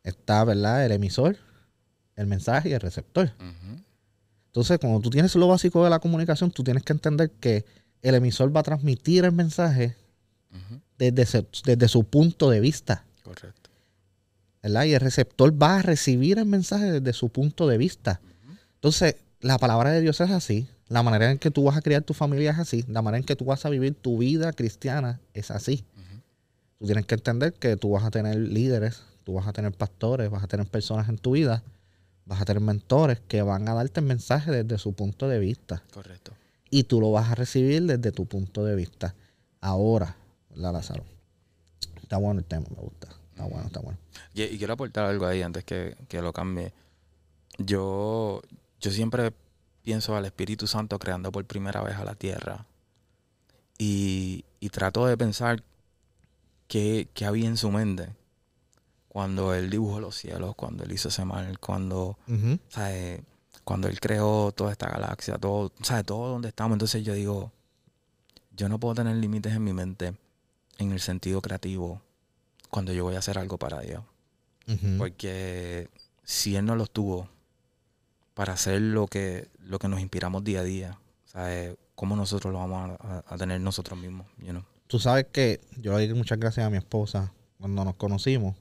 Está, 0.03 0.43
¿verdad? 0.43 0.85
El 0.85 0.91
emisor, 0.93 1.37
el 2.15 2.27
mensaje 2.27 2.69
y 2.69 2.73
el 2.73 2.79
receptor. 2.79 3.31
Entonces, 4.47 4.79
cuando 4.79 4.99
tú 5.01 5.09
tienes 5.09 5.35
lo 5.35 5.47
básico 5.47 5.83
de 5.83 5.89
la 5.89 5.99
comunicación, 5.99 6.49
tú 6.51 6.63
tienes 6.63 6.83
que 6.83 6.93
entender 6.93 7.29
que 7.31 7.65
el 8.01 8.15
emisor 8.15 8.55
va 8.55 8.61
a 8.61 8.63
transmitir 8.63 9.25
el 9.25 9.31
mensaje 9.33 9.95
desde, 10.97 11.25
se- 11.25 11.45
desde 11.65 11.87
su 11.87 12.03
punto 12.05 12.49
de 12.49 12.59
vista. 12.59 13.03
Correcto. 13.23 13.69
¿verdad? 14.63 14.85
Y 14.85 14.93
el 14.93 14.99
receptor 14.99 15.61
va 15.61 15.79
a 15.79 15.81
recibir 15.83 16.39
el 16.39 16.45
mensaje 16.45 16.91
desde 16.99 17.13
su 17.13 17.29
punto 17.29 17.67
de 17.67 17.77
vista. 17.77 18.19
Entonces, 18.75 19.15
la 19.41 19.57
palabra 19.59 19.91
de 19.91 20.01
Dios 20.01 20.19
es 20.21 20.31
así. 20.31 20.67
La 20.89 21.03
manera 21.03 21.31
en 21.31 21.37
que 21.37 21.51
tú 21.51 21.63
vas 21.63 21.75
a 21.75 21.81
criar 21.81 22.03
tu 22.03 22.13
familia 22.13 22.51
es 22.51 22.59
así. 22.59 22.85
La 22.87 23.01
manera 23.01 23.19
en 23.19 23.25
que 23.25 23.35
tú 23.35 23.45
vas 23.45 23.65
a 23.65 23.69
vivir 23.69 23.93
tu 23.93 24.17
vida 24.17 24.53
cristiana 24.53 25.19
es 25.33 25.51
así. 25.51 25.83
Tú 26.79 26.85
tienes 26.85 27.05
que 27.05 27.15
entender 27.15 27.53
que 27.53 27.75
tú 27.75 27.91
vas 27.91 28.03
a 28.03 28.11
tener 28.11 28.35
líderes, 28.35 29.01
tú 29.23 29.33
vas 29.33 29.47
a 29.47 29.53
tener 29.53 29.71
pastores, 29.71 30.29
vas 30.29 30.43
a 30.43 30.47
tener 30.47 30.67
personas 30.67 31.09
en 31.09 31.17
tu 31.17 31.31
vida, 31.31 31.63
vas 32.25 32.39
a 32.39 32.45
tener 32.45 32.61
mentores 32.61 33.19
que 33.27 33.41
van 33.41 33.67
a 33.67 33.73
darte 33.73 33.99
el 33.99 34.05
mensaje 34.05 34.51
desde 34.51 34.77
su 34.77 34.93
punto 34.93 35.27
de 35.27 35.39
vista. 35.39 35.81
Correcto. 35.91 36.33
Y 36.69 36.83
tú 36.83 37.01
lo 37.01 37.11
vas 37.11 37.31
a 37.31 37.35
recibir 37.35 37.83
desde 37.83 38.11
tu 38.11 38.25
punto 38.25 38.63
de 38.63 38.75
vista. 38.75 39.15
Ahora, 39.59 40.15
¿verdad, 40.51 40.73
Lázaro? 40.73 41.03
Está 42.01 42.17
bueno 42.17 42.39
el 42.39 42.45
tema, 42.45 42.67
me 42.69 42.81
gusta. 42.81 43.07
Está 43.31 43.45
bueno, 43.45 43.65
está 43.65 43.79
bueno. 43.79 43.97
Y, 44.33 44.43
y 44.43 44.57
quiero 44.57 44.73
aportar 44.73 45.05
algo 45.05 45.25
ahí 45.25 45.41
antes 45.41 45.63
que, 45.63 45.95
que 46.07 46.21
lo 46.21 46.31
cambie. 46.31 46.73
Yo, 47.57 48.41
yo 48.79 48.91
siempre 48.91 49.33
pienso 49.87 50.17
al 50.17 50.25
Espíritu 50.25 50.67
Santo 50.67 50.99
creando 50.99 51.31
por 51.31 51.45
primera 51.45 51.81
vez 51.81 51.95
a 51.95 52.03
la 52.03 52.13
tierra. 52.13 52.65
Y, 53.77 54.43
y 54.59 54.67
trato 54.67 55.05
de 55.05 55.15
pensar 55.15 55.63
qué, 56.67 57.07
qué 57.13 57.25
había 57.25 57.47
en 57.47 57.55
su 57.55 57.71
mente 57.71 58.09
cuando 59.07 59.53
él 59.53 59.69
dibujó 59.69 60.01
los 60.01 60.17
cielos, 60.17 60.55
cuando 60.55 60.83
él 60.83 60.91
hizo 60.91 61.07
ese 61.07 61.23
mar, 61.23 61.57
cuando. 61.59 62.17
¿sabes? 62.67 63.21
cuando 63.63 63.87
él 63.87 64.01
creó 64.01 64.51
toda 64.51 64.73
esta 64.73 64.89
galaxia, 64.89 65.37
todo, 65.37 65.71
¿sabes? 65.81 66.05
todo 66.05 66.33
donde 66.33 66.49
estamos. 66.49 66.75
Entonces 66.75 67.05
yo 67.05 67.13
digo, 67.13 67.53
yo 68.57 68.67
no 68.67 68.81
puedo 68.81 68.95
tener 68.95 69.15
límites 69.15 69.53
en 69.53 69.63
mi 69.63 69.71
mente 69.71 70.17
en 70.79 70.91
el 70.91 70.99
sentido 70.99 71.41
creativo 71.41 72.01
cuando 72.69 72.91
yo 72.91 73.05
voy 73.05 73.15
a 73.15 73.19
hacer 73.19 73.37
algo 73.37 73.57
para 73.57 73.79
Dios. 73.79 74.03
Porque 74.97 75.89
si 76.25 76.57
Él 76.57 76.65
no 76.65 76.75
los 76.75 76.91
tuvo 76.91 77.29
para 78.37 78.53
hacer 78.53 78.79
lo 78.79 79.07
que, 79.07 79.47
lo 79.67 79.79
que 79.79 79.87
nos 79.87 79.99
inspiramos 79.99 80.43
día 80.43 80.61
a 80.61 80.63
día, 80.63 80.99
¿sabes? 81.25 81.75
¿Cómo 81.95 82.15
nosotros 82.15 82.53
lo 82.53 82.59
vamos 82.59 82.97
a, 82.99 83.17
a- 83.17 83.23
a 83.27 83.37
tener 83.37 83.59
nosotros 83.61 83.99
mismos? 83.99 84.27
You 84.39 84.49
know? 84.51 84.63
Tú 84.87 84.99
sabes 84.99 85.25
que 85.31 85.59
yo 85.77 85.97
le 85.97 86.07
di 86.07 86.13
muchas 86.13 86.39
gracias 86.39 86.65
a 86.65 86.69
mi 86.69 86.77
esposa 86.77 87.33
cuando 87.59 87.83
nos 87.83 87.95
conocimos. 87.95 88.55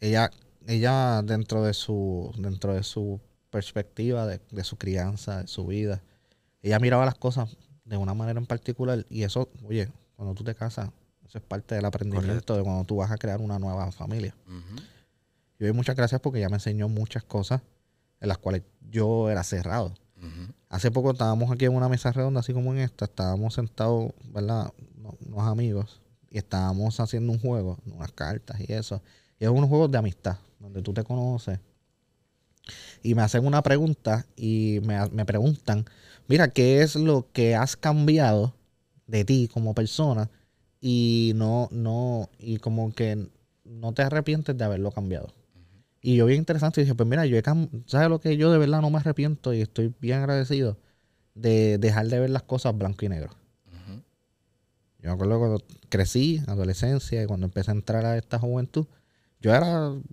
Ella, 0.00 0.30
ella 0.66 1.22
dentro 1.22 1.62
de 1.62 1.74
su, 1.74 2.32
dentro 2.38 2.74
de 2.74 2.82
su 2.82 3.20
perspectiva, 3.50 4.26
de, 4.26 4.40
de 4.50 4.64
su 4.64 4.76
crianza, 4.76 5.42
de 5.42 5.48
su 5.48 5.66
vida, 5.66 6.02
ella 6.62 6.78
miraba 6.78 7.04
las 7.04 7.14
cosas 7.16 7.56
de 7.84 7.96
una 7.96 8.14
manera 8.14 8.38
en 8.38 8.46
particular. 8.46 9.04
Y 9.10 9.22
eso, 9.24 9.48
oye, 9.64 9.88
cuando 10.16 10.34
tú 10.34 10.44
te 10.44 10.54
casas, 10.54 10.90
eso 11.26 11.38
es 11.38 11.44
parte 11.44 11.74
del 11.74 11.84
aprendimiento 11.84 12.28
Correcto. 12.28 12.56
de 12.56 12.62
cuando 12.62 12.84
tú 12.84 12.96
vas 12.96 13.10
a 13.10 13.18
crear 13.18 13.40
una 13.40 13.58
nueva 13.58 13.90
familia. 13.92 14.34
Ujú. 14.46 14.76
Yo 15.58 15.66
doy 15.66 15.72
muchas 15.72 15.96
gracias 15.96 16.20
porque 16.20 16.38
ella 16.38 16.48
me 16.48 16.56
enseñó 16.56 16.88
muchas 16.88 17.24
cosas 17.24 17.62
en 18.20 18.28
las 18.28 18.38
cuales 18.38 18.62
yo 18.90 19.30
era 19.30 19.42
cerrado. 19.42 19.94
Hace 20.68 20.90
poco 20.90 21.10
estábamos 21.12 21.50
aquí 21.50 21.66
en 21.66 21.74
una 21.74 21.88
mesa 21.88 22.12
redonda, 22.12 22.40
así 22.40 22.52
como 22.52 22.72
en 22.72 22.78
esta, 22.80 23.04
estábamos 23.04 23.54
sentados, 23.54 24.12
¿verdad? 24.32 24.72
No- 24.96 25.16
Unos 25.26 25.46
amigos, 25.48 26.00
y 26.30 26.38
estábamos 26.38 26.98
haciendo 27.00 27.32
un 27.32 27.38
juego, 27.38 27.78
unas 27.86 28.12
cartas 28.12 28.58
y 28.60 28.72
eso. 28.72 29.02
Y 29.38 29.44
es 29.44 29.50
unos 29.50 29.68
juegos 29.68 29.90
de 29.90 29.98
amistad, 29.98 30.38
donde 30.60 30.80
tú 30.82 30.92
te 30.94 31.04
conoces. 31.04 31.58
Y 33.02 33.14
me 33.14 33.22
hacen 33.22 33.46
una 33.46 33.62
pregunta 33.62 34.26
y 34.36 34.80
me, 34.84 35.08
me 35.10 35.24
preguntan, 35.24 35.84
mira, 36.28 36.48
¿qué 36.48 36.82
es 36.82 36.96
lo 36.96 37.26
que 37.32 37.54
has 37.54 37.76
cambiado 37.76 38.54
de 39.06 39.24
ti 39.24 39.48
como 39.52 39.74
persona? 39.74 40.30
Y 40.80 41.32
no, 41.36 41.68
no, 41.72 42.28
y 42.38 42.58
como 42.58 42.92
que 42.92 43.28
no 43.64 43.92
te 43.92 44.02
arrepientes 44.02 44.56
de 44.56 44.64
haberlo 44.64 44.90
cambiado. 44.92 45.32
Y 46.04 46.16
yo 46.16 46.26
bien 46.26 46.40
interesante, 46.40 46.80
dije, 46.80 46.96
pues 46.96 47.08
mira, 47.08 47.24
yo 47.26 47.38
he 47.38 47.42
¿sabes 47.86 48.08
lo 48.08 48.20
que 48.20 48.36
yo 48.36 48.50
de 48.50 48.58
verdad 48.58 48.80
no 48.80 48.90
me 48.90 48.98
arrepiento 48.98 49.54
y 49.54 49.60
estoy 49.60 49.94
bien 50.00 50.18
agradecido 50.18 50.76
de 51.34 51.78
dejar 51.78 52.08
de 52.08 52.18
ver 52.18 52.30
las 52.30 52.42
cosas 52.42 52.76
blanco 52.76 53.04
y 53.04 53.08
negro? 53.08 53.30
Yo 54.98 55.08
me 55.08 55.14
acuerdo 55.14 55.38
cuando 55.38 55.64
crecí, 55.88 56.42
adolescencia, 56.46 57.22
y 57.22 57.26
cuando 57.26 57.46
empecé 57.46 57.70
a 57.70 57.74
entrar 57.74 58.04
a 58.04 58.16
esta 58.16 58.38
juventud, 58.38 58.86
yo 59.40 59.52
era 59.52 59.90
un 59.90 60.04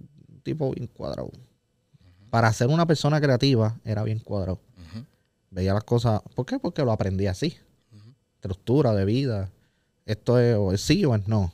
tipo 0.43 0.71
bien 0.71 0.87
cuadrado. 0.87 1.31
Para 2.29 2.51
ser 2.53 2.67
una 2.67 2.85
persona 2.85 3.19
creativa, 3.19 3.79
era 3.83 4.03
bien 4.03 4.19
cuadrado. 4.19 4.59
Veía 5.51 5.73
las 5.73 5.83
cosas. 5.83 6.21
¿Por 6.35 6.45
qué? 6.45 6.59
Porque 6.59 6.83
lo 6.83 6.91
aprendí 6.91 7.25
así. 7.27 7.57
Estructura 8.35 8.93
de 8.93 9.05
vida. 9.05 9.51
Esto 10.05 10.39
es 10.39 10.55
o 10.55 10.71
es 10.71 10.81
sí 10.81 11.03
o 11.05 11.15
es 11.15 11.27
no. 11.27 11.53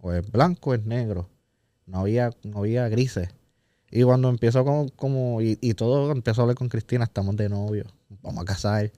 O 0.00 0.12
es 0.12 0.28
blanco 0.30 0.70
o 0.70 0.74
es 0.74 0.84
negro. 0.84 1.28
No 1.86 2.00
había, 2.00 2.30
no 2.42 2.58
había 2.58 2.88
grises. 2.88 3.28
Y 3.90 4.02
cuando 4.02 4.28
empiezo 4.28 4.64
como, 4.64 4.88
como 4.90 5.40
y, 5.40 5.58
y 5.60 5.74
todo 5.74 6.12
empiezo 6.12 6.40
a 6.40 6.44
hablar 6.44 6.56
con 6.56 6.68
Cristina, 6.68 7.04
estamos 7.04 7.36
de 7.36 7.48
novio, 7.48 7.84
vamos 8.22 8.42
a 8.42 8.44
casar. 8.44 8.90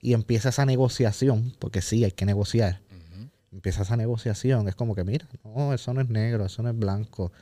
Y 0.00 0.12
empieza 0.12 0.50
esa 0.50 0.66
negociación, 0.66 1.54
porque 1.58 1.80
sí, 1.82 2.04
hay 2.04 2.12
que 2.12 2.26
negociar. 2.26 2.80
Empieza 3.50 3.82
esa 3.82 3.96
negociación. 3.96 4.68
Es 4.68 4.74
como 4.74 4.94
que, 4.94 5.02
mira, 5.04 5.26
no, 5.42 5.72
eso 5.72 5.94
no 5.94 6.02
es 6.02 6.08
negro, 6.10 6.44
eso 6.44 6.62
no 6.62 6.68
es 6.68 6.78
blanco. 6.78 7.32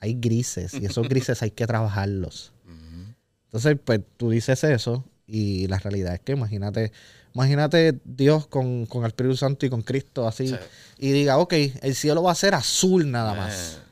Hay 0.00 0.14
grises 0.14 0.72
y 0.74 0.86
esos 0.86 1.08
grises 1.08 1.42
hay 1.42 1.50
que 1.50 1.66
trabajarlos. 1.66 2.52
Entonces, 3.46 3.76
pues 3.84 4.00
tú 4.16 4.30
dices 4.30 4.64
eso 4.64 5.04
y 5.26 5.66
la 5.68 5.78
realidad 5.78 6.14
es 6.14 6.20
que 6.20 6.32
imagínate, 6.32 6.92
imagínate 7.34 7.98
Dios 8.04 8.46
con, 8.46 8.86
con 8.86 9.04
el 9.04 9.08
Espíritu 9.08 9.36
Santo 9.36 9.66
y 9.66 9.70
con 9.70 9.82
Cristo 9.82 10.26
así 10.26 10.48
Sí. 10.48 10.56
y 10.98 11.12
diga, 11.12 11.38
ok, 11.38 11.52
el 11.82 11.94
cielo 11.94 12.22
va 12.22 12.32
a 12.32 12.34
ser 12.34 12.54
azul 12.54 13.10
nada 13.10 13.34
más 13.34 13.52
that 13.52 13.52
process. 13.52 13.87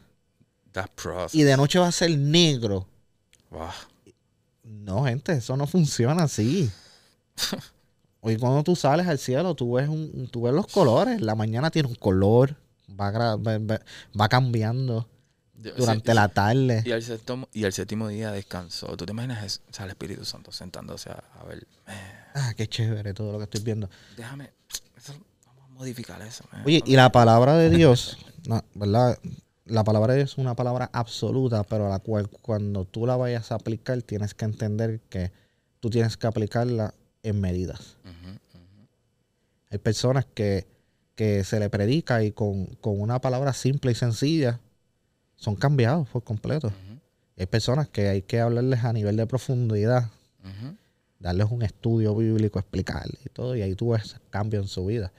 Y 1.33 1.43
de 1.43 1.57
noche 1.57 1.79
va 1.79 1.89
a 1.89 1.93
ser 1.93 2.17
negro. 2.19 2.87
Wow. 3.51 3.69
No, 4.65 5.05
gente, 5.05 5.33
eso 5.33 5.57
no 5.57 5.67
funciona 5.67 6.25
así. 6.25 6.71
Hoy 8.21 8.37
cuando 8.39 8.63
tú 8.65 8.75
sales 8.75 9.07
al 9.07 9.19
cielo, 9.19 9.55
tú 9.55 9.75
ves, 9.75 9.89
un, 9.89 10.29
tú 10.33 10.43
ves 10.43 10.53
los 10.55 10.67
colores. 10.67 11.21
La 11.21 11.35
mañana 11.37 11.71
tiene 11.71 11.89
un 11.89 11.95
color, 11.95 12.57
va, 12.91 13.37
va, 13.37 14.29
cambiando 14.29 15.09
durante 15.55 16.11
Sí, 16.11 16.17
la 16.17 16.29
tarde. 16.29 16.83
Y 16.85 16.91
el, 16.91 17.03
séptimo, 17.03 17.49
y 17.53 17.65
el 17.65 17.73
séptimo 17.73 18.09
día 18.09 18.33
descansó. 18.33 18.97
¿Tú 18.97 19.07
te 19.07 19.13
imaginas 19.13 19.45
eso? 19.45 19.61
O 19.71 19.73
sea, 19.73 19.85
el 19.85 19.93
Espíritu 19.93 20.25
Santo 20.25 20.51
sentándose 20.51 21.11
a, 21.11 21.23
a 21.41 21.45
ver, 21.45 21.67
man, 21.87 21.97
Ah, 22.35 22.53
qué 22.57 22.67
chévere 22.69 23.15
todo 23.15 23.33
lo 23.33 23.39
que 23.39 23.45
estoy 23.45 23.63
viendo. 23.63 23.89
déjame, 24.17 24.51
eso- 24.97 25.15
vamos 25.47 25.65
a 25.65 25.73
modificar 25.73 26.21
eso. 26.23 26.45
man. 26.53 26.63
Oye, 26.67 26.83
y 26.85 26.97
la 26.97 27.11
palabra 27.13 27.57
de 27.57 27.71
Dios, 27.71 28.19
no, 28.49 28.63
¿verdad? 28.75 29.19
La 29.67 29.83
palabra 29.83 30.13
de 30.13 30.21
Dios 30.21 30.33
es 30.33 30.39
una 30.39 30.55
palabra 30.55 30.91
absoluta, 30.93 31.65
pero 31.65 31.89
la 31.89 31.99
cual 31.99 32.29
cuando 32.29 32.85
tú 32.85 33.05
la 33.05 33.17
vayas 33.17 33.51
a 33.51 33.57
aplicar 33.57 34.01
tienes 34.03 34.33
que 34.33 34.45
entender 34.45 35.01
que 35.09 35.33
tú 35.81 35.91
tienes 35.91 36.17
que 36.17 36.29
aplicarla 36.29 36.95
en 37.25 37.41
medidas. 37.41 37.97
Hay 39.71 39.79
personas 39.79 40.25
que, 40.25 40.67
que 41.17 41.43
se 41.43 41.59
le 41.59 41.69
predica 41.69 42.23
y 42.23 42.31
con, 42.31 42.67
con 42.77 43.01
una 43.01 43.21
palabra 43.21 43.53
simple 43.53 43.91
y 43.91 43.97
sencilla 43.97 44.61
son 45.35 45.57
cambiados 45.57 46.09
por 46.09 46.23
completo. 46.23 46.73
Hay 47.37 47.47
personas 47.47 47.89
que 47.89 48.09
hay 48.09 48.23
que 48.23 48.41
hablarles 48.41 48.85
a 48.85 48.93
nivel 48.93 49.17
de 49.17 49.27
profundidad, 49.27 50.11
darles 51.19 51.51
un 51.51 51.63
estudio 51.63 52.15
bíblico, 52.15 52.61
explicarles 52.61 53.19
y 53.25 53.29
todo, 53.31 53.57
y 53.57 53.63
ahí 53.63 53.75
tú 53.75 53.91
ves 53.91 54.17
cambio 54.31 54.61
en 54.61 54.69
su 54.69 54.87
vida. 54.87 55.13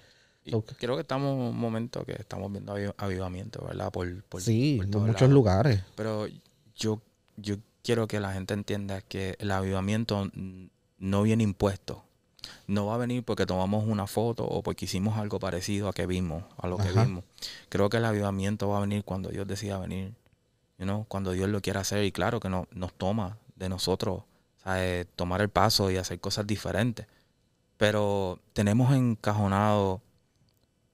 Y 0.47 0.61
creo 0.75 0.95
que 0.95 1.01
estamos 1.01 1.33
en 1.33 1.41
un 1.41 1.57
momento 1.57 2.03
que 2.05 2.13
estamos 2.13 2.51
viendo 2.51 2.73
avi- 2.75 2.93
avivamiento, 2.97 3.65
¿verdad? 3.65 3.91
Por, 3.91 4.23
por, 4.23 4.41
sí, 4.41 4.77
por 4.77 4.87
muchos 5.01 5.21
lados. 5.21 5.29
lugares. 5.33 5.83
Pero 5.95 6.27
yo, 6.75 7.01
yo 7.35 7.57
quiero 7.83 8.07
que 8.07 8.19
la 8.19 8.33
gente 8.33 8.53
entienda 8.53 9.01
que 9.01 9.35
el 9.39 9.51
avivamiento 9.51 10.29
no 10.99 11.21
viene 11.23 11.43
impuesto. 11.43 12.03
No 12.65 12.85
va 12.85 12.95
a 12.95 12.97
venir 12.97 13.23
porque 13.23 13.45
tomamos 13.45 13.85
una 13.85 14.07
foto 14.07 14.45
o 14.45 14.63
porque 14.63 14.85
hicimos 14.85 15.17
algo 15.17 15.37
parecido 15.39 15.89
a 15.89 15.93
que 15.93 16.05
vimos, 16.05 16.43
a 16.57 16.67
lo 16.67 16.77
que 16.77 16.91
vimos. 16.91 17.23
Creo 17.69 17.89
que 17.89 17.97
el 17.97 18.05
avivamiento 18.05 18.69
va 18.69 18.77
a 18.77 18.81
venir 18.81 19.03
cuando 19.03 19.29
Dios 19.29 19.47
decida 19.47 19.77
venir. 19.79 20.13
You 20.77 20.85
know, 20.85 21.05
cuando 21.07 21.31
Dios 21.31 21.49
lo 21.49 21.61
quiera 21.61 21.81
hacer. 21.81 22.03
Y 22.05 22.11
claro 22.11 22.39
que 22.39 22.49
no, 22.49 22.67
nos 22.71 22.93
toma 22.93 23.37
de 23.55 23.67
nosotros 23.67 24.23
¿sabes? 24.63 25.07
tomar 25.15 25.41
el 25.41 25.49
paso 25.49 25.91
y 25.91 25.97
hacer 25.97 26.19
cosas 26.19 26.45
diferentes. 26.47 27.05
Pero 27.77 28.39
tenemos 28.53 28.93
encajonado, 28.95 30.01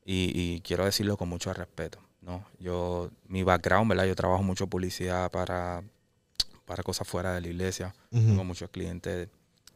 y, 0.06 0.32
y 0.56 0.62
quiero 0.62 0.86
decirlo 0.86 1.18
con 1.18 1.30
mucho 1.30 1.54
respeto, 1.54 2.00
¿no? 2.22 2.46
Yo, 2.60 3.10
mi 3.28 3.44
background, 3.44 3.90
¿verdad? 3.90 4.06
Yo 4.06 4.16
trabajo 4.16 4.44
mucho 4.44 4.68
publicidad 4.68 5.32
para, 5.32 5.84
para 6.66 6.84
cosas 6.84 7.08
fuera 7.08 7.34
de 7.34 7.42
la 7.42 7.48
iglesia. 7.48 7.94
Tengo 8.12 8.44
muchos 8.44 8.70
clientes 8.70 9.30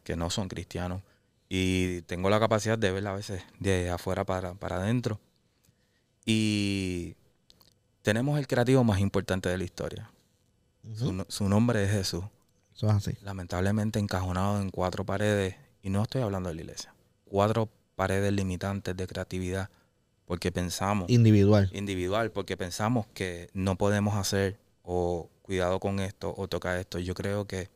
que 0.04 0.16
no 0.16 0.30
son 0.30 0.48
cristianos. 0.50 1.02
Y 1.50 2.02
tengo 2.04 2.30
la 2.30 2.40
capacidad 2.42 2.78
de 2.78 2.92
ver 2.92 3.08
a 3.08 3.14
veces 3.14 3.42
de 3.60 3.90
afuera 3.90 4.26
para, 4.26 4.54
para 4.54 4.78
adentro. 4.78 5.20
Y 6.26 7.16
tenemos 8.02 8.38
el 8.40 8.48
creativo 8.48 8.84
más 8.84 9.00
importante 9.00 9.50
de 9.50 9.58
la 9.58 9.64
historia. 9.64 10.12
Su, 10.96 11.14
no- 11.14 11.26
su 11.30 11.48
nombre 11.50 11.84
es 11.84 11.92
Jesús. 11.92 12.24
Eso 12.76 12.88
es 12.88 12.94
así. 12.94 13.14
Lamentablemente 13.24 14.00
encajonado 14.00 14.62
en 14.62 14.70
cuatro 14.70 15.06
paredes. 15.06 15.56
Y 15.82 15.90
no 15.90 16.04
estoy 16.04 16.22
hablando 16.22 16.50
de 16.50 16.56
la 16.56 16.62
iglesia. 16.62 16.94
Cuatro 17.26 17.70
paredes 17.96 18.32
limitantes 18.34 18.96
de 18.96 19.08
creatividad. 19.08 19.70
Porque 20.28 20.52
pensamos 20.52 21.10
Individual. 21.10 21.70
individual 21.74 22.32
porque 22.32 22.58
pensamos 22.58 23.08
que 23.14 23.50
no 23.54 23.78
podemos 23.78 24.16
hacer 24.16 24.60
o 24.84 25.30
cuidado 25.42 25.80
con 25.80 26.02
esto 26.02 26.34
o 26.36 26.50
tocar 26.50 26.78
esto. 26.78 27.00
Yo 27.00 27.14
creo 27.14 27.48
que 27.48 27.70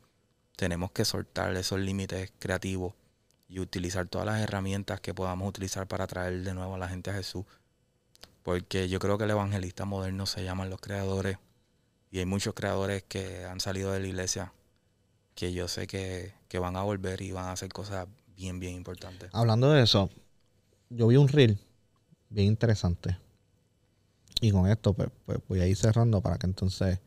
tenemos 0.58 0.92
que 0.92 1.06
soltar 1.06 1.56
esos 1.56 1.80
límites 1.80 2.34
creativos 2.40 2.94
y 3.48 3.62
utilizar 3.62 4.06
todas 4.10 4.28
las 4.28 4.42
herramientas 4.42 5.00
que 5.00 5.14
podamos 5.14 5.48
utilizar 5.48 5.88
para 5.88 6.08
traer 6.08 6.44
de 6.44 6.54
nuevo 6.54 6.76
a 6.76 6.78
la 6.78 6.90
gente 6.90 7.10
a 7.10 7.14
Jesús. 7.14 7.46
Porque 8.44 8.90
yo 8.90 9.00
creo 9.00 9.18
que 9.18 9.24
el 9.24 9.32
evangelista 9.32 9.86
moderno 9.86 10.26
se 10.26 10.44
llaman 10.44 10.70
los 10.70 10.82
creadores 10.82 11.38
y 12.12 12.20
hay 12.20 12.26
muchos 12.26 12.54
creadores 12.54 13.04
que 13.04 13.46
han 13.46 13.62
salido 13.62 13.94
de 13.94 14.02
la 14.02 14.08
iglesia 14.08 14.52
que 15.36 15.54
yo 15.54 15.70
sé 15.70 15.88
que, 15.88 16.34
que 16.50 16.60
van 16.60 16.76
a 16.76 16.84
volver 16.84 17.22
y 17.22 17.32
van 17.32 17.46
a 17.46 17.54
hacer 17.54 17.72
cosas 17.72 18.10
bien, 18.36 18.60
bien 18.60 18.76
importantes. 18.76 19.30
Hablando 19.32 19.72
de 19.72 19.84
eso, 19.84 20.10
yo 20.90 21.08
vi 21.08 21.16
un 21.16 21.30
reel 21.30 21.58
bien 22.32 22.48
interesante. 22.48 23.18
Y 24.40 24.52
con 24.52 24.68
esto, 24.68 24.94
pues, 24.94 25.10
pues 25.26 25.38
voy 25.48 25.60
a 25.60 25.68
ir 25.68 25.76
cerrando 25.76 26.22
para 26.22 26.38
que 26.38 26.48
entonces 26.48 27.00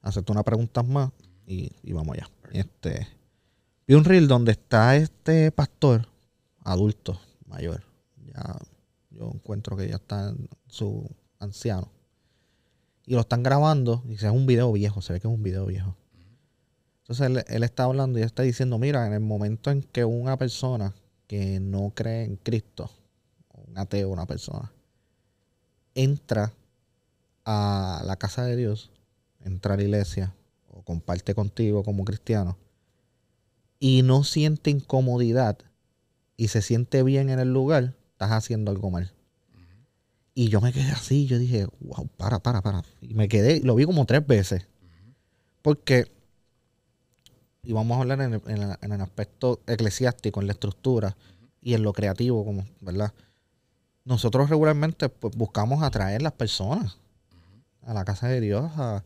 hacerte 0.00 0.32
unas 0.32 0.44
preguntas 0.44 0.86
más 0.86 1.10
y, 1.46 1.70
y 1.82 1.92
vamos 1.92 2.16
allá. 2.16 2.30
Este, 2.52 3.06
vi 3.86 3.94
un 3.94 4.04
reel 4.04 4.26
donde 4.26 4.52
está 4.52 4.96
este 4.96 5.52
pastor 5.52 6.08
adulto, 6.60 7.20
mayor. 7.46 7.82
Ya 8.24 8.56
yo 9.10 9.30
encuentro 9.34 9.76
que 9.76 9.88
ya 9.88 9.96
está 9.96 10.30
en 10.30 10.48
su 10.68 11.10
anciano. 11.38 11.90
Y 13.04 13.14
lo 13.14 13.20
están 13.20 13.42
grabando. 13.42 14.02
Y 14.08 14.14
es 14.14 14.22
un 14.22 14.46
video 14.46 14.72
viejo, 14.72 15.02
se 15.02 15.12
ve 15.12 15.20
que 15.20 15.28
es 15.28 15.34
un 15.34 15.42
video 15.42 15.66
viejo. 15.66 15.96
Entonces 17.02 17.26
él, 17.26 17.44
él 17.48 17.62
está 17.62 17.84
hablando 17.84 18.18
y 18.18 18.22
está 18.22 18.42
diciendo, 18.42 18.78
mira, 18.78 19.06
en 19.06 19.14
el 19.14 19.20
momento 19.20 19.70
en 19.70 19.82
que 19.82 20.04
una 20.04 20.36
persona 20.36 20.94
que 21.26 21.58
no 21.58 21.92
cree 21.94 22.24
en 22.24 22.36
Cristo, 22.36 22.90
un 23.68 23.78
ateo, 23.78 24.08
una 24.08 24.26
persona, 24.26 24.72
entra 25.94 26.52
a 27.44 28.02
la 28.04 28.16
casa 28.16 28.44
de 28.44 28.56
Dios, 28.56 28.90
entra 29.44 29.74
a 29.74 29.76
la 29.76 29.82
iglesia 29.82 30.34
o 30.68 30.82
comparte 30.82 31.34
contigo 31.34 31.82
como 31.82 32.04
cristiano 32.04 32.58
y 33.80 34.02
no 34.02 34.24
siente 34.24 34.70
incomodidad 34.70 35.58
y 36.36 36.48
se 36.48 36.62
siente 36.62 37.02
bien 37.02 37.30
en 37.30 37.38
el 37.38 37.52
lugar, 37.52 37.94
estás 38.12 38.32
haciendo 38.32 38.70
algo 38.70 38.90
mal. 38.90 39.12
Y 40.34 40.48
yo 40.50 40.60
me 40.60 40.72
quedé 40.72 40.90
así, 40.92 41.26
yo 41.26 41.38
dije, 41.38 41.66
wow, 41.80 42.06
para, 42.16 42.38
para, 42.38 42.62
para. 42.62 42.84
Y 43.00 43.14
me 43.14 43.28
quedé, 43.28 43.60
lo 43.60 43.74
vi 43.74 43.84
como 43.84 44.06
tres 44.06 44.24
veces. 44.24 44.68
Porque, 45.62 46.06
y 47.64 47.72
vamos 47.72 47.96
a 47.96 48.02
hablar 48.02 48.20
en 48.20 48.34
el, 48.34 48.42
en 48.46 48.92
el 48.92 49.00
aspecto 49.00 49.60
eclesiástico, 49.66 50.40
en 50.40 50.46
la 50.46 50.52
estructura 50.52 51.16
y 51.60 51.74
en 51.74 51.82
lo 51.82 51.92
creativo, 51.92 52.44
como, 52.44 52.64
¿verdad? 52.80 53.12
Nosotros 54.08 54.48
regularmente 54.48 55.10
pues, 55.10 55.36
buscamos 55.36 55.82
atraer 55.82 56.22
las 56.22 56.32
personas 56.32 56.96
a 57.82 57.92
la 57.92 58.06
casa 58.06 58.26
de 58.26 58.40
Dios, 58.40 58.72
a, 58.78 59.04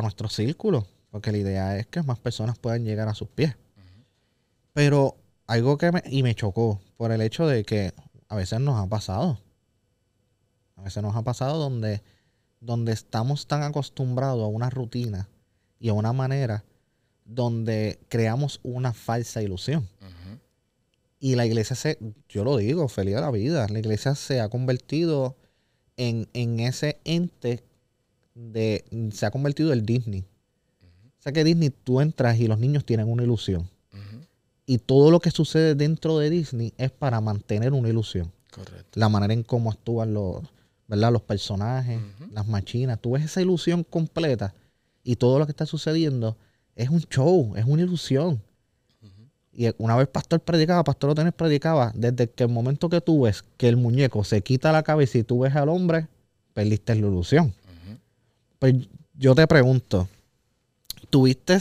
nuestro 0.00 0.28
círculo, 0.28 0.86
porque 1.10 1.32
la 1.32 1.38
idea 1.38 1.76
es 1.76 1.88
que 1.88 2.04
más 2.04 2.20
personas 2.20 2.56
puedan 2.56 2.84
llegar 2.84 3.08
a 3.08 3.14
sus 3.14 3.26
pies. 3.28 3.56
Pero 4.72 5.16
algo 5.48 5.76
que 5.76 5.90
me, 5.90 6.04
y 6.06 6.22
me 6.22 6.36
chocó 6.36 6.80
por 6.96 7.10
el 7.10 7.20
hecho 7.20 7.48
de 7.48 7.64
que 7.64 7.94
a 8.28 8.36
veces 8.36 8.60
nos 8.60 8.80
ha 8.80 8.88
pasado. 8.88 9.40
A 10.76 10.82
veces 10.82 11.02
nos 11.02 11.16
ha 11.16 11.22
pasado 11.22 11.58
donde, 11.58 12.04
donde 12.60 12.92
estamos 12.92 13.48
tan 13.48 13.64
acostumbrados 13.64 14.44
a 14.44 14.46
una 14.46 14.70
rutina 14.70 15.28
y 15.80 15.88
a 15.88 15.94
una 15.94 16.12
manera 16.12 16.62
donde 17.24 17.98
creamos 18.08 18.60
una 18.62 18.92
falsa 18.92 19.42
ilusión. 19.42 19.88
Y 21.24 21.36
la 21.36 21.46
iglesia 21.46 21.74
se, 21.74 21.98
yo 22.28 22.44
lo 22.44 22.58
digo, 22.58 22.86
feliz 22.86 23.14
de 23.14 23.22
la 23.22 23.30
vida, 23.30 23.66
la 23.70 23.78
iglesia 23.78 24.14
se 24.14 24.42
ha 24.42 24.50
convertido 24.50 25.38
en, 25.96 26.28
en 26.34 26.60
ese 26.60 27.00
ente 27.04 27.64
de, 28.34 28.84
se 29.10 29.24
ha 29.24 29.30
convertido 29.30 29.72
en 29.72 29.86
Disney. 29.86 30.26
O 30.82 31.22
sea 31.22 31.32
que 31.32 31.42
Disney 31.42 31.70
tú 31.70 32.02
entras 32.02 32.38
y 32.38 32.46
los 32.46 32.58
niños 32.58 32.84
tienen 32.84 33.08
una 33.08 33.22
ilusión. 33.22 33.70
Y 34.66 34.76
todo 34.76 35.10
lo 35.10 35.18
que 35.18 35.30
sucede 35.30 35.74
dentro 35.74 36.18
de 36.18 36.28
Disney 36.28 36.74
es 36.76 36.90
para 36.90 37.22
mantener 37.22 37.72
una 37.72 37.88
ilusión. 37.88 38.30
Correcto. 38.50 39.00
La 39.00 39.08
manera 39.08 39.32
en 39.32 39.44
cómo 39.44 39.70
actúan 39.70 40.12
los, 40.12 40.42
¿verdad? 40.88 41.10
los 41.10 41.22
personajes, 41.22 42.02
las 42.32 42.46
machinas. 42.46 43.00
Tú 43.00 43.12
ves 43.12 43.24
esa 43.24 43.40
ilusión 43.40 43.82
completa 43.82 44.54
y 45.02 45.16
todo 45.16 45.38
lo 45.38 45.46
que 45.46 45.52
está 45.52 45.64
sucediendo 45.64 46.36
es 46.76 46.90
un 46.90 47.00
show, 47.00 47.54
es 47.56 47.64
una 47.64 47.80
ilusión. 47.80 48.42
Y 49.56 49.68
una 49.78 49.96
vez 49.96 50.08
pastor 50.08 50.40
predicaba, 50.40 50.82
pastor 50.82 51.10
lo 51.10 51.14
tenés 51.14 51.32
predicaba, 51.32 51.92
desde 51.94 52.28
que 52.28 52.42
el 52.42 52.50
momento 52.50 52.88
que 52.88 53.00
tú 53.00 53.22
ves 53.22 53.44
que 53.56 53.68
el 53.68 53.76
muñeco 53.76 54.24
se 54.24 54.42
quita 54.42 54.72
la 54.72 54.82
cabeza 54.82 55.18
y 55.18 55.22
tú 55.22 55.40
ves 55.40 55.54
al 55.54 55.68
hombre, 55.68 56.08
perdiste 56.54 56.94
la 56.94 57.06
ilusión. 57.06 57.54
Pues 58.58 58.74
yo 59.14 59.34
te 59.34 59.46
pregunto, 59.46 60.08
¿tuviste, 61.08 61.58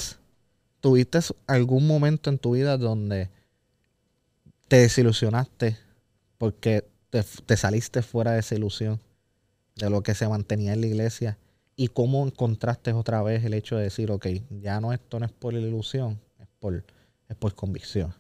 ¿tuviste 0.82 1.20
algún 1.46 1.86
momento 1.86 2.32
en 2.32 2.40
tu 2.40 2.54
vida 2.54 2.78
donde 2.78 3.30
te 4.68 4.78
desilusionaste 4.78 5.78
porque 6.40 6.86
te, 7.12 7.58
saliste 7.58 8.02
fuera 8.02 8.32
de 8.32 8.40
esa 8.40 8.56
ilusión 8.56 9.00
de 9.76 9.90
lo 9.92 10.02
que 10.02 10.16
se 10.16 10.28
mantenía 10.28 10.74
en 10.74 10.82
la 10.82 10.88
iglesia? 10.88 11.38
¿Y 11.76 11.90
cómo 11.90 12.26
encontraste 12.26 12.92
otra 12.94 13.22
vez 13.22 13.44
el 13.44 13.54
hecho 13.54 13.76
de 13.76 13.84
decir, 13.84 14.10
ok, 14.10 14.28
ya 14.62 14.80
no 14.80 14.94
esto 14.94 15.20
no 15.20 15.28
es 15.28 15.32
por 15.32 15.54
la 15.54 15.60
ilusión, 15.60 16.20
es 16.40 16.48
por 16.60 16.84
es 17.34 17.38
por 17.38 17.54
convicción. 17.56 18.14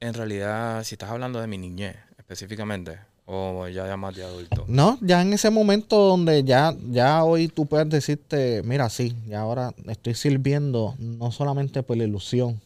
En 0.00 0.14
realidad, 0.14 0.82
si 0.84 0.94
estás 0.94 1.10
hablando 1.10 1.40
de 1.40 1.46
mi 1.46 1.58
niñez 1.58 1.96
específicamente, 2.18 2.98
o 3.26 3.66
ya, 3.68 3.86
ya 3.86 3.96
más 3.96 4.14
de 4.14 4.24
adulto. 4.24 4.64
No, 4.68 4.98
ya 5.00 5.20
en 5.20 5.32
ese 5.32 5.50
momento 5.50 5.96
donde 5.96 6.44
ya, 6.44 6.74
ya 6.90 7.24
hoy 7.24 7.48
tú 7.48 7.66
puedes 7.66 7.88
decirte, 7.88 8.62
mira, 8.64 8.88
sí, 8.88 9.16
y 9.26 9.34
ahora 9.34 9.74
estoy 9.86 10.14
sirviendo 10.14 10.94
no 10.98 11.32
solamente 11.32 11.82
por 11.82 11.96
la 11.96 12.04
ilusión 12.04 12.60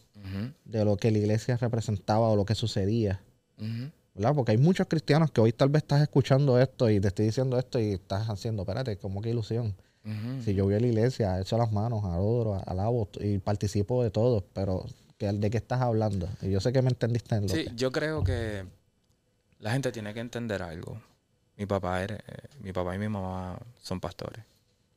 de 0.63 0.85
lo 0.85 0.95
que 0.95 1.11
la 1.11 1.17
iglesia 1.17 1.57
representaba 1.57 2.29
o 2.29 2.35
lo 2.35 2.45
que 2.45 2.55
sucedía. 2.55 3.19
¿verdad? 4.13 4.35
Porque 4.35 4.51
hay 4.51 4.57
muchos 4.57 4.87
cristianos 4.87 5.31
que 5.31 5.41
hoy 5.41 5.51
tal 5.51 5.69
vez 5.69 5.83
estás 5.83 6.01
escuchando 6.01 6.59
esto 6.59 6.89
y 6.89 6.99
te 6.99 7.07
estoy 7.09 7.25
diciendo 7.25 7.57
esto 7.57 7.79
y 7.79 7.93
estás 7.93 8.29
haciendo, 8.29 8.63
espérate, 8.63 8.97
como 8.97 9.21
que 9.21 9.29
ilusión. 9.29 9.75
Si 10.43 10.55
yo 10.55 10.65
voy 10.65 10.73
a 10.73 10.79
la 10.79 10.87
iglesia, 10.87 11.39
echo 11.39 11.57
las 11.57 11.71
manos, 11.71 12.03
adoro, 12.05 12.61
alabo 12.65 13.07
y 13.19 13.37
participo 13.37 14.03
de 14.03 14.09
todo, 14.09 14.43
pero 14.53 14.85
¿de 15.19 15.49
qué 15.51 15.57
estás 15.57 15.81
hablando? 15.81 16.27
Y 16.41 16.49
yo 16.49 16.59
sé 16.59 16.73
que 16.73 16.81
me 16.81 16.89
entendiste 16.89 17.35
en 17.35 17.43
lo 17.43 17.49
Sí, 17.49 17.67
yo 17.75 17.91
creo 17.91 18.23
que 18.23 18.65
la 19.59 19.71
gente 19.71 19.91
tiene 19.91 20.13
que 20.13 20.19
entender 20.19 20.63
algo. 20.63 20.99
Mi 21.57 21.67
papá, 21.67 22.01
era, 22.01 22.15
eh, 22.15 22.47
mi 22.61 22.73
papá 22.73 22.95
y 22.95 22.99
mi 22.99 23.07
mamá 23.07 23.59
son 23.79 23.99
pastores, 23.99 24.43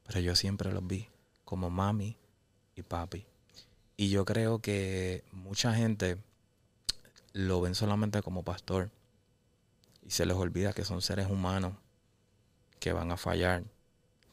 pero 0.07 0.21
yo 0.21 0.35
siempre 0.35 0.73
los 0.73 0.87
vi 0.87 1.07
como 1.45 1.69
mami 1.69 2.17
y 2.75 2.83
papi. 2.83 3.27
Y 3.97 4.09
yo 4.09 4.25
creo 4.25 4.61
que 4.61 5.23
mucha 5.33 5.75
gente 5.75 6.17
lo 7.35 7.61
ven 7.61 7.75
solamente 7.75 8.23
como 8.23 8.43
pastor 8.43 8.91
y 10.03 10.11
se 10.11 10.25
les 10.25 10.37
olvida 10.37 10.73
que 10.73 10.85
son 10.85 11.03
seres 11.03 11.29
humanos 11.29 11.75
que 12.81 12.93
van 12.93 13.11
a 13.11 13.17
fallar 13.17 13.65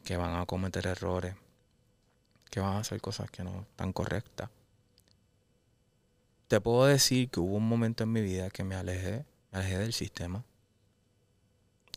que 0.03 0.17
van 0.17 0.35
a 0.35 0.45
cometer 0.45 0.87
errores, 0.87 1.35
que 2.49 2.59
van 2.59 2.75
a 2.75 2.79
hacer 2.79 3.01
cosas 3.01 3.29
que 3.29 3.43
no 3.43 3.61
están 3.61 3.93
correctas. 3.93 4.49
Te 6.47 6.59
puedo 6.59 6.85
decir 6.85 7.29
que 7.29 7.39
hubo 7.39 7.55
un 7.55 7.67
momento 7.67 8.03
en 8.03 8.11
mi 8.11 8.21
vida 8.21 8.49
que 8.49 8.63
me 8.63 8.75
alejé, 8.75 9.25
me 9.51 9.59
alejé 9.59 9.77
del 9.77 9.93
sistema, 9.93 10.43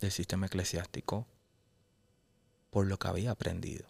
del 0.00 0.12
sistema 0.12 0.46
eclesiástico, 0.46 1.26
por 2.70 2.86
lo 2.86 2.98
que 2.98 3.08
había 3.08 3.32
aprendido. 3.32 3.86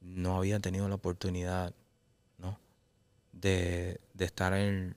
No 0.00 0.36
había 0.36 0.60
tenido 0.60 0.88
la 0.88 0.94
oportunidad, 0.94 1.74
¿no? 2.38 2.58
De, 3.32 4.00
de 4.14 4.24
estar 4.24 4.54
en, 4.54 4.96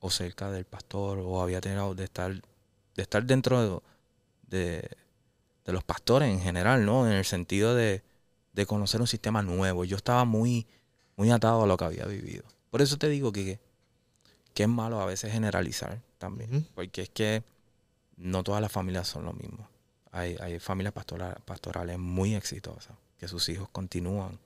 o 0.00 0.10
cerca 0.10 0.50
del 0.50 0.64
pastor, 0.64 1.18
o 1.18 1.40
había 1.40 1.60
tenido 1.60 1.94
de 1.94 2.04
estar, 2.04 2.32
de 2.32 3.02
estar 3.02 3.24
dentro 3.24 3.80
de 3.80 3.92
de 4.52 4.96
los 5.70 5.84
pastores 5.84 6.28
en 6.28 6.40
general, 6.40 6.84
¿no? 6.84 7.06
En 7.06 7.12
el 7.12 7.24
sentido 7.24 7.74
de, 7.74 8.02
de 8.52 8.66
conocer 8.66 9.00
un 9.00 9.06
sistema 9.06 9.42
nuevo. 9.42 9.84
Yo 9.84 9.96
estaba 9.96 10.24
muy, 10.24 10.66
muy 11.16 11.30
atado 11.30 11.62
a 11.62 11.66
lo 11.66 11.76
que 11.76 11.84
había 11.84 12.06
vivido. 12.06 12.44
Por 12.70 12.82
eso 12.82 12.96
te 12.98 13.08
digo 13.08 13.32
que, 13.32 13.60
que 14.54 14.64
es 14.64 14.68
malo 14.68 15.00
a 15.00 15.06
veces 15.06 15.32
generalizar 15.32 16.00
también, 16.18 16.66
porque 16.74 17.02
es 17.02 17.10
que 17.10 17.44
no 18.16 18.42
todas 18.42 18.60
las 18.60 18.72
familias 18.72 19.06
son 19.06 19.24
lo 19.24 19.32
mismo. 19.32 19.68
Hay, 20.10 20.36
hay 20.40 20.58
familias 20.58 20.92
pastorales 20.92 21.98
muy 21.98 22.34
exitosas, 22.34 22.96
que 23.18 23.28
sus 23.28 23.48
hijos 23.48 23.68
continúan, 23.70 24.38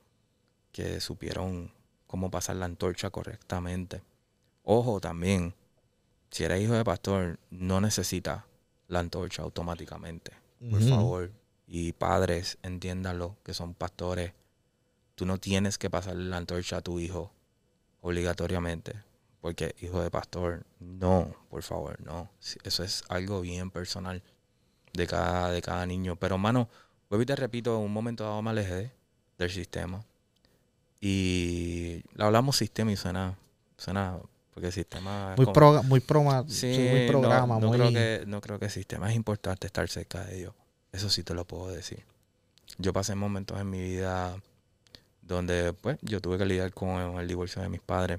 que 0.71 1.01
supieron 1.01 1.73
cómo 2.07 2.31
pasar 2.31 2.57
la 2.57 2.67
antorcha 2.67 3.11
correctamente. 3.11 4.03
Ojo 4.63 5.01
también, 5.01 5.55
si 6.31 6.45
eres 6.45 6.63
hijo 6.63 6.75
de 6.75 6.85
pastor, 6.85 7.39
no 7.51 7.81
necesitas 7.81 8.45
la 8.89 9.01
antorcha 9.01 9.43
automáticamente 9.43 10.46
por 10.71 10.83
favor. 10.83 11.33
Y 11.67 11.93
padres, 11.93 12.59
entiéndanlo, 12.63 13.37
que 13.43 13.55
son 13.55 13.75
pastores. 13.75 14.33
Tú 15.15 15.27
no 15.27 15.39
tienes 15.39 15.79
que 15.79 15.91
pasarle 15.91 16.25
la 16.25 16.37
antorcha 16.37 16.79
a 16.79 16.81
tu 16.81 17.01
hijo 17.01 17.33
obligatoriamente. 18.01 18.95
Porque 19.41 19.75
hijo 19.81 20.03
de 20.03 20.11
pastor, 20.11 20.65
no, 20.81 21.35
por 21.51 21.63
favor, 21.63 22.01
no. 22.05 22.31
Eso 22.65 22.83
es 22.83 23.05
algo 23.09 23.41
bien 23.41 23.71
personal 23.71 24.23
de 24.93 25.07
cada, 25.07 25.51
de 25.51 25.63
cada 25.63 25.87
niño. 25.87 26.17
Pero, 26.17 26.39
mano, 26.39 26.69
vuelvo 27.09 27.23
y 27.23 27.27
te 27.27 27.37
repito, 27.37 27.77
en 27.77 27.85
un 27.85 27.93
momento 27.93 28.25
dado 28.25 28.43
me 28.43 28.51
alejé 28.51 28.93
del 29.39 29.51
sistema. 29.51 30.05
Y 31.01 32.03
hablamos 32.19 32.57
sistema 32.57 32.91
y 32.93 32.97
suena, 32.97 33.39
suena 33.77 34.19
porque 34.57 34.69
el 34.69 34.73
sistema... 34.73 35.35
Muy, 35.37 35.45
muy, 36.79 36.89
muy 36.89 37.07
programa. 37.07 37.61
No, 37.61 37.71
Creo 37.71 37.91
que, 37.91 38.25
no 38.27 38.41
creo 38.41 38.59
que 38.59 38.65
el 38.65 38.71
sistema 38.71 39.11
es 39.11 39.15
importante 39.15 39.67
estar 39.67 39.87
cerca 39.87 40.25
de 40.25 40.35
Dios. 40.35 40.55
Eso 40.93 41.11
sí 41.11 41.23
te 41.23 41.35
lo 41.35 41.45
puedo 41.45 41.69
decir. 41.69 42.07
Yo 42.79 42.95
pasé 42.95 43.15
momentos 43.15 43.61
en 43.61 43.69
mi 43.69 43.83
vida 43.83 44.35
donde 45.21 45.75
pues 45.75 45.99
yo 46.01 46.23
tuve 46.23 46.39
que 46.39 46.47
lidiar 46.47 46.73
con 46.73 47.19
el 47.21 47.29
divorcio 47.29 47.61
de 47.61 47.69
mis 47.69 47.83
padres 47.83 48.19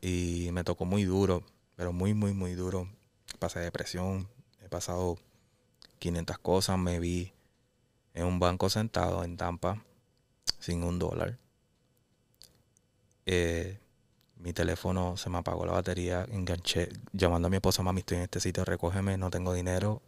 y 0.00 0.50
me 0.52 0.62
tocó 0.62 0.84
muy 0.84 1.02
duro, 1.02 1.42
pero 1.74 1.92
muy, 1.92 2.14
muy, 2.14 2.32
muy 2.32 2.52
duro. 2.52 2.88
Pasé 3.40 3.58
depresión, 3.58 4.28
he 4.64 4.68
pasado 4.68 5.18
500 5.98 6.38
cosas, 6.38 6.78
me 6.78 7.00
vi 7.00 7.32
en 8.14 8.24
un 8.24 8.38
banco 8.38 8.70
sentado 8.70 9.24
en 9.24 9.36
Tampa 9.36 9.82
sin 10.60 10.84
un 10.84 11.00
dólar. 11.00 11.38
Eh, 13.26 13.80
mi 14.36 14.52
teléfono 14.52 15.16
se 15.16 15.30
me 15.30 15.38
apagó 15.38 15.66
la 15.66 15.72
batería, 15.72 16.26
enganché, 16.30 16.88
llamando 17.12 17.46
a 17.46 17.50
mi 17.50 17.56
esposa, 17.56 17.82
mami, 17.82 18.00
estoy 18.00 18.18
en 18.18 18.24
este 18.24 18.40
sitio, 18.40 18.64
recógeme, 18.64 19.16
no 19.16 19.30
tengo 19.30 19.52
dinero, 19.54 20.02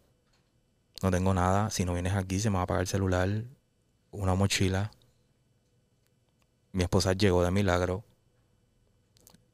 no 1.01 1.11
tengo 1.11 1.33
nada, 1.33 1.69
si 1.69 1.85
no 1.85 1.93
vienes 1.93 2.13
aquí 2.13 2.39
se 2.39 2.49
me 2.49 2.55
va 2.55 2.61
a 2.61 2.63
apagar 2.63 2.81
el 2.81 2.87
celular, 2.87 3.43
una 4.11 4.35
mochila. 4.35 4.91
Mi 6.71 6.83
esposa 6.83 7.13
llegó 7.13 7.43
de 7.43 7.51
milagro. 7.51 8.03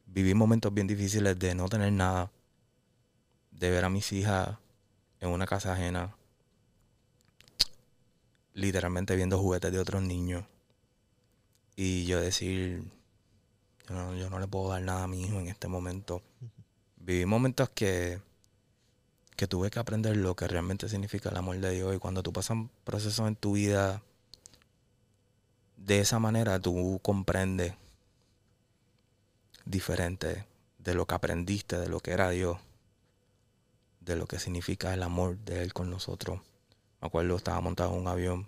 Viví 0.06 0.34
momentos 0.34 0.74
bien 0.74 0.88
difíciles 0.88 1.38
de 1.40 1.56
no 1.56 1.70
tener 1.70 1.92
nada, 1.92 2.32
de 3.52 3.70
ver 3.70 3.86
a 3.86 3.90
mis 3.90 4.12
hijas 4.12 4.58
en 5.20 5.30
una 5.30 5.46
casa 5.46 5.74
ajena, 5.74 6.16
literalmente 8.54 9.16
viendo 9.16 9.40
juguetes 9.40 9.72
de 9.72 9.80
otros 9.80 10.02
niños. 10.02 10.46
Y 11.76 12.06
yo 12.06 12.20
decir, 12.20 12.84
yo 13.90 14.30
no, 14.30 14.40
le 14.40 14.48
puedo 14.48 14.70
dar 14.70 14.82
nada 14.82 15.04
a 15.04 15.08
mi 15.08 15.24
hijo 15.24 15.40
en 15.40 15.48
este 15.48 15.68
momento. 15.68 16.22
Viví 16.98 17.26
momentos 17.26 17.70
que, 17.70 18.22
que 19.36 19.48
tuve 19.48 19.70
que 19.70 19.80
aprender 19.80 20.16
lo 20.16 20.36
que 20.36 20.48
realmente 20.48 20.88
significa 20.88 21.30
el 21.30 21.38
amor 21.38 21.60
de 21.60 21.72
Dios. 21.72 21.96
Y 21.96 22.00
cuando 22.00 22.24
tú 22.24 22.32
pasas 22.32 22.58
procesos 22.84 23.28
en 23.28 23.36
tu 23.36 23.54
vida 23.54 24.02
de 25.78 26.00
esa 26.00 26.20
manera, 26.20 26.60
tú 26.60 27.00
comprendes 27.04 27.74
diferente 29.66 30.46
de 30.78 30.96
lo 30.96 31.06
que 31.06 31.16
aprendiste, 31.16 31.78
de 31.78 31.90
lo 31.90 32.00
que 32.00 32.12
era 32.12 32.30
Dios, 32.30 32.60
de 34.00 34.16
lo 34.16 34.28
que 34.28 34.40
significa 34.40 34.94
el 34.94 35.04
amor 35.04 35.38
de 35.40 35.62
Él 35.62 35.74
con 35.74 35.90
nosotros. 35.90 36.40
Me 37.02 37.08
acuerdo, 37.08 37.36
estaba 37.36 37.60
montado 37.62 37.94
en 37.94 38.02
un 38.02 38.08
avión 38.08 38.48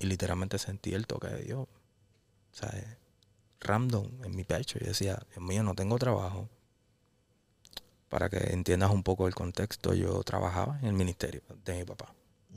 y 0.00 0.06
literalmente 0.06 0.58
sentí 0.58 0.94
el 0.94 1.06
toque 1.06 1.28
de 1.28 1.42
Dios. 1.42 1.60
O 1.60 2.56
sea, 2.56 2.97
random 3.60 4.24
en 4.24 4.36
mi 4.36 4.44
pecho. 4.44 4.78
y 4.80 4.84
decía, 4.84 5.20
Dios 5.30 5.42
mío, 5.42 5.62
no 5.62 5.74
tengo 5.74 5.98
trabajo. 5.98 6.48
Para 8.08 8.28
que 8.28 8.38
entiendas 8.52 8.90
un 8.90 9.02
poco 9.02 9.26
el 9.26 9.34
contexto, 9.34 9.94
yo 9.94 10.22
trabajaba 10.22 10.78
en 10.80 10.88
el 10.88 10.92
ministerio 10.94 11.42
de 11.64 11.78
mi 11.78 11.84
papá. 11.84 12.14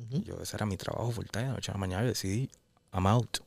Yo, 0.10 0.42
ese 0.42 0.56
era 0.56 0.66
mi 0.66 0.78
trabajo 0.78 1.12
full 1.12 1.26
time, 1.26 1.46
de 1.46 1.52
noche 1.52 1.72
a 1.72 1.74
la 1.76 1.80
mañana, 1.80 2.04
y 2.06 2.08
decidí, 2.08 2.50
I'm 2.94 3.08
out. 3.08 3.40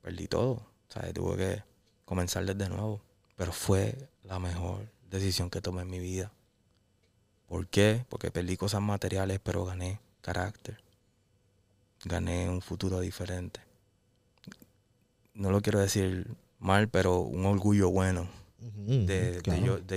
Perdí 0.00 0.26
todo. 0.28 0.52
O 0.52 0.92
sea, 0.92 1.12
tuve 1.12 1.36
que 1.36 1.62
comenzar 2.04 2.44
desde 2.46 2.68
nuevo. 2.70 3.02
Pero 3.36 3.52
fue 3.52 4.08
la 4.24 4.38
mejor 4.38 4.90
decisión 5.10 5.50
que 5.50 5.60
tomé 5.60 5.82
en 5.82 5.90
mi 5.90 5.98
vida. 5.98 6.32
¿Por 7.46 7.66
qué? 7.68 8.06
Porque 8.08 8.30
perdí 8.30 8.56
cosas 8.56 8.80
materiales, 8.80 9.40
pero 9.42 9.64
gané 9.64 10.00
carácter. 10.22 10.82
Gané 12.04 12.48
un 12.48 12.62
futuro 12.62 13.00
diferente 13.00 13.69
no 15.40 15.50
lo 15.50 15.62
quiero 15.62 15.80
decir 15.80 16.26
mal, 16.58 16.88
pero 16.88 17.20
un 17.20 17.46
orgullo 17.46 17.90
bueno 17.90 18.28
de, 18.58 19.40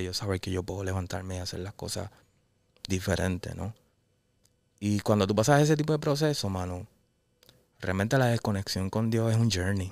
yo, 0.03 0.13
saber 0.13 0.39
que 0.39 0.51
yo 0.51 0.63
puedo 0.63 0.85
levantarme 0.85 1.35
y 1.35 1.39
hacer 1.39 1.59
las 1.59 1.73
cosas 1.73 2.09
diferentes, 2.87 3.53
¿no? 3.53 3.75
Y 4.79 5.01
cuando 5.01 5.27
tú 5.27 5.35
pasas 5.35 5.61
ese 5.61 5.75
tipo 5.75 5.91
de 5.91 5.99
proceso, 5.99 6.49
mano, 6.49 6.87
realmente 7.79 8.17
la 8.17 8.27
desconexión 8.27 8.89
con 8.89 9.09
Dios 9.09 9.33
es 9.33 9.37
un 9.37 9.51
journey. 9.51 9.91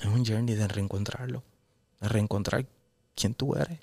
es 0.00 0.06
un 0.06 0.24
journey 0.26 0.56
de 0.56 0.66
reencontrarlo, 0.66 1.44
de 2.00 2.08
reencontrar 2.08 2.66
quién 3.14 3.34
tú 3.34 3.54
eres. 3.54 3.78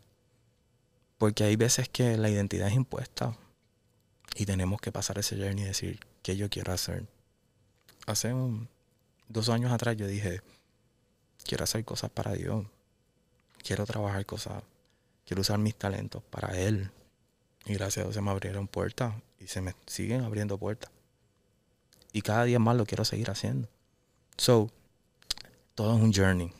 Porque 1.17 1.45
hay 1.45 1.55
veces 1.55 1.87
que 1.87 2.17
la 2.17 2.29
identidad 2.29 2.67
es 2.67 2.73
impuesta 2.73 3.37
y 4.35 4.45
tenemos 4.45 4.81
que 4.81 4.91
pasar 4.91 5.19
ese 5.19 5.37
journey 5.37 5.63
y 5.63 5.67
decir 5.67 5.99
qué 6.21 6.35
yo 6.35 6.49
quiero 6.49 6.73
hacer. 6.73 7.05
Hace 8.07 8.33
dos 9.31 9.49
años 9.49 9.71
atrás 9.71 9.97
yo 9.97 10.07
dije, 10.07 10.41
quiero 11.43 11.63
hacer 11.63 11.83
cosas 11.85 12.09
para 12.09 12.33
Dios, 12.33 12.65
quiero 13.63 13.85
trabajar 13.85 14.25
cosas, 14.25 14.63
quiero 15.25 15.41
usar 15.41 15.57
mis 15.57 15.75
talentos 15.75 16.23
para 16.23 16.57
Él. 16.57 16.91
Y 17.65 17.73
gracias 17.73 18.03
a 18.03 18.07
Dios 18.07 18.15
se 18.15 18.21
me 18.21 18.31
abrieron 18.31 18.67
puertas 18.67 19.13
y 19.39 19.47
se 19.47 19.61
me 19.61 19.75
siguen 19.85 20.23
abriendo 20.23 20.57
puertas. 20.57 20.91
Y 22.13 22.21
cada 22.21 22.43
día 22.43 22.59
más 22.59 22.75
lo 22.75 22.85
quiero 22.85 23.05
seguir 23.05 23.29
haciendo. 23.29 23.69
So, 24.37 24.69
todo 25.75 25.95
es 25.95 26.01
un 26.01 26.13
journey. 26.13 26.51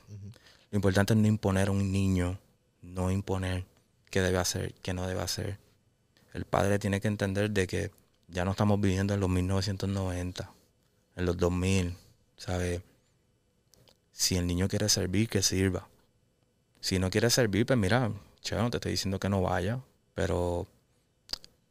Lo 0.69 0.75
importante 0.77 1.13
es 1.13 1.19
no 1.19 1.27
imponer 1.27 1.67
a 1.67 1.71
un 1.71 1.91
niño, 1.91 2.39
no 2.81 3.11
imponer 3.11 3.65
qué 4.09 4.21
debe 4.21 4.37
hacer, 4.37 4.73
qué 4.75 4.93
no 4.93 5.07
debe 5.07 5.21
hacer. 5.21 5.59
El 6.33 6.45
padre 6.45 6.79
tiene 6.79 7.01
que 7.01 7.09
entender 7.09 7.51
de 7.51 7.67
que 7.67 7.91
ya 8.27 8.45
no 8.45 8.51
estamos 8.51 8.79
viviendo 8.79 9.13
en 9.13 9.19
los 9.19 9.29
1990, 9.29 10.51
en 11.17 11.25
los 11.25 11.35
2000, 11.35 11.97
¿sabes? 12.41 12.81
Si 14.11 14.35
el 14.35 14.47
niño 14.47 14.67
quiere 14.67 14.89
servir, 14.89 15.29
que 15.29 15.43
sirva. 15.43 15.87
Si 16.79 16.97
no 16.97 17.11
quiere 17.11 17.29
servir, 17.29 17.67
pues 17.67 17.77
mira, 17.77 18.11
che, 18.41 18.55
no 18.55 18.71
te 18.71 18.77
estoy 18.77 18.93
diciendo 18.93 19.19
que 19.19 19.29
no 19.29 19.43
vaya, 19.43 19.79
pero 20.15 20.67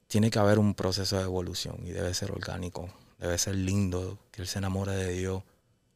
tiene 0.06 0.30
que 0.30 0.38
haber 0.38 0.60
un 0.60 0.74
proceso 0.74 1.16
de 1.16 1.24
evolución 1.24 1.76
y 1.84 1.90
debe 1.90 2.14
ser 2.14 2.30
orgánico, 2.30 2.88
debe 3.18 3.36
ser 3.36 3.56
lindo, 3.56 4.18
que 4.30 4.42
él 4.42 4.48
se 4.48 4.58
enamore 4.58 4.94
de 4.94 5.12
Dios 5.12 5.42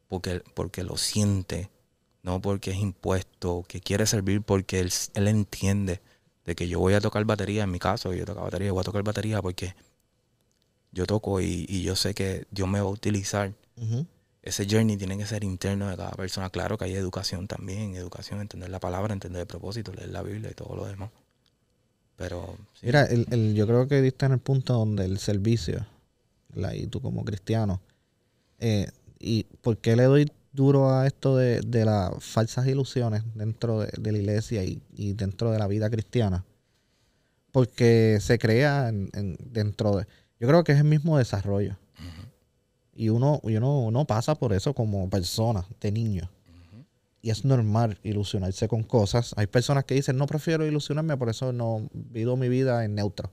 porque, 0.09 0.41
porque 0.53 0.83
lo 0.83 0.97
siente, 0.97 1.69
no 2.21 2.41
porque 2.41 2.71
es 2.71 2.77
impuesto, 2.77 3.63
que 3.69 3.79
quiere 3.79 4.05
servir 4.05 4.41
porque 4.41 4.81
él, 4.81 4.91
él 5.13 5.29
entiende 5.29 6.01
de 6.43 6.53
que 6.53 6.67
yo 6.67 6.79
voy 6.79 6.95
a 6.95 7.01
tocar 7.01 7.23
batería, 7.23 7.63
en 7.63 7.71
mi 7.71 7.79
caso, 7.79 8.13
yo 8.13 8.25
toco 8.25 8.41
batería, 8.41 8.73
voy 8.73 8.81
a 8.81 8.83
tocar 8.83 9.03
batería 9.03 9.41
porque 9.41 9.73
yo 10.91 11.05
toco 11.05 11.39
y, 11.39 11.81
yo 11.81 11.95
sé 11.95 12.13
que 12.13 12.45
Dios 12.51 12.67
me 12.67 12.81
va 12.81 12.87
a 12.87 12.91
utilizar. 12.91 13.53
Ese 14.45 14.65
journey 14.69 14.95
tiene 14.95 15.17
que 15.17 15.25
ser 15.25 15.43
interno 15.43 15.89
de 15.89 15.97
cada 15.97 16.11
persona. 16.11 16.49
Claro 16.49 16.77
que 16.77 16.85
hay 16.85 16.93
educación 16.93 17.47
también, 17.47 17.95
educación, 17.95 18.39
entender 18.39 18.69
la 18.69 18.79
palabra, 18.79 19.11
entender 19.13 19.41
el 19.41 19.47
propósito, 19.47 19.91
leer 19.91 20.09
la 20.09 20.21
Biblia 20.21 20.51
y 20.51 20.53
todo 20.53 20.75
lo 20.75 20.85
demás. 20.85 21.09
Pero. 22.15 22.55
Mira, 22.81 23.05
el, 23.05 23.55
yo 23.55 23.67
creo 23.67 23.87
que 23.87 24.01
diste 24.01 24.25
en 24.27 24.33
el 24.33 24.39
punto 24.39 24.73
donde 24.73 25.03
el 25.03 25.17
servicio, 25.17 25.85
y 26.73 26.87
tú 26.87 27.01
como 27.01 27.25
cristiano, 27.25 27.81
eh, 28.59 28.87
¿y 29.19 29.43
por 29.61 29.79
qué 29.79 29.95
le 29.95 30.03
doy 30.03 30.31
duro 30.55 30.89
a 30.91 31.05
esto 31.05 31.35
de, 31.35 31.85
las 31.85 32.23
falsas 32.23 32.65
ilusiones 32.65 33.23
dentro 33.35 33.81
de, 33.81 34.11
la 34.11 34.17
iglesia 34.17 34.63
y, 34.63 34.81
dentro 35.13 35.51
de 35.51 35.59
la 35.59 35.67
vida 35.67 35.89
cristiana. 35.89 36.45
Porque 37.51 38.17
se 38.21 38.39
crea 38.39 38.91
dentro 38.91 39.97
de... 39.97 40.07
Yo 40.39 40.47
creo 40.47 40.63
que 40.63 40.71
es 40.71 40.79
el 40.79 40.85
mismo 40.85 41.17
desarrollo. 41.17 41.77
Y 42.95 43.09
uno, 43.09 43.41
pasa 44.07 44.35
por 44.35 44.53
eso 44.53 44.73
como 44.73 45.09
persona, 45.09 45.65
de 45.81 45.91
niño. 45.91 46.29
Y 47.21 47.29
es 47.29 47.43
normal 47.43 47.97
ilusionarse 48.03 48.67
con 48.67 48.83
cosas. 48.83 49.33
Hay 49.35 49.47
personas 49.47 49.83
que 49.83 49.95
dicen, 49.95 50.17
no 50.17 50.27
prefiero 50.27 50.65
ilusionarme, 50.65 51.17
por 51.17 51.29
eso 51.29 51.51
no 51.51 51.89
vivo 51.91 52.37
mi 52.37 52.47
vida 52.47 52.85
en 52.85 52.95
neutro. 52.95 53.29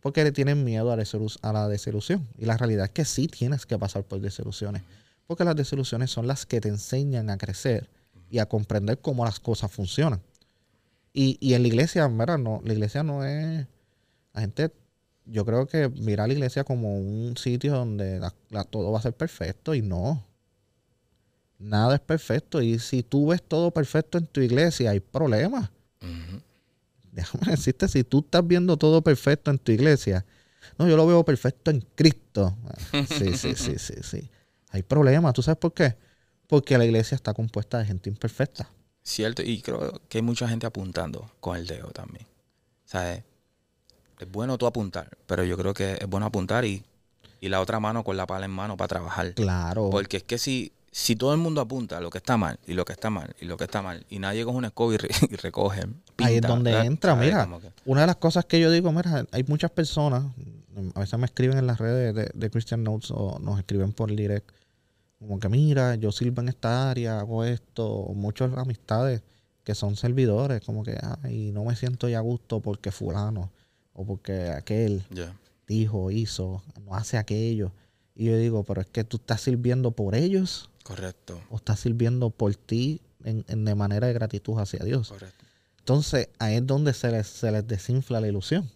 Porque 0.00 0.24
le 0.24 0.32
tienen 0.32 0.64
miedo 0.64 0.90
a 0.90 1.52
la 1.52 1.68
desilusión. 1.68 2.26
Y 2.38 2.46
la 2.46 2.56
realidad 2.56 2.86
es 2.86 2.90
que 2.90 3.04
sí 3.04 3.28
tienes 3.28 3.66
que 3.66 3.78
pasar 3.78 4.04
por 4.04 4.20
desilusiones. 4.20 4.82
Porque 5.26 5.44
las 5.44 5.54
desilusiones 5.54 6.10
son 6.10 6.26
las 6.26 6.46
que 6.46 6.60
te 6.60 6.68
enseñan 6.68 7.28
a 7.30 7.38
crecer 7.38 7.88
y 8.30 8.38
a 8.38 8.46
comprender 8.46 8.98
cómo 8.98 9.24
las 9.24 9.38
cosas 9.38 9.70
funcionan. 9.70 10.20
Y, 11.12 11.52
en 11.52 11.62
la 11.62 11.68
iglesia, 11.68 12.08
¿verdad? 12.08 12.38
No, 12.38 12.62
la 12.64 12.72
iglesia 12.72 13.02
no 13.02 13.24
es. 13.24 13.66
La 14.32 14.40
gente, 14.40 14.72
yo 15.26 15.44
creo 15.44 15.66
que 15.66 15.88
mira 15.88 16.24
a 16.24 16.26
la 16.26 16.32
iglesia 16.32 16.64
como 16.64 16.98
un 16.98 17.36
sitio 17.36 17.74
donde 17.74 18.20
todo 18.70 18.92
va 18.92 18.98
a 18.98 19.02
ser 19.02 19.14
perfecto 19.14 19.74
y 19.74 19.82
no. 19.82 20.24
Nada 21.58 21.94
es 21.94 22.00
perfecto. 22.00 22.60
Y 22.60 22.78
si 22.78 23.02
tú 23.02 23.28
ves 23.28 23.42
todo 23.42 23.70
perfecto 23.70 24.18
en 24.18 24.26
tu 24.26 24.40
iglesia, 24.40 24.90
hay 24.90 25.00
problemas. 25.00 25.70
Déjame 27.12 27.46
decirte, 27.50 27.88
si 27.88 28.04
tú 28.04 28.20
estás 28.20 28.46
viendo 28.46 28.76
todo 28.76 29.02
perfecto 29.02 29.50
en 29.50 29.58
tu 29.58 29.72
iglesia, 29.72 30.24
no, 30.78 30.88
yo 30.88 30.96
lo 30.96 31.06
veo 31.06 31.24
perfecto 31.24 31.70
en 31.70 31.84
Cristo. 31.94 32.56
Sí, 33.08 33.36
sí, 33.36 33.54
sí, 33.54 33.78
sí, 33.78 33.94
sí 34.02 34.30
hay 34.72 34.82
problemas. 34.82 35.34
¿Tú 35.34 35.42
sabes 35.42 35.58
por 35.58 35.72
qué? 35.72 35.96
Porque 36.48 36.76
la 36.76 36.84
iglesia 36.84 37.14
está 37.14 37.32
compuesta 37.32 37.78
de 37.78 37.84
gente 37.84 38.10
imperfecta. 38.10 38.68
Cierto, 39.02 39.42
y 39.42 39.60
creo 39.62 40.00
que 40.08 40.18
hay 40.18 40.22
mucha 40.22 40.48
gente 40.48 40.66
apuntando 40.66 41.30
con 41.40 41.56
el 41.56 41.66
dedo 41.66 41.90
también. 41.90 42.26
¿Sabes? 42.84 43.22
Es 44.22 44.30
bueno 44.30 44.56
tú 44.56 44.66
apuntar, 44.66 45.10
pero 45.26 45.42
yo 45.44 45.56
creo 45.56 45.74
que 45.74 45.94
es 46.00 46.06
bueno 46.08 46.26
apuntar 46.26 46.64
y, 46.64 46.84
y 47.40 47.48
la 47.48 47.60
otra 47.60 47.80
mano 47.80 48.04
con 48.04 48.16
la 48.16 48.26
pala 48.26 48.44
en 48.44 48.52
mano 48.52 48.76
para 48.76 48.88
trabajar. 48.88 49.34
Claro. 49.34 49.90
Porque 49.90 50.18
es 50.18 50.22
que 50.22 50.38
si, 50.38 50.72
si 50.92 51.16
todo 51.16 51.32
el 51.32 51.38
mundo 51.38 51.60
apunta 51.60 52.00
lo 52.00 52.08
que 52.08 52.18
está 52.18 52.36
mal, 52.36 52.60
y 52.64 52.74
lo 52.74 52.84
que 52.84 52.92
está 52.92 53.10
mal, 53.10 53.34
y 53.40 53.46
lo 53.46 53.56
que 53.56 53.64
está 53.64 53.82
mal, 53.82 54.06
y 54.08 54.20
nadie 54.20 54.44
coge 54.44 54.58
una 54.58 54.68
escoba 54.68 54.94
y, 55.30 55.36
recoge. 55.36 55.82
Ahí 56.18 56.36
es 56.36 56.42
donde 56.42 56.72
entra, 56.84 57.16
mira. 57.16 57.48
Una 57.84 58.02
de 58.02 58.06
las 58.06 58.16
cosas 58.16 58.44
que 58.44 58.60
yo 58.60 58.70
digo, 58.70 58.92
mira, 58.92 59.26
hay 59.32 59.42
muchas 59.48 59.72
personas, 59.72 60.24
a 60.94 61.00
veces 61.00 61.18
me 61.18 61.26
escriben 61.26 61.58
en 61.58 61.66
las 61.66 61.78
redes 61.78 62.14
de, 62.14 62.30
de 62.32 62.50
Christian 62.50 62.84
Notes 62.84 63.10
o 63.10 63.40
nos 63.40 63.58
escriben 63.58 63.92
por 63.92 64.14
direct 64.14 64.52
como 65.18 65.38
que 65.38 65.48
mira, 65.48 65.94
yo 65.94 66.10
sirvo 66.10 66.42
en 66.42 66.48
esta 66.48 66.90
área, 66.90 67.20
hago 67.20 67.44
esto, 67.44 68.10
muchas 68.14 68.52
amistades 68.56 69.22
que 69.62 69.74
son 69.74 69.94
servidores, 69.94 70.62
como 70.62 70.82
que, 70.82 70.98
ay, 71.22 71.52
no 71.52 71.64
me 71.64 71.76
siento 71.76 72.08
ya 72.08 72.18
a 72.18 72.22
gusto 72.22 72.58
porque 72.58 72.90
fulano 72.90 73.50
o 73.94 74.04
porque 74.04 74.50
aquel 74.50 75.04
dijo, 75.66 76.10
hizo, 76.10 76.62
no 76.84 76.94
hace 76.94 77.18
aquello. 77.18 77.72
Y 78.14 78.26
yo 78.26 78.36
digo, 78.36 78.64
pero 78.64 78.80
es 78.80 78.86
que 78.88 79.04
tú 79.04 79.16
estás 79.16 79.40
sirviendo 79.40 79.90
por 79.92 80.14
ellos. 80.14 80.70
Correcto. 80.82 81.40
O 81.50 81.56
estás 81.56 81.80
sirviendo 81.80 82.30
por 82.30 82.54
ti 82.54 83.00
en, 83.24 83.64
de 83.64 83.74
manera 83.74 84.06
de 84.06 84.12
gratitud 84.12 84.58
hacia 84.58 84.84
Dios. 84.84 85.08
Correcto. 85.08 85.44
Entonces, 85.78 86.28
ahí 86.38 86.56
es 86.56 86.66
donde 86.66 86.92
se 86.92 87.10
les, 87.10 87.26
se 87.26 87.50
les 87.50 87.66
desinfla 87.66 88.20
la 88.20 88.28
ilusión. 88.28 88.70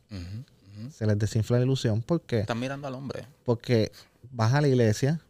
Se 0.91 1.07
les 1.07 1.19
desinfla 1.19 1.59
la 1.59 1.65
ilusión 1.65 2.03
porque... 2.03 2.41
Están 2.41 2.61
mirando 2.61 2.87
al 2.87 2.95
hombre. 2.95 3.27
Porque 3.45 3.93
vas 4.31 4.53
a 4.53 4.61
la 4.61 4.69
iglesia, 4.69 5.21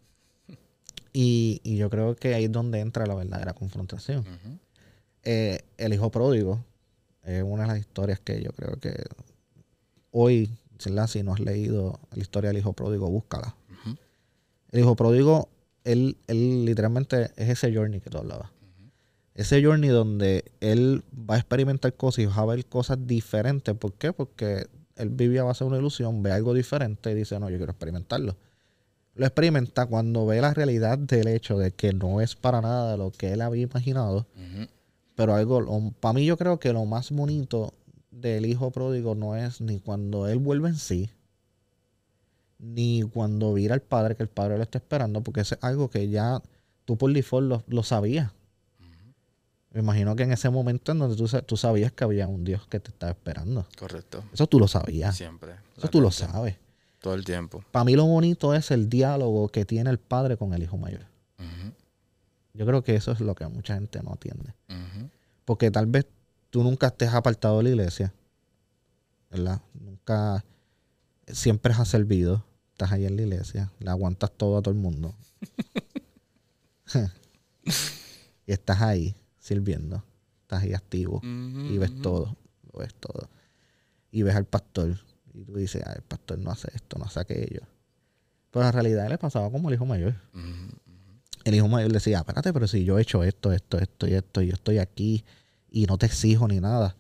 y, 1.19 1.63
yo 1.65 1.89
creo 1.89 2.15
que 2.15 2.35
ahí 2.35 2.45
es 2.45 2.53
donde 2.53 2.81
entra 2.81 3.07
la 3.07 3.15
verdadera 3.15 3.55
confrontación. 3.55 4.23
Eh, 5.23 5.63
el 5.79 5.95
hijo 5.95 6.11
pródigo 6.11 6.63
es 7.25 7.43
una 7.43 7.63
de 7.63 7.69
las 7.69 7.79
historias 7.79 8.21
que 8.21 8.43
yo 8.43 8.51
creo 8.53 8.79
que 8.79 9.03
hoy, 10.19 10.51
si 10.79 10.91
no 11.23 11.33
has 11.33 11.41
leído 11.41 11.99
la 12.13 12.23
historia 12.23 12.49
del 12.49 12.59
hijo 12.59 12.73
pródigo, 12.73 13.09
búscala. 13.11 13.55
El 14.73 14.81
hijo 14.81 14.97
pródigo, 14.97 15.49
él, 15.85 16.17
él 16.27 16.65
literalmente 16.65 17.31
es 17.37 17.49
ese 17.49 17.75
journey 17.75 18.01
que 18.01 18.11
tú 18.11 18.19
hablabas. 18.19 18.51
Ese 19.35 19.63
journey 19.63 19.91
donde 19.91 20.45
él 20.61 21.05
va 21.13 21.35
a 21.35 21.39
experimentar 21.39 21.95
cosas 21.95 22.21
y 22.21 22.27
va 22.27 22.37
a 22.37 22.45
ver 22.47 22.65
cosas 22.67 22.99
diferentes. 23.07 23.75
¿Por 23.77 23.93
qué? 23.95 24.13
Porque 24.13 24.67
él 24.97 25.11
vivía 25.11 25.43
a 25.43 25.45
base 25.45 25.65
de 25.65 25.69
una 25.69 25.79
ilusión, 25.79 26.23
ve 26.23 26.33
algo 26.33 26.55
diferente 26.55 27.11
y 27.11 27.15
dice, 27.15 27.39
no, 27.39 27.51
yo 27.51 27.59
quiero 27.59 27.73
experimentarlo 27.73 28.37
lo 29.17 29.25
experimenta 29.27 29.87
cuando 29.87 30.27
ve 30.27 30.41
la 30.41 30.53
realidad 30.55 30.99
del 30.99 31.29
hecho 31.29 31.59
de 31.59 31.73
que 31.73 31.93
no 31.93 32.21
es 32.21 32.37
para 32.37 32.61
nada 32.61 32.97
lo 32.97 33.11
que 33.11 33.33
él 33.33 33.41
había 33.41 33.63
imaginado. 33.63 34.27
Pero 35.15 35.35
algo, 35.35 35.93
para 35.99 36.13
mí 36.13 36.27
yo 36.27 36.37
creo 36.37 36.61
que 36.61 36.73
lo 36.75 36.85
más 36.85 37.11
bonito 37.11 37.73
del 38.21 38.47
hijo 38.47 38.71
pródigo 38.71 39.15
no 39.15 39.37
es 39.37 39.61
ni 39.61 39.79
cuando 39.79 40.27
él 40.29 40.39
vuelve 40.39 40.69
en 40.69 40.77
sí, 40.77 41.11
ni 42.59 43.03
cuando 43.03 43.53
vira 43.53 43.75
al 43.75 43.83
padre, 43.83 44.17
que 44.17 44.23
el 44.23 44.29
padre 44.29 44.57
lo 44.57 44.63
está 44.63 44.79
esperando, 44.79 45.21
porque 45.23 45.41
es 45.41 45.57
algo 45.61 45.91
que 45.91 46.09
ya 46.09 46.41
tú 46.85 46.97
por 46.97 47.13
default 47.13 47.63
lo, 47.67 47.83
sabías. 47.83 48.33
Me 49.73 49.81
imagino 49.81 50.17
que 50.17 50.23
en 50.23 50.33
ese 50.33 50.49
momento 50.49 50.93
en 50.93 50.99
donde 50.99 51.17
tú, 51.17 51.29
tú, 51.43 51.57
sabías 51.59 51.93
que 51.93 52.05
había 52.05 52.27
un 52.27 52.45
Dios 52.45 52.67
que 52.67 52.81
te 52.81 52.91
estaba 52.91 53.13
esperando. 53.13 53.67
Correcto. 53.79 54.25
Eso 54.33 54.47
tú 54.47 54.59
lo 54.59 54.69
sabías. 54.69 55.15
Siempre. 55.15 55.57
Eso 55.77 55.89
tú 55.89 56.01
lo 56.01 56.11
sabes. 56.11 56.57
Todo 57.03 57.13
el 57.13 57.25
tiempo. 57.25 57.63
Para 57.73 57.85
mí 57.85 57.95
lo 57.95 58.07
bonito 58.07 58.55
es 58.55 58.71
el 58.71 58.89
diálogo 58.89 59.49
que 59.49 59.67
tiene 59.67 59.91
el 59.91 59.99
padre 59.99 60.39
con 60.39 60.55
el 60.55 60.63
hijo 60.63 60.79
mayor. 60.79 61.03
Yo 62.55 62.65
creo 62.65 62.83
que 62.83 62.95
eso 62.95 63.13
es 63.13 63.21
lo 63.21 63.35
que 63.35 63.47
mucha 63.49 63.75
gente 63.75 64.03
no 64.03 64.15
atiende. 64.15 64.55
Porque 65.45 65.71
tal 65.71 65.85
vez 65.85 66.07
tú 66.57 66.63
nunca 66.63 66.87
estés 66.87 67.13
apartado 67.13 67.59
de 67.59 67.65
la 67.65 67.69
iglesia, 67.69 68.15
¿verdad? 69.31 69.61
Nunca, 69.75 70.43
siempre 71.27 71.75
has 71.75 71.87
servido, 71.87 72.47
estás 72.73 72.93
ahí 72.93 73.05
en 73.05 73.15
la 73.15 73.23
iglesia, 73.25 73.71
le 73.79 73.91
aguantas 73.91 74.31
todo 74.35 74.57
a 74.57 74.63
todo 74.63 74.73
el 74.73 74.81
mundo. 74.81 75.15
y 78.47 78.53
estás 78.53 78.81
ahí 78.81 79.15
sirviendo, 79.39 80.03
estás 80.45 80.63
ahí 80.63 80.73
activo 80.73 81.21
y 81.23 81.77
ves 81.77 82.01
todo, 82.01 82.35
lo 82.73 82.81
ves 82.81 82.95
todo. 82.95 83.29
Y 84.11 84.23
ves 84.23 84.35
al 84.35 84.47
pastor 84.47 84.99
y 85.35 85.45
tú 85.45 85.57
dices, 85.57 85.83
el 85.95 86.01
pastor 86.05 86.39
no 86.39 86.51
hace 86.51 86.69
esto, 86.75 86.97
no 86.99 87.05
hace 87.05 87.21
aquello. 87.21 87.67
Pero 88.51 88.65
en 88.65 88.73
realidad 88.73 89.11
le 89.11 89.19
pasaba 89.19 89.51
como 89.51 89.69
el 89.69 89.75
hijo 89.75 89.85
mayor. 89.85 90.15
el 91.45 91.55
hijo 91.55 91.69
mayor 91.69 91.93
decía, 91.93 92.21
espérate, 92.21 92.55
pero 92.55 92.67
si 92.67 92.83
yo 92.83 92.99
he 92.99 93.03
hecho 93.03 93.23
esto, 93.25 93.53
esto, 93.53 93.77
esto 93.77 94.09
y 94.09 94.15
esto, 94.15 94.41
y 94.41 94.47
yo 94.47 94.55
estoy 94.55 94.79
aquí 94.79 95.23
y 95.77 95.85
no 95.85 95.99
te 95.99 96.07
exijo 96.07 96.49
ni 96.49 96.59
nada. 96.59 96.97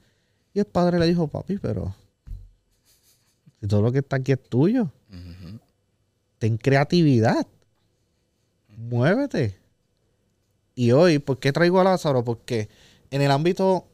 Y 0.52 0.58
el 0.58 0.66
padre 0.66 0.98
le 0.98 1.06
dijo, 1.06 1.28
papi, 1.28 1.56
pero 1.56 1.94
si 3.58 3.66
todo 3.66 3.80
lo 3.80 3.90
que 3.90 4.00
está 4.00 4.16
aquí 4.16 4.32
es 4.32 4.48
tuyo, 4.50 4.92
ten 6.38 6.58
creatividad, 6.58 7.46
muévete. 8.76 9.58
Y 10.74 10.92
hoy, 10.92 11.18
¿por 11.20 11.38
qué 11.38 11.52
traigo 11.52 11.80
a 11.80 11.84
Lázaro? 11.84 12.22
Porque 12.22 12.68
en 13.10 13.22
el 13.22 13.30
ámbito, 13.30 13.86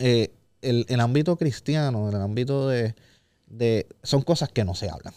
eh, 0.00 0.32
el, 0.62 0.84
el 0.88 0.98
ámbito 0.98 1.36
cristiano, 1.36 2.08
en 2.08 2.16
el 2.16 2.22
ámbito 2.22 2.66
de, 2.66 2.96
de, 3.46 3.86
son 4.02 4.22
cosas 4.22 4.48
que 4.48 4.64
no 4.64 4.74
se 4.74 4.90
hablan. 4.90 5.14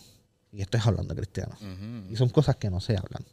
Y 0.52 0.62
esto 0.62 0.78
es 0.78 0.86
hablando 0.86 1.16
de 1.16 1.22
cristiano. 1.22 1.56
Y 2.08 2.16
son 2.18 2.30
cosas 2.30 2.56
que 2.58 2.70
no 2.70 2.82
se 2.82 2.96
hablan. 2.96 3.26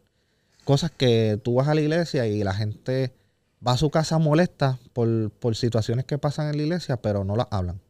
Cosas 0.65 0.93
que 0.93 1.39
tú 1.45 1.57
vas 1.57 1.69
a 1.69 1.75
la 1.75 1.83
iglesia 1.83 2.27
y 2.27 2.43
la 2.43 2.55
gente 2.55 3.13
va 3.67 3.73
a 3.73 3.77
su 3.77 3.91
casa 3.91 4.19
molesta 4.19 4.79
por, 4.93 5.31
por 5.31 5.57
situaciones 5.57 6.05
que 6.05 6.19
pasan 6.19 6.49
en 6.49 6.57
la 6.57 6.63
iglesia, 6.63 6.97
pero 6.97 7.25
no 7.25 7.37
las 7.37 7.49
hablan. 7.51 7.81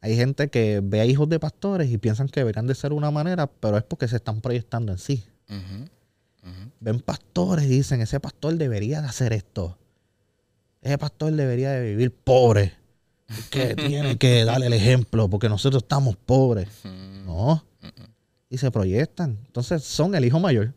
Hay 0.00 0.16
gente 0.16 0.48
que 0.48 0.80
ve 0.82 1.00
a 1.00 1.04
hijos 1.04 1.28
de 1.28 1.40
pastores 1.40 1.90
y 1.90 1.98
piensan 1.98 2.28
que 2.28 2.40
deberían 2.40 2.66
de 2.66 2.74
ser 2.74 2.92
una 2.92 3.10
manera, 3.10 3.48
pero 3.48 3.76
es 3.76 3.82
porque 3.82 4.06
se 4.06 4.16
están 4.16 4.40
proyectando 4.40 4.92
en 4.92 4.98
sí. 4.98 5.24
Ven 6.80 7.00
pastores 7.00 7.64
y 7.66 7.68
dicen, 7.68 8.00
ese 8.00 8.20
pastor 8.20 8.56
debería 8.56 9.02
de 9.02 9.08
hacer 9.08 9.32
esto. 9.32 9.76
Ese 10.80 10.96
pastor 10.96 11.32
debería 11.32 11.72
de 11.72 11.90
vivir 11.90 12.12
pobre. 12.12 12.74
Que 13.50 13.74
tiene 13.74 14.16
que 14.16 14.44
darle 14.44 14.66
el 14.66 14.72
ejemplo 14.72 15.28
porque 15.28 15.48
nosotros 15.48 15.82
estamos 15.82 16.16
pobres. 16.16 16.68
No. 17.26 17.64
Y 18.48 18.58
se 18.58 18.70
proyectan. 18.70 19.36
Entonces 19.46 19.82
son 19.82 20.14
el 20.14 20.24
hijo 20.24 20.38
mayor. 20.38 20.72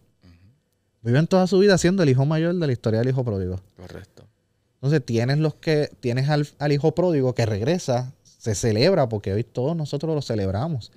Viven 1.01 1.27
toda 1.27 1.47
su 1.47 1.57
vida 1.59 1.77
siendo 1.77 2.03
el 2.03 2.09
hijo 2.09 2.25
mayor 2.25 2.53
de 2.55 2.67
la 2.67 2.73
historia 2.73 2.99
del 2.99 3.09
hijo 3.09 3.23
pródigo. 3.23 3.59
Correcto. 3.77 4.27
Entonces 4.75 5.05
tienes 5.05 5.37
los 5.39 5.55
que 5.55 5.89
tienes 5.99 6.29
al, 6.29 6.47
al 6.59 6.71
hijo 6.71 6.93
pródigo 6.93 7.33
que 7.33 7.45
regresa, 7.45 8.13
se 8.23 8.55
celebra 8.55 9.07
porque 9.09 9.33
hoy 9.33 9.43
todos 9.43 9.75
nosotros 9.75 10.15
lo 10.15 10.21
celebramos. 10.21 10.91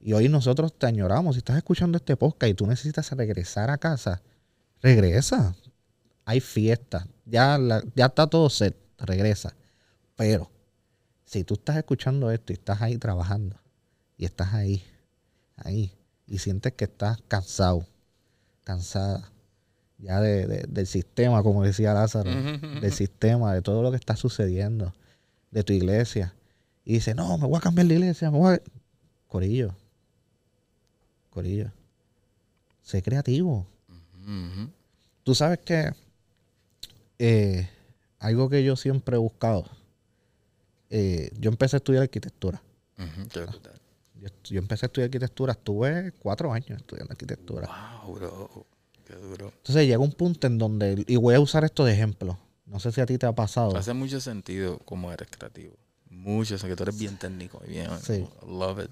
Y 0.00 0.14
hoy 0.14 0.28
nosotros 0.30 0.72
te 0.78 0.86
añoramos. 0.86 1.34
Si 1.34 1.38
estás 1.38 1.56
escuchando 1.58 1.96
este 1.98 2.16
podcast 2.16 2.50
y 2.50 2.54
tú 2.54 2.66
necesitas 2.66 3.10
regresar 3.12 3.68
a 3.70 3.76
casa, 3.78 4.22
regresa. 4.82 5.54
Hay 6.24 6.40
fiesta. 6.40 7.06
Ya, 7.26 7.58
la- 7.58 7.82
ya 7.94 8.06
está 8.06 8.26
todo 8.26 8.48
set. 8.48 8.74
Regresa. 8.98 9.54
Pero 10.16 10.50
si 11.24 11.44
tú 11.44 11.54
estás 11.54 11.76
escuchando 11.76 12.30
esto 12.30 12.52
y 12.52 12.54
estás 12.54 12.80
ahí 12.82 12.96
trabajando 12.98 13.56
y 14.16 14.24
estás 14.24 14.52
ahí, 14.54 14.82
ahí, 15.56 15.92
y 16.26 16.38
sientes 16.38 16.72
que 16.74 16.84
estás 16.84 17.18
cansado, 17.28 17.86
cansada, 18.74 19.30
ya 19.98 20.20
de- 20.20 20.46
de- 20.46 20.64
del 20.68 20.86
sistema, 20.86 21.42
como 21.42 21.62
decía 21.64 21.92
Lázaro, 21.94 22.30
del 22.80 22.92
sistema, 22.92 23.52
de 23.54 23.62
todo 23.62 23.82
lo 23.82 23.90
que 23.90 23.96
está 23.96 24.16
sucediendo, 24.16 24.94
de 25.50 25.62
tu 25.64 25.72
iglesia, 25.72 26.34
y 26.84 26.94
dices, 26.94 27.14
no, 27.16 27.36
me 27.38 27.46
voy 27.46 27.58
a 27.58 27.60
cambiar 27.60 27.86
de 27.88 27.94
iglesia, 27.94 28.30
me 28.30 28.38
voy 28.38 28.54
a... 28.54 28.60
Corillo, 29.28 29.74
Corillo, 31.30 31.70
sé 32.82 33.02
creativo. 33.02 33.66
Tú 35.22 35.34
sabes 35.34 35.58
que 35.60 35.92
eh, 37.18 37.68
algo 38.18 38.48
que 38.48 38.64
yo 38.64 38.76
siempre 38.76 39.16
he 39.16 39.18
buscado, 39.18 39.64
eh, 40.90 41.30
yo 41.38 41.50
empecé 41.50 41.76
a 41.76 41.78
estudiar 41.78 42.02
arquitectura. 42.02 42.60
Brutal. 43.50 43.79
Yo, 44.20 44.28
yo 44.44 44.58
empecé 44.58 44.84
a 44.84 44.88
estudiar 44.88 45.06
arquitectura, 45.06 45.52
estuve 45.52 46.12
cuatro 46.18 46.52
años 46.52 46.72
estudiando 46.78 47.12
arquitectura. 47.12 47.68
Wow, 48.04 48.14
bro. 48.14 48.66
Qué 49.06 49.14
duro. 49.14 49.52
Entonces 49.56 49.86
llega 49.86 49.98
un 49.98 50.12
punto 50.12 50.46
en 50.46 50.58
donde, 50.58 51.04
y 51.06 51.16
voy 51.16 51.34
a 51.34 51.40
usar 51.40 51.64
esto 51.64 51.84
de 51.84 51.92
ejemplo, 51.94 52.38
no 52.66 52.78
sé 52.78 52.92
si 52.92 53.00
a 53.00 53.06
ti 53.06 53.18
te 53.18 53.26
ha 53.26 53.32
pasado. 53.34 53.76
Hace 53.76 53.92
mucho 53.94 54.20
sentido 54.20 54.78
cómo 54.84 55.10
eres 55.12 55.28
creativo. 55.30 55.74
Mucho, 56.10 56.54
o 56.56 56.58
sea, 56.58 56.68
que 56.68 56.76
tú 56.76 56.82
eres 56.82 56.98
bien 56.98 57.16
técnico 57.18 57.60
y 57.66 57.70
bien. 57.70 57.88
Sí. 58.04 58.26
Love 58.46 58.84
it. 58.84 58.90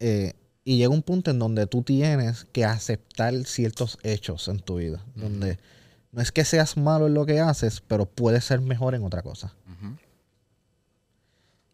eh, 0.00 0.32
y 0.66 0.78
llega 0.78 0.88
un 0.90 1.02
punto 1.02 1.30
en 1.30 1.38
donde 1.38 1.66
tú 1.66 1.82
tienes 1.82 2.46
que 2.52 2.64
aceptar 2.64 3.34
ciertos 3.44 3.98
hechos 4.02 4.48
en 4.48 4.60
tu 4.60 4.76
vida, 4.76 5.04
donde 5.14 5.58
no 6.10 6.22
es 6.22 6.32
que 6.32 6.44
seas 6.44 6.76
malo 6.78 7.06
en 7.06 7.14
lo 7.14 7.26
que 7.26 7.38
haces, 7.40 7.82
pero 7.86 8.06
puedes 8.06 8.44
ser 8.44 8.60
mejor 8.62 8.94
en 8.94 9.04
otra 9.04 9.20
cosa. 9.22 9.54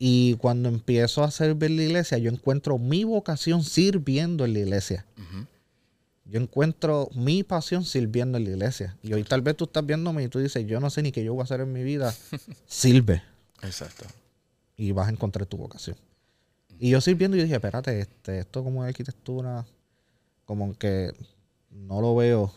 Y 0.02 0.36
cuando 0.36 0.70
empiezo 0.70 1.22
a 1.22 1.30
servir 1.30 1.70
la 1.72 1.82
iglesia, 1.82 2.16
yo 2.16 2.30
encuentro 2.30 2.78
mi 2.78 3.04
vocación 3.04 3.62
sirviendo 3.62 4.46
en 4.46 4.54
la 4.54 4.60
iglesia. 4.60 5.04
Yo 6.24 6.40
encuentro 6.40 7.10
mi 7.14 7.42
pasión 7.42 7.84
sirviendo 7.84 8.38
en 8.38 8.44
la 8.44 8.50
iglesia. 8.50 8.96
Y 9.02 9.12
hoy 9.12 9.24
tal 9.24 9.42
vez 9.42 9.58
tú 9.58 9.64
estás 9.64 9.84
viéndome 9.84 10.22
y 10.22 10.28
tú 10.28 10.38
dices, 10.38 10.66
yo 10.66 10.80
no 10.80 10.88
sé 10.88 11.02
ni 11.02 11.12
qué 11.12 11.22
yo 11.22 11.34
voy 11.34 11.42
a 11.42 11.44
hacer 11.44 11.60
en 11.60 11.70
mi 11.74 11.82
vida. 11.82 12.14
Sirve. 12.66 13.22
Exacto. 13.62 14.06
y 14.74 14.92
vas 14.92 15.08
a 15.08 15.10
encontrar 15.10 15.44
tu 15.44 15.58
vocación. 15.58 15.98
Y 16.78 16.88
yo 16.88 17.02
sirviendo 17.02 17.36
y 17.36 17.42
dije, 17.42 17.56
espérate, 17.56 18.00
este, 18.00 18.38
esto 18.38 18.64
como 18.64 18.82
es 18.84 18.88
arquitectura, 18.88 19.66
como 20.46 20.72
que 20.78 21.12
no 21.68 22.00
lo 22.00 22.16
veo, 22.16 22.54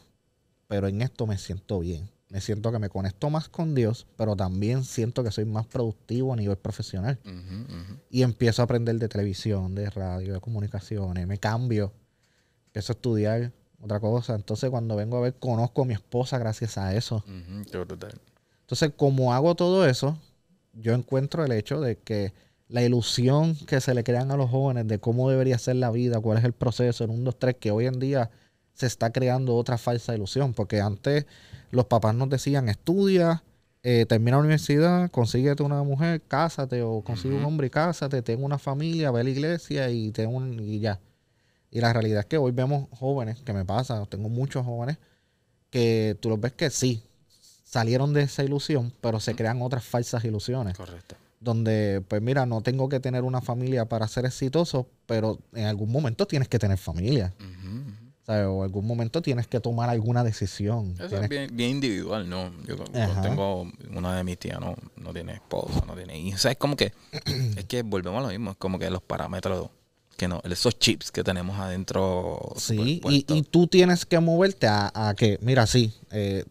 pero 0.70 0.88
en 0.88 1.02
esto 1.02 1.28
me 1.28 1.38
siento 1.38 1.82
bien. 1.82 2.10
Me 2.34 2.42
siento 2.42 2.72
que 2.72 2.80
me 2.80 2.90
conecto 2.90 3.30
más 3.30 3.48
con 3.48 3.76
Dios, 3.76 4.08
pero 4.18 4.36
también 4.36 4.84
siento 4.86 5.24
que 5.24 5.30
soy 5.30 5.46
más 5.46 5.68
productivo 5.68 6.34
a 6.34 6.36
nivel 6.36 6.58
profesional. 6.58 7.20
Y 8.10 8.24
empiezo 8.24 8.64
a 8.64 8.66
aprender 8.66 8.96
de 8.96 9.08
televisión, 9.08 9.76
de 9.76 9.88
radio, 9.92 10.34
de 10.34 10.40
comunicaciones, 10.40 11.28
me 11.28 11.38
cambio, 11.38 11.94
empiezo 12.66 12.92
a 12.92 12.96
estudiar 12.96 13.52
otra 13.80 14.00
cosa. 14.00 14.34
Entonces 14.34 14.72
cuando 14.72 14.96
vengo 14.96 15.18
a 15.18 15.22
ver, 15.22 15.36
conozco 15.36 15.84
a 15.84 15.86
mi 15.86 15.94
esposa 15.94 16.40
gracias 16.40 16.80
a 16.80 16.96
eso. 16.96 17.18
Ujú. 17.18 17.70
Qué 17.72 17.78
brutal. 17.78 18.20
Entonces, 18.62 18.92
como 18.98 19.32
hago 19.32 19.54
todo 19.54 19.86
eso, 19.88 20.18
yo 20.74 20.96
encuentro 20.96 21.46
el 21.46 21.52
hecho 21.52 21.82
de 21.82 22.00
que 22.00 22.34
la 22.68 22.82
ilusión 22.82 23.56
que 23.68 23.80
se 23.80 23.94
le 23.94 24.04
crean 24.04 24.32
a 24.32 24.38
los 24.38 24.50
jóvenes 24.50 24.88
de 24.88 24.98
cómo 24.98 25.30
debería 25.30 25.60
ser 25.60 25.76
la 25.76 25.92
vida, 25.92 26.20
cuál 26.20 26.40
es 26.40 26.44
el 26.46 26.54
proceso 26.54 27.04
en 27.04 27.12
un, 27.12 27.24
dos, 27.26 27.38
tres, 27.38 27.58
que 27.60 27.70
hoy 27.70 27.86
en 27.86 28.00
día 28.00 28.32
se 28.74 28.88
está 28.88 29.12
creando 29.12 29.56
otra 29.56 29.78
falsa 29.78 30.16
ilusión, 30.16 30.56
porque 30.56 30.82
antes 30.82 31.28
los 31.74 31.86
papás 31.86 32.14
nos 32.14 32.30
decían, 32.30 32.70
estudia, 32.70 33.44
eh, 33.82 34.06
termina 34.08 34.38
la 34.38 34.44
universidad, 34.44 35.10
consíguete 35.10 35.64
una 35.64 35.82
mujer, 35.82 36.22
cásate, 36.22 36.84
o 36.84 37.02
consigue 37.02 37.34
un 37.36 37.44
hombre 37.44 37.68
y 37.68 37.70
cásate, 37.72 38.22
ten 38.22 38.44
una 38.44 38.60
familia, 38.60 39.10
ve 39.10 39.22
a 39.22 39.24
la 39.24 39.30
iglesia 39.32 39.90
y, 39.90 40.12
ten 40.12 40.30
un, 40.30 40.60
y 40.60 40.80
ya. 40.80 41.00
Y 41.72 41.82
la 41.82 41.92
realidad 41.92 42.20
es 42.20 42.26
que 42.28 42.38
hoy 42.38 42.52
vemos 42.52 42.88
jóvenes, 42.92 43.42
que 43.42 43.54
me 43.54 43.66
pasa, 43.66 44.06
tengo 44.06 44.30
muchos 44.30 44.64
jóvenes, 44.64 45.00
que 45.72 46.16
tú 46.22 46.30
los 46.30 46.40
ves 46.40 46.54
que 46.54 46.70
sí, 46.70 47.02
salieron 47.64 48.14
de 48.14 48.22
esa 48.22 48.44
ilusión, 48.44 48.94
pero 49.02 49.20
se 49.20 49.34
crean 49.36 49.60
otras 49.64 49.84
falsas 49.84 50.24
ilusiones. 50.24 50.78
Correcto. 50.78 51.16
Donde, 51.40 52.04
pues 52.08 52.22
mira, 52.22 52.46
no 52.46 52.62
tengo 52.62 52.88
que 52.88 53.00
tener 53.00 53.24
una 53.24 53.42
familia 53.42 53.86
para 53.86 54.08
ser 54.08 54.26
exitoso, 54.26 54.88
pero 55.08 55.40
en 55.54 55.66
algún 55.66 55.92
momento 55.92 56.28
tienes 56.28 56.48
que 56.48 56.60
tener 56.60 56.78
familia. 56.78 57.34
¿Sabes? 58.26 58.46
O 58.48 58.58
en 58.60 58.64
algún 58.64 58.86
momento 58.88 59.22
tienes 59.22 59.48
que 59.48 59.60
tomar 59.60 59.90
alguna 59.90 60.24
decisión. 60.24 60.94
Eso 60.98 61.08
Tienes- 61.10 61.24
es 61.24 61.30
bien, 61.30 61.50
bien 61.56 61.70
individual, 61.72 62.30
¿no? 62.30 62.52
Yo, 62.66 62.78
yo 62.78 63.22
tengo 63.22 63.68
una 63.96 64.18
de 64.18 64.24
mis 64.24 64.38
tías, 64.38 64.60
no, 64.60 64.76
no 64.98 65.14
tiene 65.14 65.34
esposa, 65.34 65.84
no 65.86 65.94
tiene 65.96 66.18
hijos. 66.20 66.40
O 66.40 66.42
sea, 66.44 66.52
es 66.52 66.58
como 66.58 66.76
que, 66.76 66.94
es 67.58 67.66
que 67.66 67.84
volvemos 67.84 68.20
a 68.20 68.24
lo 68.24 68.30
mismo, 68.30 68.52
es 68.52 68.58
como 68.58 68.80
que 68.80 68.90
los 68.90 69.02
parámetros, 69.02 69.70
que 70.18 70.28
no, 70.28 70.42
esos 70.44 70.78
chips 70.80 71.12
que 71.12 71.24
tenemos 71.24 71.58
adentro. 71.60 72.40
Sí, 72.58 73.02
y, 73.10 73.26
y 73.28 73.42
tú 73.44 73.68
tienes 73.68 74.06
que 74.06 74.20
moverte 74.20 74.68
a, 74.68 74.92
a 74.94 75.14
que, 75.16 75.38
mira, 75.42 75.66
sí, 75.68 75.94
eh, 76.12 76.46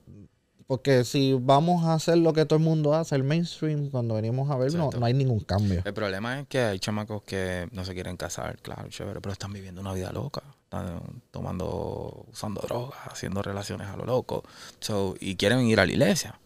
porque 0.66 1.04
si 1.04 1.34
vamos 1.38 1.84
a 1.84 1.94
hacer 1.94 2.16
lo 2.18 2.32
que 2.32 2.46
todo 2.46 2.58
el 2.58 2.64
mundo 2.64 2.94
hace, 2.94 3.14
el 3.14 3.24
mainstream, 3.24 3.90
cuando 3.90 4.14
venimos 4.14 4.50
a 4.50 4.56
ver, 4.56 4.72
no, 4.74 4.88
no 4.98 5.04
hay 5.04 5.12
ningún 5.12 5.40
cambio. 5.40 5.82
El 5.84 5.92
problema 5.92 6.40
es 6.40 6.48
que 6.48 6.60
hay 6.60 6.78
chamacos 6.78 7.22
que 7.24 7.68
no 7.72 7.84
se 7.84 7.92
quieren 7.92 8.16
casar, 8.16 8.58
claro, 8.62 8.88
chévere, 8.88 9.20
pero 9.20 9.32
están 9.32 9.52
viviendo 9.52 9.80
una 9.82 9.92
vida 9.92 10.10
loca. 10.12 10.42
Están 10.72 11.22
tomando, 11.30 12.24
usando 12.32 12.62
drogas, 12.62 12.98
haciendo 13.04 13.42
relaciones 13.42 13.88
a 13.88 13.96
lo 13.98 14.06
loco. 14.06 14.42
So, 14.80 15.14
y 15.20 15.36
quieren 15.36 15.66
ir 15.66 15.78
a 15.78 15.84
la 15.84 15.92
iglesia. 15.92 16.40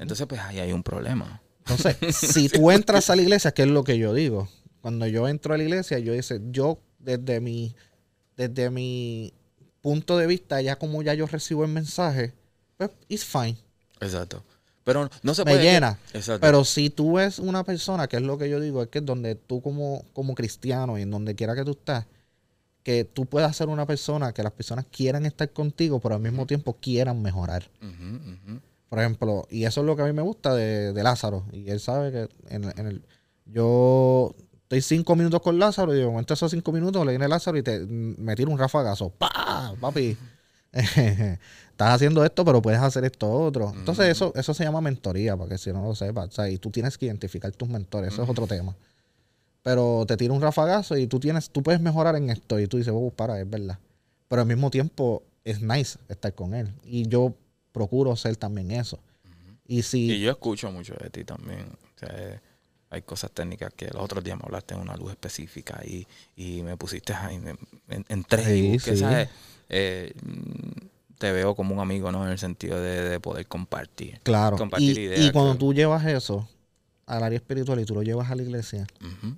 Entonces, 0.00 0.26
pues 0.26 0.40
ahí 0.40 0.58
hay 0.58 0.72
un 0.72 0.82
problema. 0.82 1.40
Entonces, 1.60 2.16
si 2.16 2.48
tú 2.48 2.72
entras 2.72 3.10
a 3.10 3.14
la 3.14 3.22
iglesia, 3.22 3.52
¿qué 3.52 3.62
es 3.62 3.68
lo 3.68 3.84
que 3.84 3.96
yo 3.96 4.12
digo? 4.12 4.48
Cuando 4.80 5.06
yo 5.06 5.28
entro 5.28 5.54
a 5.54 5.56
la 5.56 5.62
iglesia, 5.62 6.00
yo 6.00 6.14
dice, 6.14 6.40
yo 6.50 6.80
desde 6.98 7.38
mi, 7.38 7.76
desde 8.36 8.70
mi 8.70 9.34
punto 9.82 10.18
de 10.18 10.26
vista, 10.26 10.60
ya 10.60 10.74
como 10.74 11.00
ya 11.02 11.14
yo 11.14 11.28
recibo 11.28 11.64
el 11.64 11.70
mensaje, 11.70 12.34
pues 12.76 12.90
it's 13.06 13.24
fine. 13.24 13.56
Exacto. 14.00 14.42
Pero 14.82 15.08
no 15.22 15.32
se 15.32 15.44
Me 15.44 15.52
puede. 15.52 15.62
llena. 15.62 15.96
Exacto. 16.12 16.40
Pero 16.40 16.64
si 16.64 16.90
tú 16.90 17.12
ves 17.12 17.38
una 17.38 17.62
persona, 17.62 18.08
que 18.08 18.16
es 18.16 18.22
lo 18.22 18.36
que 18.36 18.50
yo 18.50 18.58
digo, 18.58 18.82
es 18.82 18.88
que 18.88 19.00
donde 19.00 19.36
tú 19.36 19.62
como, 19.62 20.04
como 20.12 20.34
cristiano 20.34 20.98
y 20.98 21.02
en 21.02 21.10
donde 21.12 21.36
quiera 21.36 21.54
que 21.54 21.64
tú 21.64 21.70
estás, 21.70 22.06
que 22.82 23.04
tú 23.04 23.26
puedas 23.26 23.56
ser 23.56 23.68
una 23.68 23.86
persona 23.86 24.32
que 24.32 24.42
las 24.42 24.52
personas 24.52 24.86
quieran 24.90 25.26
estar 25.26 25.50
contigo, 25.50 26.00
pero 26.00 26.14
al 26.14 26.20
mismo 26.20 26.46
tiempo 26.46 26.76
quieran 26.80 27.22
mejorar. 27.22 27.70
Por 28.88 28.98
ejemplo, 28.98 29.46
y 29.50 29.64
eso 29.64 29.80
es 29.80 29.86
lo 29.86 29.96
que 29.96 30.02
a 30.02 30.06
mí 30.06 30.12
me 30.12 30.22
gusta 30.22 30.54
de, 30.54 30.92
de 30.92 31.02
Lázaro. 31.02 31.44
Y 31.52 31.70
él 31.70 31.80
sabe 31.80 32.10
que 32.10 32.54
en, 32.54 32.64
en 32.76 32.86
el, 32.86 33.02
yo 33.46 34.34
estoy 34.62 34.80
cinco 34.82 35.14
minutos 35.16 35.40
con 35.42 35.58
Lázaro 35.58 35.94
y 35.94 35.98
de 35.98 36.06
momento 36.06 36.34
esos 36.34 36.50
cinco 36.50 36.72
minutos 36.72 37.04
le 37.04 37.12
viene 37.12 37.28
Lázaro 37.28 37.58
y 37.58 37.62
te, 37.62 37.80
me 37.80 38.34
tira 38.34 38.50
un 38.50 38.58
rafagazo. 38.58 39.10
¡Pah! 39.10 39.74
Papi. 39.80 40.16
estás 41.80 41.94
haciendo 41.94 42.24
esto, 42.24 42.44
pero 42.44 42.60
puedes 42.60 42.80
hacer 42.80 43.04
esto 43.04 43.30
otro. 43.30 43.72
Entonces, 43.74 44.06
eso, 44.08 44.32
eso 44.36 44.54
se 44.54 44.64
llama 44.64 44.80
mentoría, 44.80 45.36
para 45.36 45.48
que 45.48 45.58
si 45.58 45.72
no 45.72 45.82
lo 45.82 45.94
sepas. 45.94 46.28
O 46.28 46.32
sea, 46.32 46.48
y 46.48 46.58
tú 46.58 46.70
tienes 46.70 46.98
que 46.98 47.06
identificar 47.06 47.50
tus 47.52 47.68
mentores, 47.68 48.12
eso 48.12 48.22
es 48.22 48.28
otro 48.28 48.46
tema. 48.46 48.76
Pero 49.62 50.04
te 50.06 50.16
tira 50.16 50.32
un 50.32 50.40
rafagazo 50.40 50.96
y 50.96 51.06
tú 51.06 51.20
tienes, 51.20 51.50
tú 51.50 51.62
puedes 51.62 51.80
mejorar 51.80 52.16
en 52.16 52.30
esto. 52.30 52.58
Y 52.58 52.66
tú 52.66 52.78
dices, 52.78 52.92
oh, 52.96 53.10
para, 53.10 53.38
es 53.40 53.48
verdad. 53.48 53.78
Pero 54.28 54.42
al 54.42 54.48
mismo 54.48 54.70
tiempo 54.70 55.22
es 55.44 55.60
nice 55.60 55.98
estar 56.08 56.34
con 56.34 56.54
él. 56.54 56.72
Y 56.84 57.08
yo 57.08 57.34
procuro 57.72 58.16
ser 58.16 58.36
también 58.36 58.70
eso. 58.70 58.98
Y 59.66 59.82
si. 59.82 60.10
Y 60.12 60.20
yo 60.20 60.30
escucho 60.30 60.70
mucho 60.72 60.94
de 60.94 61.10
ti 61.10 61.24
también. 61.24 61.60
O 61.96 61.98
sea, 61.98 62.08
eh, 62.12 62.40
hay 62.90 63.02
cosas 63.02 63.30
técnicas 63.32 63.72
que 63.74 63.86
los 63.88 64.02
otros 64.02 64.24
días 64.24 64.36
me 64.36 64.44
hablaste 64.44 64.74
de 64.74 64.80
una 64.80 64.96
luz 64.96 65.10
específica 65.10 65.80
y, 65.84 66.06
y 66.36 66.62
me 66.62 66.76
pusiste 66.76 67.12
ahí 67.12 67.36
en, 67.36 68.04
en, 68.08 68.24
tres. 68.24 68.46
Sí, 68.46 68.78
que, 68.82 68.96
sí. 68.96 68.96
¿sabes? 68.96 69.28
Eh, 69.68 70.12
te 71.18 71.32
veo 71.32 71.54
como 71.54 71.74
un 71.74 71.80
amigo, 71.80 72.10
¿no? 72.10 72.24
En 72.24 72.32
el 72.32 72.38
sentido 72.38 72.80
de, 72.80 73.08
de 73.08 73.20
poder 73.20 73.46
compartir. 73.46 74.18
Claro. 74.22 74.56
Compartir 74.56 74.96
Y, 74.98 75.02
ideas 75.02 75.26
y 75.28 75.32
cuando 75.32 75.52
que- 75.52 75.58
tú 75.58 75.74
llevas 75.74 76.04
eso 76.06 76.48
al 77.06 77.22
área 77.22 77.36
espiritual 77.36 77.78
y 77.80 77.84
tú 77.84 77.94
lo 77.94 78.02
llevas 78.02 78.30
a 78.30 78.34
la 78.34 78.42
iglesia, 78.42 78.86
Ujú. 79.00 79.36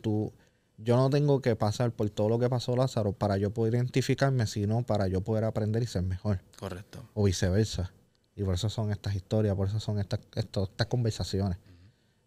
Tú, 0.00 0.32
yo 0.78 0.96
no 0.96 1.10
tengo 1.10 1.40
que 1.40 1.56
pasar 1.56 1.92
por 1.92 2.08
todo 2.10 2.28
lo 2.28 2.38
que 2.38 2.48
pasó 2.48 2.76
Lázaro 2.76 3.12
para 3.12 3.36
yo 3.36 3.52
poder 3.52 3.74
identificarme, 3.74 4.46
sino 4.46 4.82
para 4.82 5.08
yo 5.08 5.20
poder 5.20 5.44
aprender 5.44 5.82
y 5.82 5.86
ser 5.86 6.02
mejor. 6.02 6.40
Correcto. 6.58 7.02
O 7.14 7.24
viceversa. 7.24 7.92
Y 8.36 8.42
por 8.42 8.54
eso 8.54 8.68
son 8.68 8.90
estas 8.90 9.14
historias, 9.14 9.54
por 9.54 9.68
eso 9.68 9.78
son 9.78 9.98
estas, 9.98 10.20
estas 10.34 10.86
conversaciones. 10.88 11.58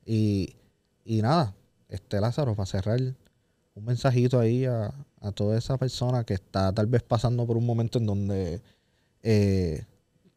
Y, 0.05 0.55
y 1.03 1.21
nada, 1.21 1.53
este 1.89 2.21
Lázaro, 2.21 2.55
para 2.55 2.65
cerrar, 2.65 2.99
un 3.75 3.85
mensajito 3.85 4.39
ahí 4.39 4.65
a, 4.65 4.93
a 5.21 5.31
toda 5.31 5.57
esa 5.57 5.77
persona 5.77 6.23
que 6.23 6.33
está 6.33 6.71
tal 6.73 6.87
vez 6.87 7.03
pasando 7.03 7.45
por 7.45 7.57
un 7.57 7.65
momento 7.65 7.99
en 7.99 8.05
donde 8.05 8.61
eh, 9.23 9.83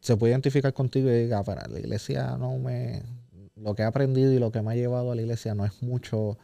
se 0.01 0.17
puede 0.17 0.33
identificar 0.33 0.73
contigo 0.73 1.11
y 1.11 1.23
diga, 1.23 1.43
para 1.45 1.67
la 1.69 1.79
iglesia 1.79 2.37
no 2.39 2.59
me... 2.59 3.03
Lo 3.57 3.75
que 3.75 3.83
he 3.83 3.85
aprendido 3.85 4.33
y 4.33 4.39
lo 4.39 4.51
que 4.51 4.63
me 4.63 4.73
ha 4.73 4.75
llevado 4.75 5.13
a 5.13 5.15
la 5.15 5.21
iglesia 5.21 5.55
no 5.55 5.67
es 5.67 5.83
mucho, 5.83 6.39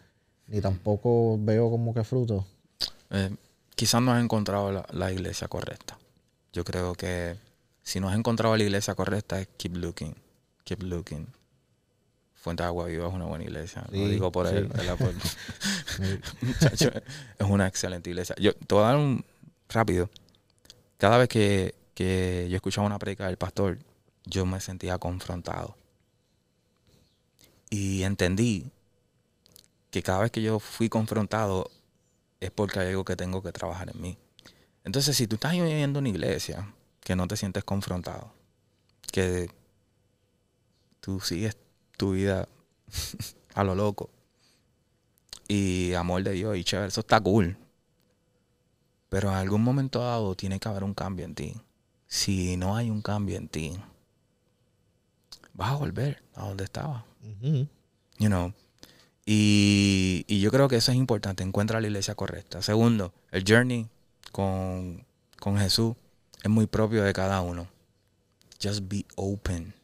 ni 0.49 0.61
tampoco 0.61 1.37
veo 1.41 1.71
como 1.71 1.93
que 1.95 2.05
fruto. 2.05 2.47
Eh, 3.11 3.31
quizás 3.75 4.01
no 4.03 4.13
has 4.13 4.23
encontrado 4.23 4.73
la, 4.73 4.87
la 4.93 5.13
iglesia 5.13 5.49
correcta. 5.49 5.99
Yo 6.53 6.65
creo 6.65 6.95
que 6.95 7.37
si 7.83 8.01
no 8.01 8.09
has 8.09 8.17
encontrado 8.17 8.57
la 8.57 8.63
iglesia 8.63 8.95
correcta, 8.95 9.41
es 9.41 9.49
keep 9.57 9.77
looking. 9.77 10.15
Keep 10.65 10.83
looking. 10.83 11.27
Fuente 12.35 12.63
de 12.63 12.69
Agua 12.69 12.87
Viva 12.87 13.09
es 13.09 13.15
una 13.15 13.25
buena 13.27 13.45
iglesia. 13.45 13.85
Sí, 13.91 13.99
Lo 13.99 14.09
digo 14.09 14.33
por 14.33 14.49
sí. 14.49 14.55
él. 14.57 14.69
Por- 14.69 15.15
Muchacho, 16.43 16.91
es 17.39 17.47
una 17.49 17.67
excelente 17.67 18.11
iglesia. 18.11 18.35
Yo 18.39 18.55
te 18.55 18.75
voy 18.75 18.85
a 18.85 18.89
dar 18.89 18.97
un 18.97 19.25
rápido. 19.69 20.09
Cada 20.99 21.19
vez 21.19 21.29
que, 21.29 21.75
que 21.95 22.47
yo 22.49 22.57
escuchaba 22.57 22.87
una 22.87 22.99
predica 22.99 23.27
del 23.27 23.37
pastor, 23.37 23.79
yo 24.25 24.47
me 24.47 24.61
sentía 24.61 24.99
confrontado. 24.99 25.77
Y 27.69 28.03
entendí 28.05 28.71
que 29.97 30.03
cada 30.03 30.19
vez 30.19 30.31
que 30.31 30.43
yo 30.43 30.61
fui 30.61 30.91
confrontado 30.91 31.71
es 32.39 32.51
porque 32.51 32.81
hay 32.81 32.89
algo 32.89 33.07
que 33.07 33.17
tengo 33.17 33.43
que 33.43 33.51
trabajar 33.51 33.89
en 33.89 33.99
mí. 33.99 34.19
Entonces, 34.85 35.17
si 35.17 35.27
tú 35.27 35.37
estás 35.37 35.53
viviendo 35.53 36.01
en 36.01 36.03
una 36.03 36.09
iglesia 36.11 36.71
que 37.01 37.17
no 37.17 37.27
te 37.27 37.35
sientes 37.35 37.65
confrontado, 37.65 38.31
que 39.11 39.51
tú 41.01 41.19
sigues 41.21 41.57
tu 41.97 42.11
vida 42.11 42.47
a 43.55 43.65
lo 43.65 43.75
loco 43.75 44.11
y 45.49 45.95
amor 45.95 46.23
de 46.25 46.33
Dios 46.33 46.59
y 46.59 46.65
chévere, 46.65 46.89
eso 46.89 47.01
está 47.01 47.19
cool. 47.19 47.57
Pero 49.09 49.31
en 49.31 49.37
algún 49.37 49.63
momento 49.63 50.01
dado 50.01 50.35
tiene 50.35 50.61
que 50.61 50.69
haber 50.69 50.85
un 50.85 50.93
cambio 50.93 51.25
en 51.25 51.35
ti. 51.35 51.55
Si 52.07 52.59
no 52.59 52.77
hay 52.77 52.91
un 52.91 53.01
cambio 53.01 53.39
en 53.39 53.49
ti, 53.49 53.81
vas 55.55 55.71
a 55.71 55.77
volver 55.77 56.23
a 56.35 56.49
donde 56.49 56.65
estabas 56.65 57.03
Ujú. 57.23 57.67
you 58.19 58.29
know. 58.29 58.53
Y, 59.29 60.25
yo 60.41 60.53
creo 60.53 60.69
que 60.69 60.77
eso 60.77 60.93
es 60.93 60.97
importante, 60.97 61.43
encuentra 61.43 61.81
la 61.81 61.89
iglesia 61.89 62.15
correcta. 62.15 62.63
Segundo, 62.63 63.13
el 63.33 63.45
journey 63.47 63.89
con, 64.31 65.05
Jesús 65.59 65.97
es 66.43 66.51
muy 66.51 66.67
propio 66.69 67.03
de 67.03 67.13
cada 67.13 67.41
uno. 67.41 67.67
Just 68.63 68.83
be 68.89 69.05
open. 69.17 69.75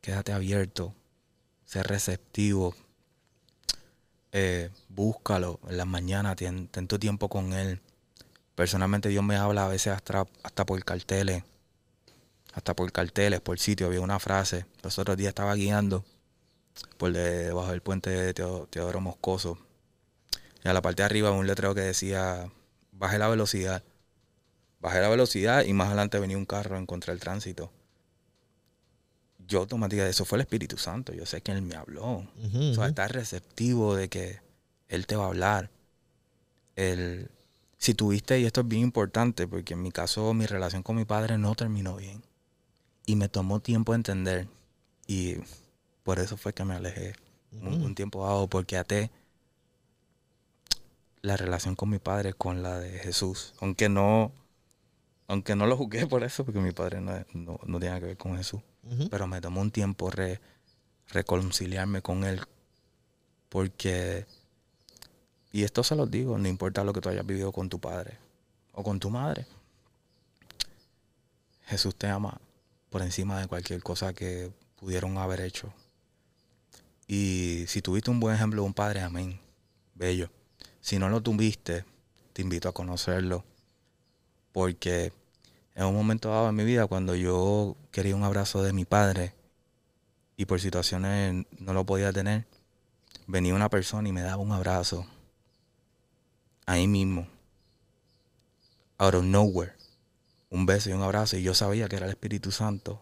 Quédate 0.00 0.32
abierto. 0.32 0.94
Sé 1.66 1.82
receptivo. 1.82 2.74
Eh, 4.32 4.70
búscalo 4.88 5.60
en 5.68 5.76
las 5.76 5.86
mañanas, 5.86 6.36
ten 6.36 6.88
tu 6.88 6.98
tiempo 6.98 7.28
con 7.28 7.52
Él. 7.52 7.80
Personalmente 8.54 9.10
Dios 9.10 9.22
me 9.22 9.36
habla 9.36 9.66
a 9.66 9.68
veces 9.68 9.92
hasta, 9.92 10.24
hasta 10.42 10.64
por 10.64 10.82
carteles. 10.82 11.44
Hasta 12.54 12.74
por 12.74 12.90
carteles, 12.90 13.40
por 13.40 13.58
sitio. 13.58 13.86
Había 13.86 14.00
una 14.00 14.18
frase. 14.18 14.64
Los 14.82 14.98
otros 14.98 15.18
días 15.18 15.28
estaba 15.28 15.54
guiando 15.54 16.04
por 16.98 17.12
debajo 17.12 17.70
del 17.70 17.80
puente 17.82 18.10
de 18.10 18.34
Teo- 18.34 18.66
Teodoro 18.68 19.00
Moscoso. 19.00 19.58
Y 20.64 20.68
a 20.68 20.72
la 20.72 20.82
parte 20.82 21.02
de 21.02 21.06
arriba 21.06 21.30
un 21.30 21.46
letrero 21.46 21.74
que 21.74 21.80
decía, 21.82 22.50
baje 22.92 23.18
la 23.18 23.28
velocidad. 23.28 23.82
Bajé 24.80 25.00
la 25.00 25.08
velocidad 25.08 25.64
y 25.64 25.72
más 25.72 25.88
adelante 25.88 26.18
venía 26.18 26.36
un 26.36 26.44
carro 26.46 26.76
en 26.76 26.86
contra 26.86 27.12
del 27.12 27.20
tránsito. 27.20 27.72
Yo 29.48 29.60
automáticamente, 29.60 30.10
eso 30.10 30.24
fue 30.24 30.36
el 30.38 30.42
Espíritu 30.42 30.76
Santo. 30.76 31.12
Yo 31.12 31.24
sé 31.24 31.40
que 31.40 31.52
Él 31.52 31.62
me 31.62 31.76
habló. 31.76 32.04
O 32.72 32.74
sea, 32.74 32.88
estar 32.88 33.12
receptivo 33.12 33.94
de 33.94 34.08
que 34.08 34.40
Él 34.88 35.06
te 35.06 35.14
va 35.16 35.24
a 35.24 35.28
hablar. 35.28 35.70
El, 36.74 37.30
si 37.78 37.94
tuviste, 37.94 38.40
y 38.40 38.44
esto 38.44 38.62
es 38.62 38.68
bien 38.68 38.82
importante, 38.82 39.46
porque 39.46 39.74
en 39.74 39.82
mi 39.82 39.92
caso 39.92 40.34
mi 40.34 40.46
relación 40.46 40.82
con 40.82 40.96
mi 40.96 41.04
padre 41.04 41.38
no 41.38 41.54
terminó 41.54 41.96
bien. 41.96 42.22
Y 43.06 43.14
me 43.16 43.28
tomó 43.28 43.60
tiempo 43.60 43.94
entender. 43.94 44.48
Y 45.06 45.36
por 46.06 46.20
eso 46.20 46.36
fue 46.36 46.52
que 46.52 46.64
me 46.64 46.76
alejé 46.76 47.16
un, 47.50 47.96
tiempo 47.96 48.24
dado, 48.24 48.46
porque 48.46 48.76
até 48.76 49.10
la 51.20 51.36
relación 51.36 51.74
con 51.74 51.90
mi 51.90 51.98
padre 51.98 52.32
con 52.32 52.62
la 52.62 52.78
de 52.78 53.00
Jesús. 53.00 53.54
Aunque 53.60 53.88
no, 53.88 54.30
aunque 55.26 55.56
no 55.56 55.66
lo 55.66 55.76
juzgué 55.76 56.06
por 56.06 56.22
eso, 56.22 56.44
porque 56.44 56.60
mi 56.60 56.70
padre 56.70 57.00
no, 57.00 57.12
no, 57.34 57.58
no 57.66 57.80
tiene 57.80 57.98
que 57.98 58.06
ver 58.06 58.16
con 58.16 58.36
Jesús 58.36 58.60
pero 59.10 59.26
me 59.26 59.40
tomó 59.40 59.60
un 59.62 59.72
tiempo 59.72 60.12
re- 60.12 60.40
reconciliarme 61.08 62.02
con 62.02 62.22
él 62.22 62.40
porque 63.48 64.26
y 65.50 65.64
esto 65.64 65.82
se 65.82 65.96
los 65.96 66.08
digo 66.08 66.38
no 66.38 66.46
importa 66.46 66.84
lo 66.84 66.92
que 66.92 67.00
tú 67.00 67.08
hayas 67.08 67.26
vivido 67.26 67.50
con 67.50 67.68
tu 67.68 67.80
padre 67.80 68.16
o 68.74 68.84
con 68.84 69.00
tu 69.00 69.10
madre 69.10 69.44
Jesús 71.64 71.96
te 71.96 72.06
ama 72.06 72.40
por 72.90 73.02
encima 73.02 73.40
de 73.40 73.48
cualquier 73.48 73.82
cosa 73.82 74.14
que 74.14 74.52
pudieron 74.76 75.18
haber 75.18 75.40
hecho 75.40 75.72
y 77.06 77.64
si 77.68 77.82
tuviste 77.82 78.10
un 78.10 78.20
buen 78.20 78.34
ejemplo 78.34 78.62
de 78.62 78.66
un 78.66 78.74
padre 78.74 79.00
amén. 79.00 79.40
Bello. 79.94 80.30
Si 80.80 80.98
no 80.98 81.08
lo 81.08 81.22
tuviste 81.22 81.84
te 82.32 82.42
invito 82.42 82.68
a 82.68 82.72
conocerlo. 82.72 83.44
Porque 84.52 85.12
en 85.74 85.84
un 85.86 85.94
momento 85.94 86.30
dado 86.30 86.48
en 86.48 86.54
mi 86.54 86.64
vida 86.64 86.86
cuando 86.86 87.14
yo 87.14 87.76
quería 87.90 88.16
un 88.16 88.24
abrazo 88.24 88.62
de 88.62 88.72
mi 88.72 88.84
padre 88.84 89.34
y 90.36 90.44
por 90.44 90.60
situaciones 90.60 91.46
no 91.58 91.72
lo 91.72 91.86
podía 91.86 92.12
tener, 92.12 92.46
venía 93.26 93.54
una 93.54 93.70
persona 93.70 94.08
y 94.08 94.12
me 94.12 94.22
daba 94.22 94.42
un 94.42 94.52
abrazo. 94.52 95.06
Ahí 96.66 96.88
mismo, 96.88 97.28
out 98.98 99.14
of 99.14 99.24
nowhere, 99.24 99.72
un 100.50 100.66
beso 100.66 100.90
y 100.90 100.92
un 100.92 101.02
abrazo. 101.02 101.36
Y 101.36 101.42
yo 101.42 101.54
sabía 101.54 101.88
que 101.88 101.96
era 101.96 102.06
el 102.06 102.12
Espíritu 102.12 102.50
Santo 102.50 103.00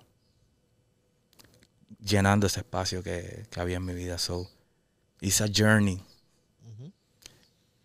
llenando 2.04 2.46
ese 2.46 2.60
espacio 2.60 3.02
que, 3.02 3.46
que 3.50 3.60
había 3.60 3.78
en 3.78 3.84
mi 3.84 3.94
vida. 3.94 4.18
So, 4.18 4.48
it's 5.20 5.40
a 5.40 5.46
journey. 5.52 6.02
Ujú. 6.62 6.92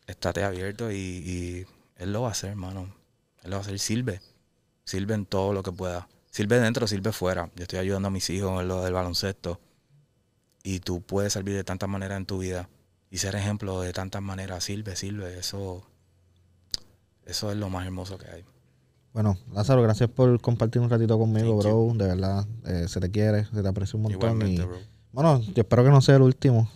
Estate 0.05 0.43
abierto 0.43 0.91
y, 0.91 0.95
y 0.95 1.65
Él 1.95 2.13
lo 2.13 2.23
va 2.23 2.29
a 2.29 2.31
hacer, 2.31 2.51
hermano. 2.51 2.93
Él 3.43 3.51
lo 3.51 3.57
va 3.57 3.63
a 3.63 3.65
hacer. 3.65 3.79
Sirve. 3.79 4.21
Sirve 4.83 5.13
en 5.13 5.25
todo 5.25 5.53
lo 5.53 5.63
que 5.63 5.71
pueda. 5.71 6.07
Sirve 6.29 6.59
dentro, 6.59 6.85
sirve 6.87 7.11
fuera. 7.11 7.49
Yo 7.55 7.63
estoy 7.63 7.79
ayudando 7.79 8.09
a 8.09 8.11
mis 8.11 8.29
hijos 8.29 8.61
en 8.61 8.67
lo 8.67 8.83
del 8.83 8.93
baloncesto. 8.93 9.59
Y 10.63 10.81
tú 10.81 11.01
puedes 11.01 11.33
servir 11.33 11.55
de 11.55 11.63
tantas 11.63 11.89
maneras 11.89 12.17
en 12.17 12.25
tu 12.25 12.39
vida. 12.39 12.69
Y 13.09 13.17
ser 13.17 13.35
ejemplo 13.35 13.81
de 13.81 13.93
tantas 13.93 14.21
maneras. 14.21 14.63
Sirve, 14.65 14.95
sirve. 14.95 15.39
Eso, 15.39 15.87
eso 17.25 17.51
es 17.51 17.57
lo 17.57 17.69
más 17.69 17.85
hermoso 17.85 18.17
que 18.17 18.29
hay. 18.29 18.45
Bueno, 19.13 19.37
Lázaro, 19.53 19.81
gracias 19.81 20.09
por 20.09 20.39
compartir 20.39 20.81
un 20.81 20.89
ratito 20.89 21.17
conmigo, 21.17 21.59
Thank 21.61 21.73
bro. 21.73 21.93
De 21.95 22.07
verdad, 22.07 22.45
eh, 22.65 22.85
se 22.87 22.99
te 22.99 23.09
quiere, 23.09 23.45
se 23.45 23.61
te 23.61 23.67
aprecia 23.67 23.97
un 23.97 24.03
montón. 24.03 24.19
Igualmente, 24.21 24.61
y, 24.61 24.65
bro. 24.65 24.77
bueno, 25.11 25.41
yo 25.41 25.53
espero 25.61 25.83
que 25.83 25.89
no 25.89 26.01
sea 26.01 26.15
el 26.17 26.21
último. 26.21 26.69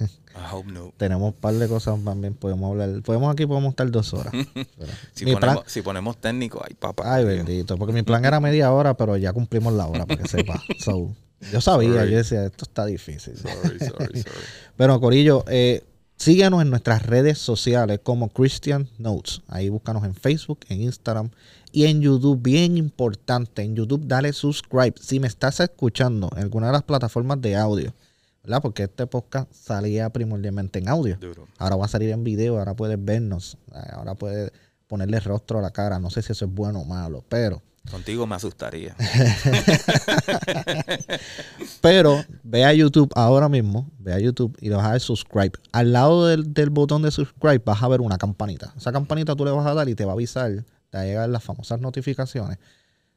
I 0.00 0.52
hope 0.52 0.70
no. 0.72 0.92
Tenemos 0.96 1.32
un 1.34 1.40
par 1.40 1.54
de 1.54 1.68
cosas 1.68 2.02
también. 2.04 2.34
Podemos 2.34 2.70
hablar. 2.70 3.02
Podemos 3.02 3.32
aquí, 3.32 3.46
podemos 3.46 3.70
estar 3.70 3.90
dos 3.90 4.12
horas. 4.14 4.32
Pero 4.54 4.92
Si 5.12 5.24
mi 5.26 5.32
plan, 5.36 5.54
ponemos, 5.54 5.64
si 5.72 5.82
ponemos 5.82 6.16
técnico, 6.18 6.60
ay, 6.66 6.74
papá. 6.74 7.14
ay, 7.14 7.24
bendito. 7.24 7.76
Porque 7.76 7.92
mi 7.92 8.02
plan 8.02 8.24
era 8.24 8.40
media 8.40 8.72
hora, 8.72 8.94
pero 8.96 9.16
ya 9.16 9.32
cumplimos 9.32 9.72
la 9.72 9.86
hora, 9.86 10.06
para 10.06 10.22
que 10.22 10.28
sepa. 10.28 10.60
So, 10.78 11.14
yo 11.52 11.60
sabía, 11.60 11.94
Sorry. 11.94 12.10
yo 12.10 12.16
decía, 12.18 12.44
esto 12.46 12.64
está 12.64 12.84
difícil. 12.86 13.36
Sorry, 13.36 13.78
sorry, 13.78 14.22
sorry. 14.22 14.40
Bueno, 14.76 15.00
Corillo, 15.00 15.44
eh, 15.48 15.84
Síguenos 16.20 16.60
en 16.60 16.68
nuestras 16.68 17.06
redes 17.06 17.38
sociales 17.38 18.00
como 18.02 18.28
Christian 18.28 18.90
Notes. 18.98 19.40
Ahí 19.48 19.70
búscanos 19.70 20.04
en 20.04 20.14
Facebook, 20.14 20.58
en 20.68 20.82
Instagram 20.82 21.30
y 21.72 21.86
en 21.86 22.02
YouTube. 22.02 22.38
Bien 22.42 22.76
importante, 22.76 23.62
en 23.62 23.74
YouTube 23.74 24.06
dale 24.06 24.34
subscribe. 24.34 24.92
Si 25.00 25.18
me 25.18 25.28
estás 25.28 25.60
escuchando 25.60 26.28
en 26.36 26.42
alguna 26.42 26.66
de 26.66 26.72
las 26.74 26.82
plataformas 26.82 27.40
de 27.40 27.56
audio, 27.56 27.94
¿verdad? 28.42 28.60
Porque 28.60 28.82
este 28.82 29.06
podcast 29.06 29.50
salía 29.50 30.10
primordialmente 30.10 30.78
en 30.78 30.90
audio. 30.90 31.18
Ahora 31.56 31.76
va 31.76 31.86
a 31.86 31.88
salir 31.88 32.10
en 32.10 32.22
video, 32.22 32.58
ahora 32.58 32.76
puedes 32.76 33.02
vernos, 33.02 33.56
ahora 33.90 34.14
puedes 34.14 34.52
ponerle 34.88 35.20
rostro 35.20 35.60
a 35.60 35.62
la 35.62 35.70
cara. 35.70 35.98
No 35.98 36.10
sé 36.10 36.20
si 36.20 36.32
eso 36.32 36.44
es 36.44 36.52
bueno 36.52 36.80
o 36.80 36.84
malo, 36.84 37.24
pero 37.30 37.62
Contigo 37.90 38.26
me 38.26 38.36
asustaría. 38.36 38.94
Pero 41.80 42.24
ve 42.42 42.64
a 42.64 42.72
YouTube 42.72 43.10
ahora 43.14 43.48
mismo, 43.48 43.90
ve 43.98 44.12
a 44.12 44.18
YouTube 44.18 44.56
y 44.60 44.68
le 44.68 44.76
vas 44.76 44.86
a 44.86 44.90
dar 44.90 45.00
subscribe. 45.00 45.52
Al 45.72 45.92
lado 45.92 46.26
del, 46.26 46.70
botón 46.70 47.02
de 47.02 47.10
subscribe 47.10 47.62
vas 47.64 47.82
a 47.82 47.88
ver 47.88 48.00
una 48.00 48.18
campanita. 48.18 48.72
Esa 48.76 48.92
campanita 48.92 49.34
tú 49.34 49.44
le 49.44 49.50
vas 49.50 49.66
a 49.66 49.74
dar 49.74 49.88
y 49.88 49.94
te 49.94 50.04
va 50.04 50.12
a 50.12 50.14
avisar, 50.14 50.64
te 50.90 50.98
va 50.98 51.02
a 51.02 51.06
llegar 51.06 51.28
las 51.28 51.42
famosas 51.42 51.80
notificaciones. 51.80 52.58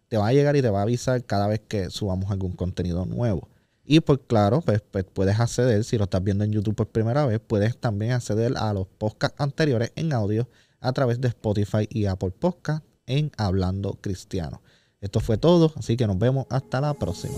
Te 0.08 0.18
va 0.18 0.28
a 0.28 0.34
llegar 0.34 0.56
y 0.56 0.62
te 0.62 0.70
va 0.70 0.80
a 0.80 0.84
avisar 0.84 1.24
cada 1.24 1.48
vez 1.48 1.62
que 1.68 1.90
subamos 1.90 2.32
algún 2.32 2.54
contenido 2.54 3.06
nuevo. 3.06 3.50
Y 3.86 4.00
pues 4.00 4.20
claro, 4.28 4.62
pues, 4.62 4.82
pues 4.82 5.04
puedes 5.04 5.40
acceder, 5.40 5.84
si 5.84 5.98
lo 5.98 6.06
estás 6.06 6.24
viendo 6.24 6.46
en 6.46 6.52
YouTube 6.52 6.76
por 6.76 6.88
primera 6.88 7.26
vez, 7.26 7.42
puedes 7.46 7.78
también 7.78 8.14
acceder 8.14 8.54
a 8.58 8.74
los 8.74 8.88
podcasts 8.88 9.40
anteriores 9.40 9.92
en 9.96 10.14
audio 10.14 10.48
a 10.80 10.94
través 10.94 11.20
de 11.20 11.28
Spotify 11.28 11.88
y 11.90 12.06
Apple 12.06 12.32
Podcast 12.32 12.84
en 13.06 13.32
Hablando 13.38 13.98
Cristiano. 14.02 14.62
Esto 15.04 15.20
fue 15.20 15.38
todo, 15.38 15.74
así 15.76 15.98
que 15.98 16.08
nos 16.08 16.18
vemos 16.18 16.46
hasta 16.50 16.80
la 16.80 16.94
próxima. 16.94 17.36